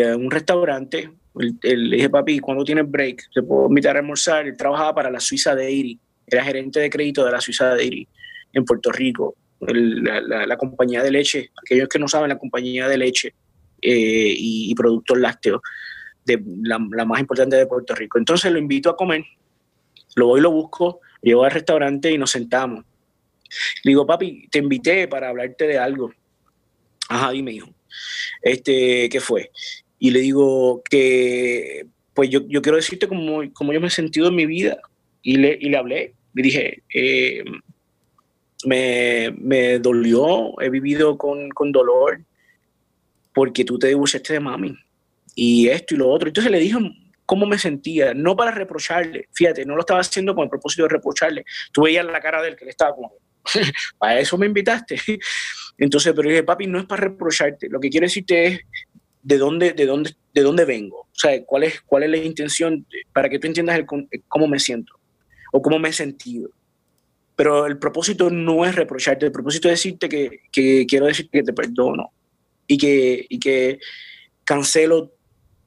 a 0.06 0.16
un 0.16 0.30
restaurante. 0.30 1.10
Le 1.34 1.96
dije, 1.96 2.10
papi, 2.10 2.38
cuando 2.38 2.64
tienes 2.64 2.90
break? 2.90 3.30
¿Te 3.32 3.42
puedo 3.42 3.68
invitar 3.68 3.96
a 3.96 4.00
almorzar? 4.00 4.46
Él 4.46 4.56
trabajaba 4.56 4.94
para 4.94 5.10
la 5.10 5.20
Suiza 5.20 5.54
Dairy, 5.54 5.98
era 6.26 6.44
gerente 6.44 6.80
de 6.80 6.90
crédito 6.90 7.24
de 7.24 7.32
la 7.32 7.40
Suiza 7.40 7.68
Dairy 7.68 8.06
en 8.52 8.64
Puerto 8.64 8.92
Rico, 8.92 9.36
el, 9.66 10.02
la, 10.02 10.20
la, 10.20 10.46
la, 10.46 10.56
compañía 10.56 11.02
de 11.02 11.10
leche, 11.10 11.50
aquellos 11.64 11.88
que 11.88 11.98
no 11.98 12.08
saben, 12.08 12.28
la 12.28 12.38
compañía 12.38 12.88
de 12.88 12.98
leche 12.98 13.34
y, 13.80 14.70
y 14.70 14.74
productos 14.74 15.18
lácteos 15.18 15.62
de 16.24 16.42
la, 16.62 16.78
la, 16.90 17.04
más 17.04 17.20
importante 17.20 17.56
de 17.56 17.66
Puerto 17.66 17.94
Rico. 17.94 18.18
Entonces 18.18 18.50
lo 18.52 18.58
invito 18.58 18.90
a 18.90 18.96
comer, 18.96 19.24
lo 20.14 20.26
voy 20.26 20.40
lo 20.40 20.50
busco, 20.50 21.00
llego 21.22 21.44
al 21.44 21.50
restaurante 21.50 22.10
y 22.10 22.18
nos 22.18 22.30
sentamos. 22.30 22.84
Le 23.82 23.90
digo, 23.90 24.06
papi, 24.06 24.48
te 24.48 24.58
invité 24.58 25.08
para 25.08 25.28
hablarte 25.28 25.66
de 25.66 25.78
algo. 25.78 26.12
Ajá, 27.08 27.32
dime, 27.32 27.52
hijo. 27.52 27.70
Este, 28.42 29.08
¿qué 29.08 29.20
fue? 29.20 29.50
Y 29.98 30.10
le 30.10 30.20
digo 30.20 30.82
que, 30.88 31.86
pues 32.14 32.30
yo, 32.30 32.40
yo 32.46 32.62
quiero 32.62 32.76
decirte 32.76 33.08
cómo, 33.08 33.42
cómo, 33.52 33.72
yo 33.72 33.80
me 33.80 33.88
he 33.88 33.90
sentido 33.90 34.28
en 34.28 34.36
mi 34.36 34.46
vida. 34.46 34.78
Y 35.22 35.36
le, 35.36 35.58
y 35.60 35.68
le 35.68 35.76
hablé. 35.76 36.14
Le 36.34 36.42
dije, 36.42 36.82
eh, 36.94 37.42
me, 38.64 39.34
me, 39.36 39.78
dolió, 39.80 40.60
he 40.60 40.70
vivido 40.70 41.18
con, 41.18 41.50
con 41.50 41.72
dolor 41.72 42.22
porque 43.34 43.64
tú 43.64 43.78
te 43.78 43.88
divorciaste 43.88 44.34
de 44.34 44.40
mami 44.40 44.76
y 45.42 45.68
esto 45.68 45.94
y 45.94 45.96
lo 45.96 46.10
otro. 46.10 46.28
Entonces 46.28 46.52
le 46.52 46.58
dije 46.58 46.76
cómo 47.24 47.46
me 47.46 47.56
sentía, 47.56 48.12
no 48.12 48.36
para 48.36 48.50
reprocharle, 48.50 49.28
fíjate, 49.32 49.64
no 49.64 49.74
lo 49.74 49.80
estaba 49.80 50.00
haciendo 50.00 50.34
con 50.34 50.44
el 50.44 50.50
propósito 50.50 50.82
de 50.82 50.90
reprocharle. 50.90 51.46
Tú 51.72 51.84
veías 51.84 52.04
la 52.04 52.20
cara 52.20 52.42
de 52.42 52.50
él 52.50 52.56
que 52.56 52.66
le 52.66 52.72
estaba 52.72 52.94
como, 52.94 53.14
para 53.98 54.20
eso 54.20 54.36
me 54.36 54.44
invitaste. 54.44 55.00
Entonces, 55.78 56.12
pero 56.14 56.28
dije, 56.28 56.42
papi, 56.42 56.66
no 56.66 56.78
es 56.78 56.84
para 56.84 57.04
reprocharte, 57.04 57.70
lo 57.70 57.80
que 57.80 57.88
quiero 57.88 58.04
decirte 58.04 58.46
es 58.46 58.60
de 59.22 59.38
dónde, 59.38 59.72
de 59.72 59.86
dónde, 59.86 60.14
de 60.34 60.42
dónde 60.42 60.66
vengo, 60.66 61.00
o 61.00 61.14
sea, 61.14 61.42
cuál 61.46 61.62
es, 61.62 61.80
cuál 61.82 62.02
es 62.02 62.10
la 62.10 62.18
intención 62.18 62.86
para 63.14 63.30
que 63.30 63.38
tú 63.38 63.46
entiendas 63.46 63.78
el, 63.78 63.86
cómo 64.28 64.46
me 64.46 64.58
siento 64.58 64.92
o 65.52 65.62
cómo 65.62 65.78
me 65.78 65.88
he 65.88 65.92
sentido. 65.94 66.50
Pero 67.34 67.64
el 67.64 67.78
propósito 67.78 68.28
no 68.28 68.66
es 68.66 68.74
reprocharte, 68.74 69.24
el 69.24 69.32
propósito 69.32 69.68
es 69.68 69.78
decirte 69.78 70.06
que, 70.06 70.40
que 70.52 70.84
quiero 70.86 71.06
decirte 71.06 71.38
que 71.38 71.44
te 71.44 71.52
perdono 71.54 72.12
y 72.66 72.76
que, 72.76 73.24
y 73.26 73.38
que 73.38 73.78
cancelo 74.44 75.14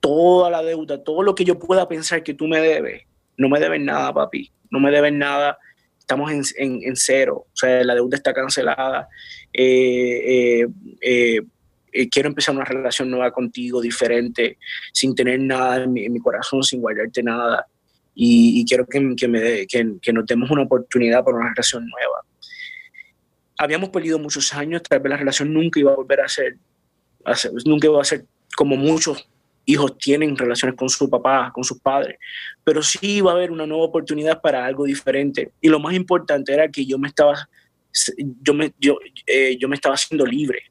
toda 0.04 0.52
la 0.52 0.62
deuda, 0.62 1.02
todo 1.02 1.24
lo 1.24 1.34
que 1.34 1.46
yo 1.46 1.58
pueda 1.58 1.88
pensar 1.88 2.24
que 2.24 2.34
tú 2.34 2.46
me 2.46 2.60
debes, 2.60 3.04
no 3.38 3.48
me 3.48 3.58
debes 3.58 3.80
nada, 3.80 4.14
papi, 4.14 4.52
no 4.70 4.82
me 4.82 4.92
debes 4.92 5.14
nada, 5.14 5.58
estamos 5.98 6.30
en, 6.30 6.42
en, 6.58 6.84
en 6.84 6.96
cero, 6.98 7.46
o 7.48 7.56
sea, 7.56 7.86
la 7.86 7.96
deuda 7.96 8.18
está 8.18 8.34
cancelada, 8.34 9.08
eh, 9.54 10.68
eh, 11.02 11.42
eh, 11.94 12.10
quiero 12.10 12.28
empezar 12.28 12.54
una 12.54 12.66
relación 12.66 13.10
nueva 13.10 13.32
contigo, 13.32 13.80
diferente, 13.80 14.58
sin 14.92 15.16
tener 15.16 15.40
nada 15.40 15.84
en 15.84 15.94
mi, 15.94 16.20
corazón, 16.20 16.64
sin 16.64 16.82
guardarte 16.82 17.24
nada, 17.24 17.66
y, 18.14 18.66
quiero 18.66 18.86
que, 18.86 19.16
que, 19.16 19.28
me 19.30 19.40
de, 19.40 19.66
que, 19.68 19.94
que 20.02 20.12
nos 20.12 20.26
demos 20.26 20.52
una 20.52 20.64
oportunidad 20.64 21.24
para 21.24 21.38
una 21.38 21.50
relación 21.52 21.88
nueva. 21.88 22.26
Habíamos 23.58 23.88
perdido 23.88 24.20
muchos 24.20 24.54
años, 24.54 24.84
tal 24.84 25.00
vez 25.00 25.12
la 25.12 25.18
relación 25.18 25.54
nunca 25.54 25.80
iba 25.80 25.94
a 25.94 25.96
volver 25.96 26.20
a 26.20 26.28
ser, 26.28 26.58
a 27.24 27.38
ser 27.38 27.54
nunca 27.64 27.88
iba 27.88 28.02
a 28.02 28.04
ser 28.04 28.26
como 28.58 28.76
muchos 28.76 29.30
hijos 29.66 29.98
tienen 29.98 30.36
relaciones 30.36 30.76
con 30.76 30.90
su 30.90 31.10
papá, 31.10 31.52
con 31.54 31.64
sus 31.64 31.80
padres, 31.80 32.18
pero 32.64 32.82
sí 32.82 33.22
va 33.22 33.32
a 33.32 33.36
haber 33.36 33.52
una 33.52 33.66
nueva 33.66 33.86
oportunidad 33.86 34.42
para 34.42 34.66
algo 34.66 34.86
diferente. 34.86 35.52
Y 35.62 35.70
lo 35.70 35.80
más 35.80 35.94
importante 35.94 36.54
era 36.54 36.70
que 36.70 36.86
yo 36.86 36.98
me 36.98 37.08
estaba, 37.08 37.48
yo 38.42 38.54
me, 38.54 38.74
yo, 38.80 38.98
eh, 39.26 39.58
yo 39.60 39.68
me 39.68 39.76
estaba 39.76 39.96
haciendo 39.96 40.26
libre. 40.26 40.64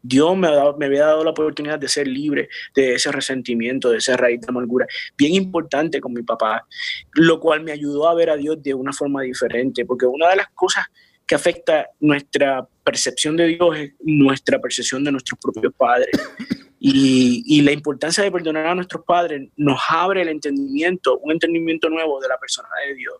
Dios 0.00 0.36
me, 0.36 0.48
me, 0.78 0.86
había 0.86 1.06
dado 1.06 1.24
la 1.24 1.30
oportunidad 1.30 1.78
de 1.78 1.88
ser 1.88 2.06
libre 2.06 2.48
de 2.74 2.94
ese 2.94 3.10
resentimiento, 3.10 3.90
de 3.90 3.98
esa 3.98 4.16
raíz 4.16 4.40
de 4.40 4.46
amargura, 4.48 4.86
bien 5.16 5.34
importante 5.34 6.00
con 6.00 6.12
mi 6.12 6.22
papá, 6.22 6.66
lo 7.14 7.40
cual 7.40 7.62
me 7.62 7.72
ayudó 7.72 8.08
a 8.08 8.14
ver 8.14 8.30
a 8.30 8.36
Dios 8.36 8.62
de 8.62 8.74
una 8.74 8.92
forma 8.92 9.22
diferente, 9.22 9.84
porque 9.84 10.06
una 10.06 10.30
de 10.30 10.36
las 10.36 10.48
cosas 10.54 10.86
que 11.26 11.34
afecta 11.34 11.90
nuestra 12.00 12.66
percepción 12.82 13.36
de 13.36 13.48
Dios 13.48 13.76
es 13.76 13.92
nuestra 14.00 14.58
percepción 14.58 15.04
de 15.04 15.12
nuestros 15.12 15.38
propios 15.38 15.74
padres. 15.76 16.08
Y, 16.80 17.60
la 17.62 17.72
importancia 17.72 18.22
de 18.22 18.30
perdonar 18.30 18.66
a 18.66 18.74
nuestros 18.74 19.04
padres 19.04 19.48
nos 19.56 19.80
abre 19.88 20.22
el 20.22 20.28
entendimiento, 20.28 21.18
un 21.18 21.32
entendimiento 21.32 21.88
nuevo 21.88 22.20
de 22.20 22.28
la 22.28 22.38
persona 22.38 22.68
de 22.86 22.94
Dios. 22.94 23.14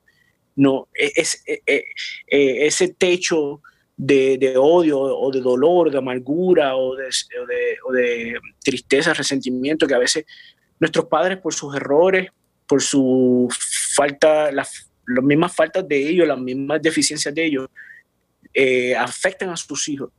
No, 0.56 0.88
es, 0.94 1.42
es, 1.44 1.62
es 1.66 1.84
ese 2.26 2.94
techo 2.94 3.60
de, 3.96 4.54
odio 4.56 5.00
o 5.00 5.30
de 5.30 5.40
dolor, 5.40 5.90
de 5.90 5.98
amargura 5.98 6.76
o 6.76 6.94
de, 6.94 7.08
o 7.08 7.46
de, 7.46 7.76
o 7.84 7.92
de 7.92 8.40
tristeza, 8.62 9.12
resentimiento 9.12 9.86
que 9.86 9.94
a 9.94 9.98
veces 9.98 10.24
nuestros 10.78 11.06
padres 11.06 11.38
por 11.38 11.52
sus 11.52 11.74
errores, 11.74 12.30
por 12.66 12.80
su 12.80 13.48
falta, 13.94 14.52
las, 14.52 14.88
las 15.06 15.24
mismas 15.24 15.54
faltas 15.54 15.86
de 15.88 16.08
ellos, 16.08 16.28
las 16.28 16.38
mismas 16.38 16.80
deficiencias 16.80 17.34
de 17.34 17.44
ellos, 17.44 17.68
eh, 18.54 18.94
afectan 18.94 19.50
a 19.50 19.56
sus 19.56 19.88
hijos 19.88 20.10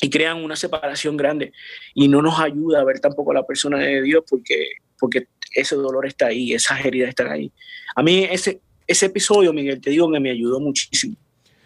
y 0.00 0.10
crean 0.10 0.42
una 0.42 0.56
separación 0.56 1.16
grande 1.16 1.52
y 1.94 2.08
no 2.08 2.22
nos 2.22 2.38
ayuda 2.38 2.80
a 2.80 2.84
ver 2.84 3.00
tampoco 3.00 3.32
a 3.32 3.34
la 3.34 3.46
persona 3.46 3.78
de 3.78 4.02
Dios 4.02 4.24
porque, 4.28 4.68
porque 4.98 5.28
ese 5.54 5.76
dolor 5.76 6.06
está 6.06 6.26
ahí, 6.26 6.52
esas 6.52 6.84
heridas 6.84 7.10
están 7.10 7.30
ahí. 7.30 7.50
A 7.94 8.02
mí 8.02 8.26
ese, 8.30 8.60
ese 8.86 9.06
episodio, 9.06 9.52
Miguel, 9.52 9.80
te 9.80 9.90
digo 9.90 10.10
que 10.10 10.20
me 10.20 10.30
ayudó 10.30 10.60
muchísimo. 10.60 11.16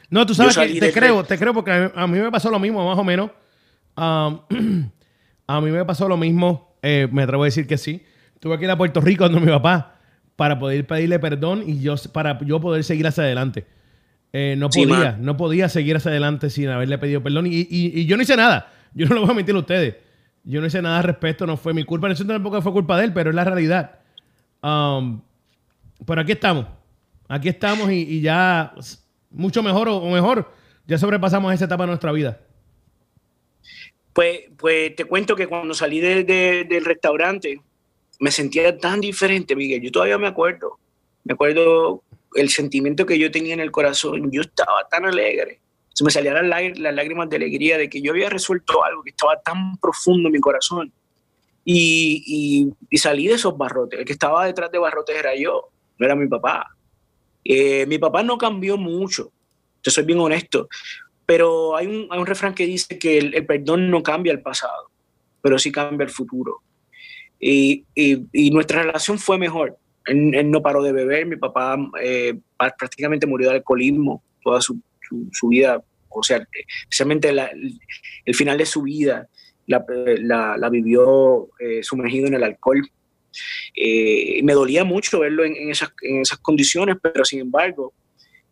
No, 0.09 0.27
tú 0.27 0.35
sabes 0.35 0.57
que 0.57 0.79
te 0.79 0.93
creo, 0.93 1.25
te 1.25 1.39
creo 1.39 1.55
porque 1.55 1.91
a 1.95 2.07
mí 2.07 2.19
me 2.19 2.31
pasó 2.31 2.51
lo 2.51 2.59
mismo, 2.59 2.87
más 2.87 2.99
o 2.99 3.05
menos. 3.05 3.31
Um, 3.97 4.41
a 5.47 5.61
mí 5.61 5.71
me 5.71 5.85
pasó 5.85 6.09
lo 6.09 6.17
mismo, 6.17 6.77
eh, 6.83 7.09
me 7.11 7.23
atrevo 7.23 7.45
a 7.45 7.47
decir 7.47 7.67
que 7.67 7.79
sí. 7.79 8.03
Estuve 8.35 8.55
aquí 8.55 8.65
en 8.65 8.77
Puerto 8.77 9.01
Rico 9.01 9.31
con 9.31 9.43
mi 9.43 9.51
papá 9.51 9.99
para 10.37 10.59
poder 10.59 10.87
pedirle 10.87 11.19
perdón 11.19 11.63
y 11.67 11.81
yo 11.81 11.95
para 12.13 12.39
yo 12.45 12.61
poder 12.61 12.85
seguir 12.85 13.07
hacia 13.07 13.25
adelante. 13.25 13.67
Eh, 14.33 14.55
no 14.57 14.71
podía, 14.71 15.17
no 15.21 15.37
podía 15.37 15.69
seguir 15.69 15.97
hacia 15.97 16.11
adelante 16.11 16.49
sin 16.49 16.69
haberle 16.69 16.99
pedido 16.99 17.23
perdón. 17.23 17.47
Y, 17.47 17.67
y, 17.69 18.07
yo 18.07 18.17
no 18.17 18.23
hice 18.23 18.37
nada. 18.37 18.73
Yo 18.95 19.07
no 19.07 19.15
lo 19.15 19.21
voy 19.23 19.31
a 19.31 19.35
mentir 19.35 19.55
a 19.55 19.59
ustedes. 19.59 19.97
Yo 20.45 20.61
no 20.61 20.67
hice 20.67 20.83
nada 20.83 20.99
al 20.99 21.05
respecto, 21.05 21.47
no 21.47 21.57
fue 21.57 21.75
mi 21.75 21.85
culpa. 21.85 22.07
En 22.07 22.15
eso 22.15 22.27
tampoco 22.27 22.61
fue 22.63 22.73
culpa 22.73 22.99
de 22.99 23.05
él, 23.05 23.13
pero 23.13 23.31
es 23.31 23.37
la 23.37 23.45
realidad. 23.45 24.01
Um, 24.63 25.23
pero 26.07 26.21
aquí 26.21 26.33
estamos. 26.33 26.67
Aquí 27.29 27.49
estamos 27.49 27.91
y 27.91 28.21
ya 28.21 28.75
mucho 29.33 29.63
mejor 29.63 29.89
o, 29.89 30.09
mejor, 30.11 30.53
ya 30.87 30.99
sobrepasamos 30.99 31.53
esa 31.53 31.65
etapa 31.65 31.85
de 31.85 31.89
nuestra 31.89 32.13
vida. 32.13 32.41
Pues, 34.13 34.41
pues 34.59 34.95
te 34.95 35.05
cuento 35.05 35.35
que 35.35 35.47
cuando 35.47 35.75
salí 35.75 36.01
del 36.01 36.85
restaurante 36.85 37.61
me 38.21 38.31
sentía 38.31 38.77
tan 38.77 39.01
diferente, 39.01 39.57
Miguel. 39.57 39.83
Yo 39.83 39.91
todavía 39.91 40.19
me 40.19 40.29
acuerdo. 40.29 40.79
Me 41.25 41.33
acuerdo 41.33 42.03
el 42.35 42.49
sentimiento 42.49 43.07
que 43.07 43.19
yo 43.19 43.31
tenía 43.31 43.55
en 43.55 43.61
el 43.61 43.71
corazón. 43.71 44.31
Yo 44.31 44.43
estaba 44.43 44.89
tan 44.89 45.05
alegre. 45.07 45.61
Se 45.93 46.05
me 46.05 46.11
salían 46.11 46.49
las, 46.49 46.79
lágrimas 46.79 47.29
de 47.29 47.37
alegría 47.37 47.77
de 47.79 47.89
que 47.89 48.01
yo 48.01 48.13
había 48.13 48.31
resuelto 48.31 48.83
algo 48.85 49.03
que 49.03 49.11
estaba 49.11 49.41
tan 49.41 49.77
profundo 49.79 50.29
en 50.29 50.33
mi 50.33 50.41
corazón. 50.41 50.93
Y, 51.65 52.75
y, 52.91 52.99
salí 52.99 53.29
de 53.29 53.35
esos 53.35 53.57
barrotes. 53.57 54.01
El 54.01 54.05
que 54.05 54.13
estaba 54.13 54.47
detrás 54.47 54.73
de 54.73 54.79
barrotes 54.79 55.17
era 55.17 55.35
yo, 55.37 55.71
no 55.99 56.07
era 56.07 56.17
mi 56.17 56.27
papá. 56.27 56.77
Eh, 57.45 57.87
mi 57.87 57.99
papá 57.99 58.23
no 58.23 58.39
cambió 58.39 58.77
mucho, 58.77 59.33
te 59.83 59.91
soy 59.91 60.05
bien 60.05 60.21
honesto, 60.21 60.69
pero 61.27 61.77
hay 61.77 61.87
un, 61.87 62.07
hay 62.11 62.19
un 62.19 62.27
refrán 62.27 62.55
que 62.55 62.67
dice 62.67 62.99
que 62.99 63.19
el, 63.19 63.47
perdón 63.47 63.91
no 63.91 64.03
cambia 64.03 64.33
el 64.33 64.43
pasado, 64.43 64.91
pero 65.41 65.59
sí 65.59 65.73
cambia 65.73 66.05
el 66.05 66.11
futuro. 66.11 66.63
Y, 67.41 67.85
y, 67.95 68.51
nuestra 68.53 68.85
relación 68.85 69.19
fue 69.19 69.37
mejor. 69.37 69.77
Él, 70.07 70.51
no 70.51 70.63
paró 70.63 70.83
de 70.83 70.93
beber, 70.93 71.27
mi 71.27 71.37
papá 71.37 71.77
eh, 72.01 72.35
prácticamente 72.79 73.27
murió 73.27 73.51
de 73.51 73.57
alcoholismo 73.57 74.23
toda 74.43 74.61
su, 74.61 74.81
vida, 75.49 75.83
o 76.09 76.23
sea, 76.23 76.45
especialmente 76.83 77.31
el 77.31 78.35
final 78.35 78.59
de 78.59 78.67
su 78.67 78.83
vida 78.83 79.29
la, 79.67 80.69
vivió 80.71 81.49
eh, 81.59 81.83
sumergido 81.83 82.27
en 82.27 82.35
el 82.35 82.43
alcohol. 82.43 82.83
Eh, 83.77 84.41
me 84.43 84.53
dolía 84.53 84.85
mucho 84.85 85.21
verlo 85.21 85.45
en, 85.45 85.71
esas, 85.71 85.91
condiciones, 86.41 86.97
pero 87.01 87.25
sin 87.25 87.41
embargo, 87.41 87.95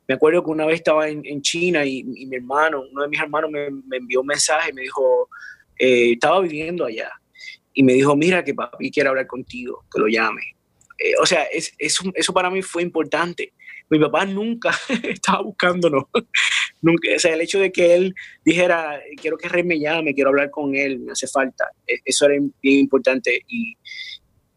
me 0.07 0.15
acuerdo 0.15 0.45
que 0.45 0.51
una 0.51 0.67
vez 0.67 0.77
estaba 0.77 1.09
en, 1.09 1.43
China 1.43 1.85
y, 1.85 2.05
mi 2.05 2.37
hermano, 2.37 2.83
uno 2.91 3.03
de 3.03 3.09
mis 3.09 3.21
hermanos 3.21 3.51
me, 3.51 3.67
envió 3.97 4.21
un 4.21 4.27
mensaje, 4.27 4.73
me 4.73 4.83
dijo, 4.83 5.29
estaba 5.77 6.41
viviendo 6.41 6.85
allá, 6.85 7.11
y 7.75 7.83
me 7.83 7.95
dijo, 7.95 8.15
mira 8.17 8.45
que 8.45 8.55
papi 8.55 8.91
quiere 8.91 9.09
hablar 9.09 9.27
contigo, 9.27 9.85
que 9.93 10.01
lo 10.01 10.07
llame. 10.07 10.43
Eh, 11.01 11.15
o 11.21 11.25
sea, 11.25 11.45
es, 11.45 11.73
eso, 11.79 12.33
para 12.35 12.51
mí 12.51 12.61
fue 12.61 12.83
importante. 12.83 13.53
Mi 13.89 13.99
papá 13.99 14.27
nunca 14.27 14.71
estaba 15.03 15.43
buscándonos. 15.43 16.05
nunca, 16.83 17.09
o 17.17 17.19
sea, 17.19 17.35
el 17.35 17.41
hecho 17.41 17.59
de 17.59 17.73
que 17.73 17.95
él 17.95 18.15
dijera, 18.45 19.01
quiero 19.21 19.39
que 19.39 19.49
Rey 19.49 19.65
me 19.65 19.81
llame, 19.81 20.15
quiero 20.15 20.31
hablar 20.31 20.51
con 20.51 20.77
él, 20.77 21.01
me 21.01 21.13
hace 21.13 21.27
falta, 21.27 21.65
e, 21.87 21.97
eso 22.05 22.27
era 22.27 22.35
bien 22.63 22.81
importante. 22.81 23.45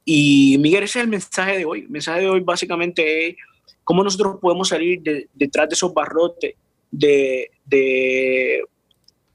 Y, 0.06 0.58
Miguel, 0.60 0.84
ese 0.84 1.00
es 1.00 1.04
el 1.06 1.10
mensaje 1.10 1.58
de 1.58 1.66
hoy. 1.66 1.82
El 1.82 1.90
mensaje 1.90 2.22
de 2.22 2.30
hoy 2.30 2.42
básicamente 2.42 3.30
es 3.30 3.36
cómo 3.86 4.04
nosotros 4.04 4.38
podemos 4.42 4.68
salir 4.68 5.02
detrás 5.34 5.70
de 5.70 5.76
esos 5.76 5.94
barrotes 5.94 6.56
de, 6.92 7.50
de, 7.66 8.62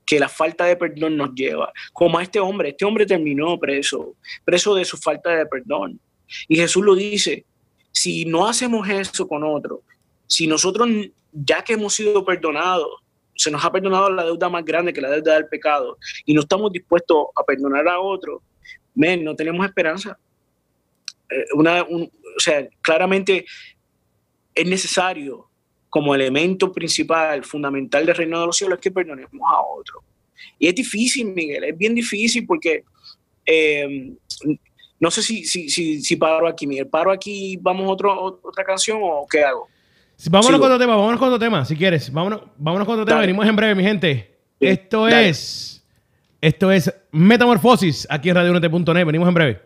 que 0.09 0.21
la 0.21 0.29
falta 0.29 0.67
de 0.67 0.77
perdón 0.77 1.17
nos 1.17 1.35
lleva. 1.35 1.73
Como 1.93 2.19
a 2.19 2.23
este 2.23 2.39
hombre, 2.39 2.71
este 2.71 2.85
hombre 2.85 3.07
terminó 3.07 3.59
preso, 3.59 4.15
preso 4.45 4.75
de 4.75 4.85
su 4.85 4.97
falta 4.97 5.31
de 5.31 5.47
perdón. 5.47 6.01
Y 6.49 6.57
Jesús 6.57 6.85
lo 6.85 6.95
dice, 6.95 7.45
si 7.93 8.24
no 8.24 8.47
hacemos 8.47 8.89
eso 8.89 9.26
con 9.26 9.45
otro, 9.45 9.83
si 10.26 10.47
nosotros, 10.47 10.89
ya 11.33 11.62
que 11.62 11.74
hemos 11.74 11.95
sido 11.95 12.24
perdonados, 12.24 12.89
se 13.35 13.51
nos 13.51 13.64
ha 13.64 13.70
perdonado 13.70 14.11
la 14.11 14.24
deuda 14.24 14.49
más 14.49 14.64
grande 14.64 14.93
que 14.93 15.01
la 15.01 15.11
deuda 15.11 15.35
del 15.35 15.47
pecado, 15.47 15.97
y 16.24 16.35
no 16.35 16.41
estamos 16.41 16.72
dispuestos 16.72 17.26
a 17.37 17.43
perdonar 17.45 17.89
a 17.89 18.01
otro, 18.01 18.43
men, 18.95 19.24
no 19.24 19.35
tenemos 19.35 19.64
esperanza. 19.64 20.18
Eh, 21.31 21.45
una, 21.55 21.83
o 21.83 22.11
sea, 22.41 22.68
claramente 22.81 23.45
es 24.55 24.66
necesario 24.66 25.49
como 25.89 26.14
elemento 26.14 26.72
principal, 26.72 27.45
fundamental 27.45 28.05
del 28.05 28.14
reino 28.14 28.41
de 28.41 28.47
los 28.47 28.57
cielos, 28.57 28.79
que 28.79 28.91
perdonemos 28.91 29.41
a 29.47 29.62
otro. 29.62 30.03
Y 30.59 30.68
es 30.68 30.74
difícil, 30.74 31.33
Miguel, 31.33 31.64
es 31.64 31.79
bien 31.79 31.95
difícil 31.95 32.47
porque 32.47 32.85
em, 33.45 34.16
no 35.01 35.11
sé 35.11 35.22
si, 35.22 35.44
si, 35.44 35.68
si, 36.03 36.16
paro 36.16 36.49
aquí, 36.49 36.66
Miguel. 36.66 36.88
¿Paro 36.88 37.12
aquí, 37.12 37.57
vamos 37.61 37.86
a 37.86 37.90
otro, 37.90 38.40
otra 38.42 38.64
canción 38.64 38.99
o 39.03 39.26
qué 39.30 39.44
hago? 39.44 39.68
Vámonos 40.28 40.61
con 40.61 40.72
otro 40.72 40.78
tema, 40.78 40.96
vámonos 40.96 41.18
con 41.20 41.28
otro 41.28 41.38
tema, 41.38 41.64
si 41.64 41.76
quieres. 41.76 42.12
Vámonos, 42.12 42.42
vámonos 42.57 42.86
con 42.86 42.94
otro 42.94 43.07
tema, 43.07 43.20
venimos 43.20 43.46
en 43.46 43.55
breve, 43.55 43.74
mi 43.76 43.84
gente. 43.84 44.36
esto 44.59 45.07
es, 45.07 45.84
esto 46.40 46.72
es 46.72 46.92
Metamorfosis, 47.12 48.07
aquí 48.11 48.28
en 48.28 48.34
radionote.net, 48.34 49.05
venimos 49.05 49.28
en 49.28 49.34
breve. 49.34 49.61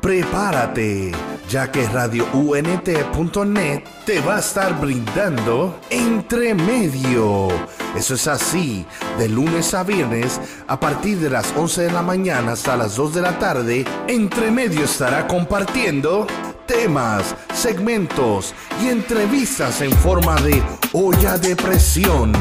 Prepárate, 0.00 1.12
ya 1.52 1.70
que 1.70 1.86
radiount.net 1.86 3.82
te 4.06 4.20
va 4.20 4.36
a 4.36 4.38
estar 4.38 4.80
brindando 4.80 5.78
entre 5.90 6.54
medio. 6.54 7.48
Eso 7.94 8.14
es 8.14 8.26
así, 8.26 8.86
de 9.18 9.28
lunes 9.28 9.74
a 9.74 9.84
viernes, 9.84 10.40
a 10.66 10.80
partir 10.80 11.18
de 11.18 11.28
las 11.28 11.52
11 11.54 11.82
de 11.82 11.92
la 11.92 12.00
mañana 12.00 12.52
hasta 12.52 12.74
las 12.74 12.96
2 12.96 13.14
de 13.14 13.20
la 13.20 13.38
tarde, 13.38 13.84
entre 14.08 14.50
medio 14.50 14.84
estará 14.84 15.28
compartiendo 15.28 16.26
temas, 16.66 17.36
segmentos 17.52 18.54
y 18.82 18.88
entrevistas 18.88 19.82
en 19.82 19.92
forma 19.92 20.36
de 20.36 20.62
olla 20.94 21.36
de 21.36 21.54
presión. 21.54 22.32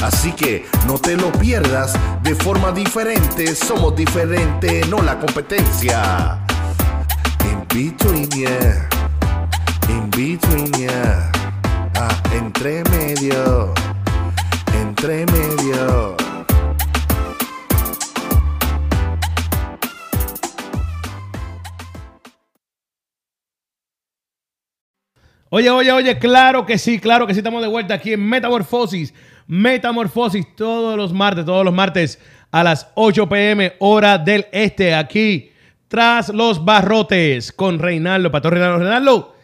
Así 0.00 0.30
que 0.30 0.64
no 0.86 0.96
te 0.96 1.16
lo 1.16 1.32
pierdas 1.32 1.94
de 2.22 2.36
forma 2.36 2.70
diferente, 2.70 3.52
somos 3.56 3.96
diferente, 3.96 4.82
no 4.88 5.02
la 5.02 5.18
competencia 5.18 6.46
between, 7.74 8.28
yeah. 8.32 8.88
In 9.88 10.10
between, 10.10 10.72
yeah. 10.74 11.30
Ah, 11.94 12.22
entre 12.32 12.82
medio. 12.90 13.72
Entre 14.74 15.24
medio. 15.26 16.16
Oye, 25.52 25.68
oye, 25.68 25.90
oye, 25.90 26.18
claro 26.18 26.64
que 26.64 26.78
sí, 26.78 27.00
claro 27.00 27.26
que 27.26 27.34
sí, 27.34 27.40
estamos 27.40 27.60
de 27.60 27.68
vuelta 27.68 27.94
aquí 27.94 28.12
en 28.12 28.28
Metamorfosis. 28.28 29.12
Metamorfosis 29.48 30.54
todos 30.54 30.96
los 30.96 31.12
martes, 31.12 31.44
todos 31.44 31.64
los 31.64 31.74
martes 31.74 32.20
a 32.52 32.62
las 32.62 32.88
8 32.94 33.28
pm, 33.28 33.74
hora 33.80 34.16
del 34.16 34.46
este, 34.52 34.94
aquí 34.94 35.50
tras 35.90 36.28
los 36.28 36.64
barrotes 36.64 37.50
con 37.50 37.80
Reinaldo, 37.80 38.30
Pastor 38.30 38.52
Reinaldo. 38.52 38.78
Reinaldo, 38.78 39.34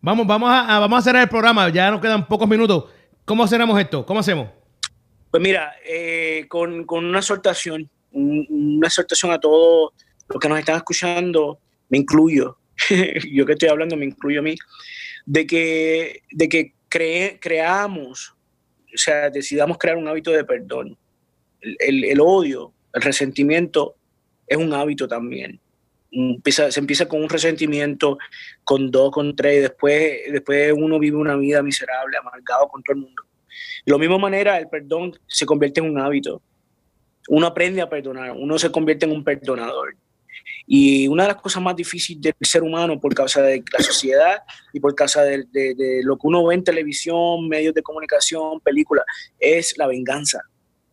vamos, 0.00 0.28
vamos, 0.28 0.48
a, 0.48 0.78
vamos 0.78 1.00
a 1.00 1.02
cerrar 1.02 1.22
el 1.22 1.28
programa, 1.28 1.68
ya 1.70 1.90
nos 1.90 2.00
quedan 2.00 2.28
pocos 2.28 2.48
minutos. 2.48 2.84
¿Cómo 3.24 3.48
cerramos 3.48 3.80
esto? 3.80 4.06
¿Cómo 4.06 4.20
hacemos? 4.20 4.48
Pues 5.28 5.42
mira, 5.42 5.74
eh, 5.84 6.46
con, 6.48 6.84
con, 6.84 7.04
una 7.04 7.18
exhortación, 7.18 7.90
una 8.12 8.86
exhortación 8.86 9.32
a 9.32 9.40
todos 9.40 9.92
los 10.28 10.38
que 10.38 10.48
nos 10.48 10.60
están 10.60 10.76
escuchando, 10.76 11.58
me 11.88 11.98
incluyo, 11.98 12.58
yo 13.32 13.44
que 13.44 13.52
estoy 13.54 13.68
hablando 13.68 13.96
me 13.96 14.04
incluyo 14.04 14.38
a 14.38 14.44
mí, 14.44 14.54
de 15.26 15.48
que, 15.48 16.22
de 16.30 16.48
que 16.48 16.74
creamos, 17.40 18.36
o 18.94 18.98
sea, 18.98 19.30
decidamos 19.30 19.78
crear 19.78 19.96
un 19.96 20.06
hábito 20.06 20.30
de 20.30 20.44
perdón. 20.44 20.96
El, 21.60 22.04
el, 22.04 22.20
odio, 22.20 22.72
el 22.92 23.02
resentimiento 23.02 23.96
es 24.46 24.56
un 24.56 24.72
hábito 24.72 25.08
también. 25.08 25.60
Empieza, 26.10 26.70
se 26.70 26.80
empieza 26.80 27.06
con 27.06 27.22
un 27.22 27.28
resentimiento, 27.28 28.18
con 28.64 28.90
dos, 28.90 29.10
con 29.10 29.36
tres, 29.36 29.58
y 29.58 29.60
después, 29.60 30.20
después 30.32 30.72
uno 30.74 30.98
vive 30.98 31.16
una 31.16 31.36
vida 31.36 31.62
miserable, 31.62 32.16
amargado 32.16 32.68
con 32.68 32.82
todo 32.82 32.96
el 32.96 33.02
mundo. 33.02 33.22
De 33.84 33.92
la 33.92 33.98
misma 33.98 34.18
manera, 34.18 34.58
el 34.58 34.68
perdón 34.68 35.18
se 35.26 35.46
convierte 35.46 35.80
en 35.80 35.90
un 35.90 35.98
hábito. 35.98 36.42
Uno 37.28 37.46
aprende 37.46 37.82
a 37.82 37.88
perdonar, 37.88 38.32
uno 38.32 38.58
se 38.58 38.70
convierte 38.70 39.06
en 39.06 39.12
un 39.12 39.22
perdonador. 39.22 39.96
Y 40.66 41.08
una 41.08 41.22
de 41.24 41.28
las 41.30 41.40
cosas 41.40 41.62
más 41.62 41.74
difíciles 41.76 42.22
del 42.22 42.34
ser 42.42 42.62
humano 42.62 43.00
por 43.00 43.14
causa 43.14 43.40
de 43.42 43.62
la 43.72 43.82
sociedad 43.82 44.42
y 44.72 44.80
por 44.80 44.94
causa 44.94 45.22
de, 45.22 45.46
lo 46.02 46.16
que 46.16 46.26
uno 46.26 46.44
ve 46.44 46.54
en 46.54 46.64
televisión, 46.64 47.48
medios 47.48 47.74
de 47.74 47.82
comunicación, 47.82 48.60
películas, 48.60 49.04
es 49.38 49.76
la 49.78 49.86
venganza, 49.86 50.42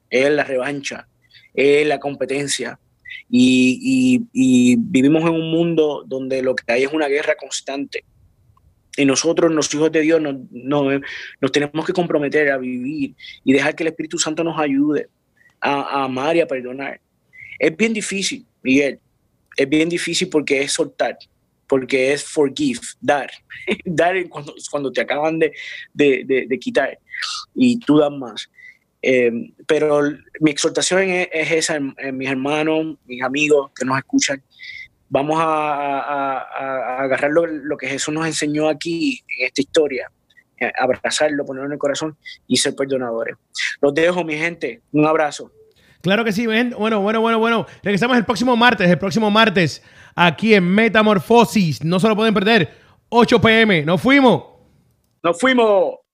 es 0.10 0.30
la 0.32 0.44
revancha, 0.44 1.08
es 1.54 1.86
la 1.86 2.00
competencia. 2.00 2.80
Y, 3.30 4.22
y, 4.34 4.76
vivimos 4.78 5.24
en 5.24 5.30
un 5.30 5.52
mundo 5.52 6.04
donde 6.06 6.42
lo 6.42 6.56
que 6.56 6.72
hay 6.72 6.84
es 6.84 6.94
una 6.94 7.08
guerra 7.08 7.36
constante 7.36 8.04
y 8.98 9.06
nosotros, 9.06 9.52
los 9.52 9.74
hijos 9.74 9.92
de 9.92 10.02
Dios, 10.02 10.22
nos, 10.22 10.36
nos, 10.52 11.52
tenemos 11.52 11.86
que 11.86 11.94
comprometer 11.94 12.52
a 12.52 12.58
vivir 12.58 13.14
y 13.44 13.54
dejar 13.54 13.76
que 13.76 13.84
el 13.84 13.88
Espíritu 13.88 14.18
Santo 14.18 14.44
nos 14.44 14.58
ayude 14.58 15.10
a, 15.60 16.04
amar 16.04 16.36
y 16.36 16.42
a 16.42 16.48
perdonar. 16.48 17.02
Es 17.60 17.76
bien 17.76 17.94
difícil, 17.94 18.46
Miguel. 18.64 19.00
Es 19.58 19.68
bien 19.68 19.90
difícil 19.90 20.30
porque 20.30 20.62
es 20.62 20.72
soltar, 20.72 21.18
porque 21.68 22.14
es 22.14 22.24
forgive, 22.24 22.80
dar. 23.02 23.30
dar 23.86 24.16
cuando, 24.30 24.54
cuando 24.70 24.92
te 24.92 25.02
acaban 25.02 25.40
de, 25.40 25.54
de, 25.94 26.46
de, 26.48 26.60
quitar 26.60 26.98
y 27.54 27.78
tú 27.80 27.98
das 27.98 28.12
más. 28.12 28.50
Eh, 29.08 29.54
pero 29.68 30.02
mi 30.40 30.50
exhortación 30.50 31.04
es, 31.04 31.52
esa, 31.52 31.80
mis 31.80 32.28
hermanos, 32.28 32.98
mis 33.06 33.22
amigos 33.22 33.70
que 33.76 33.86
nos 33.86 34.00
escuchan, 34.00 34.42
vamos 35.08 35.38
a, 35.40 37.04
agarrar 37.04 37.30
lo, 37.30 37.78
que 37.78 37.88
Jesús 37.88 38.12
nos 38.12 38.26
enseñó 38.26 38.68
aquí 38.68 39.24
en 39.38 39.46
esta 39.46 39.62
historia, 39.62 40.12
eh, 40.60 40.72
abrazarlo, 40.76 41.46
ponerlo 41.46 41.68
en 41.68 41.74
el 41.74 41.78
corazón 41.78 42.18
y 42.48 42.58
ser 42.58 42.76
perdonadores. 42.76 43.36
Los 43.80 43.94
dejo, 43.94 44.24
mi 44.24 44.38
gente. 44.38 44.82
Un 44.92 45.06
abrazo. 45.06 45.52
Claro 46.02 46.26
que 46.26 46.32
sí, 46.32 46.48
bueno, 46.48 47.00
bueno, 47.00 47.22
bueno, 47.22 47.38
bueno. 47.38 47.68
Regresamos 47.84 48.18
el 48.18 48.26
próximo 48.26 48.58
martes, 48.58 48.90
el 48.90 48.98
próximo 48.98 49.30
martes, 49.30 49.84
aquí 50.16 50.56
en 50.56 50.64
Metamorfosis. 50.64 51.84
No 51.84 52.00
se 52.00 52.08
lo 52.08 52.16
pueden 52.16 52.34
perder. 52.34 52.74
8 53.10 53.40
pm. 53.40 53.86
Nos 53.86 54.02
fuimos. 54.02 54.46
Nos 55.22 55.40
fuimos. 55.40 56.05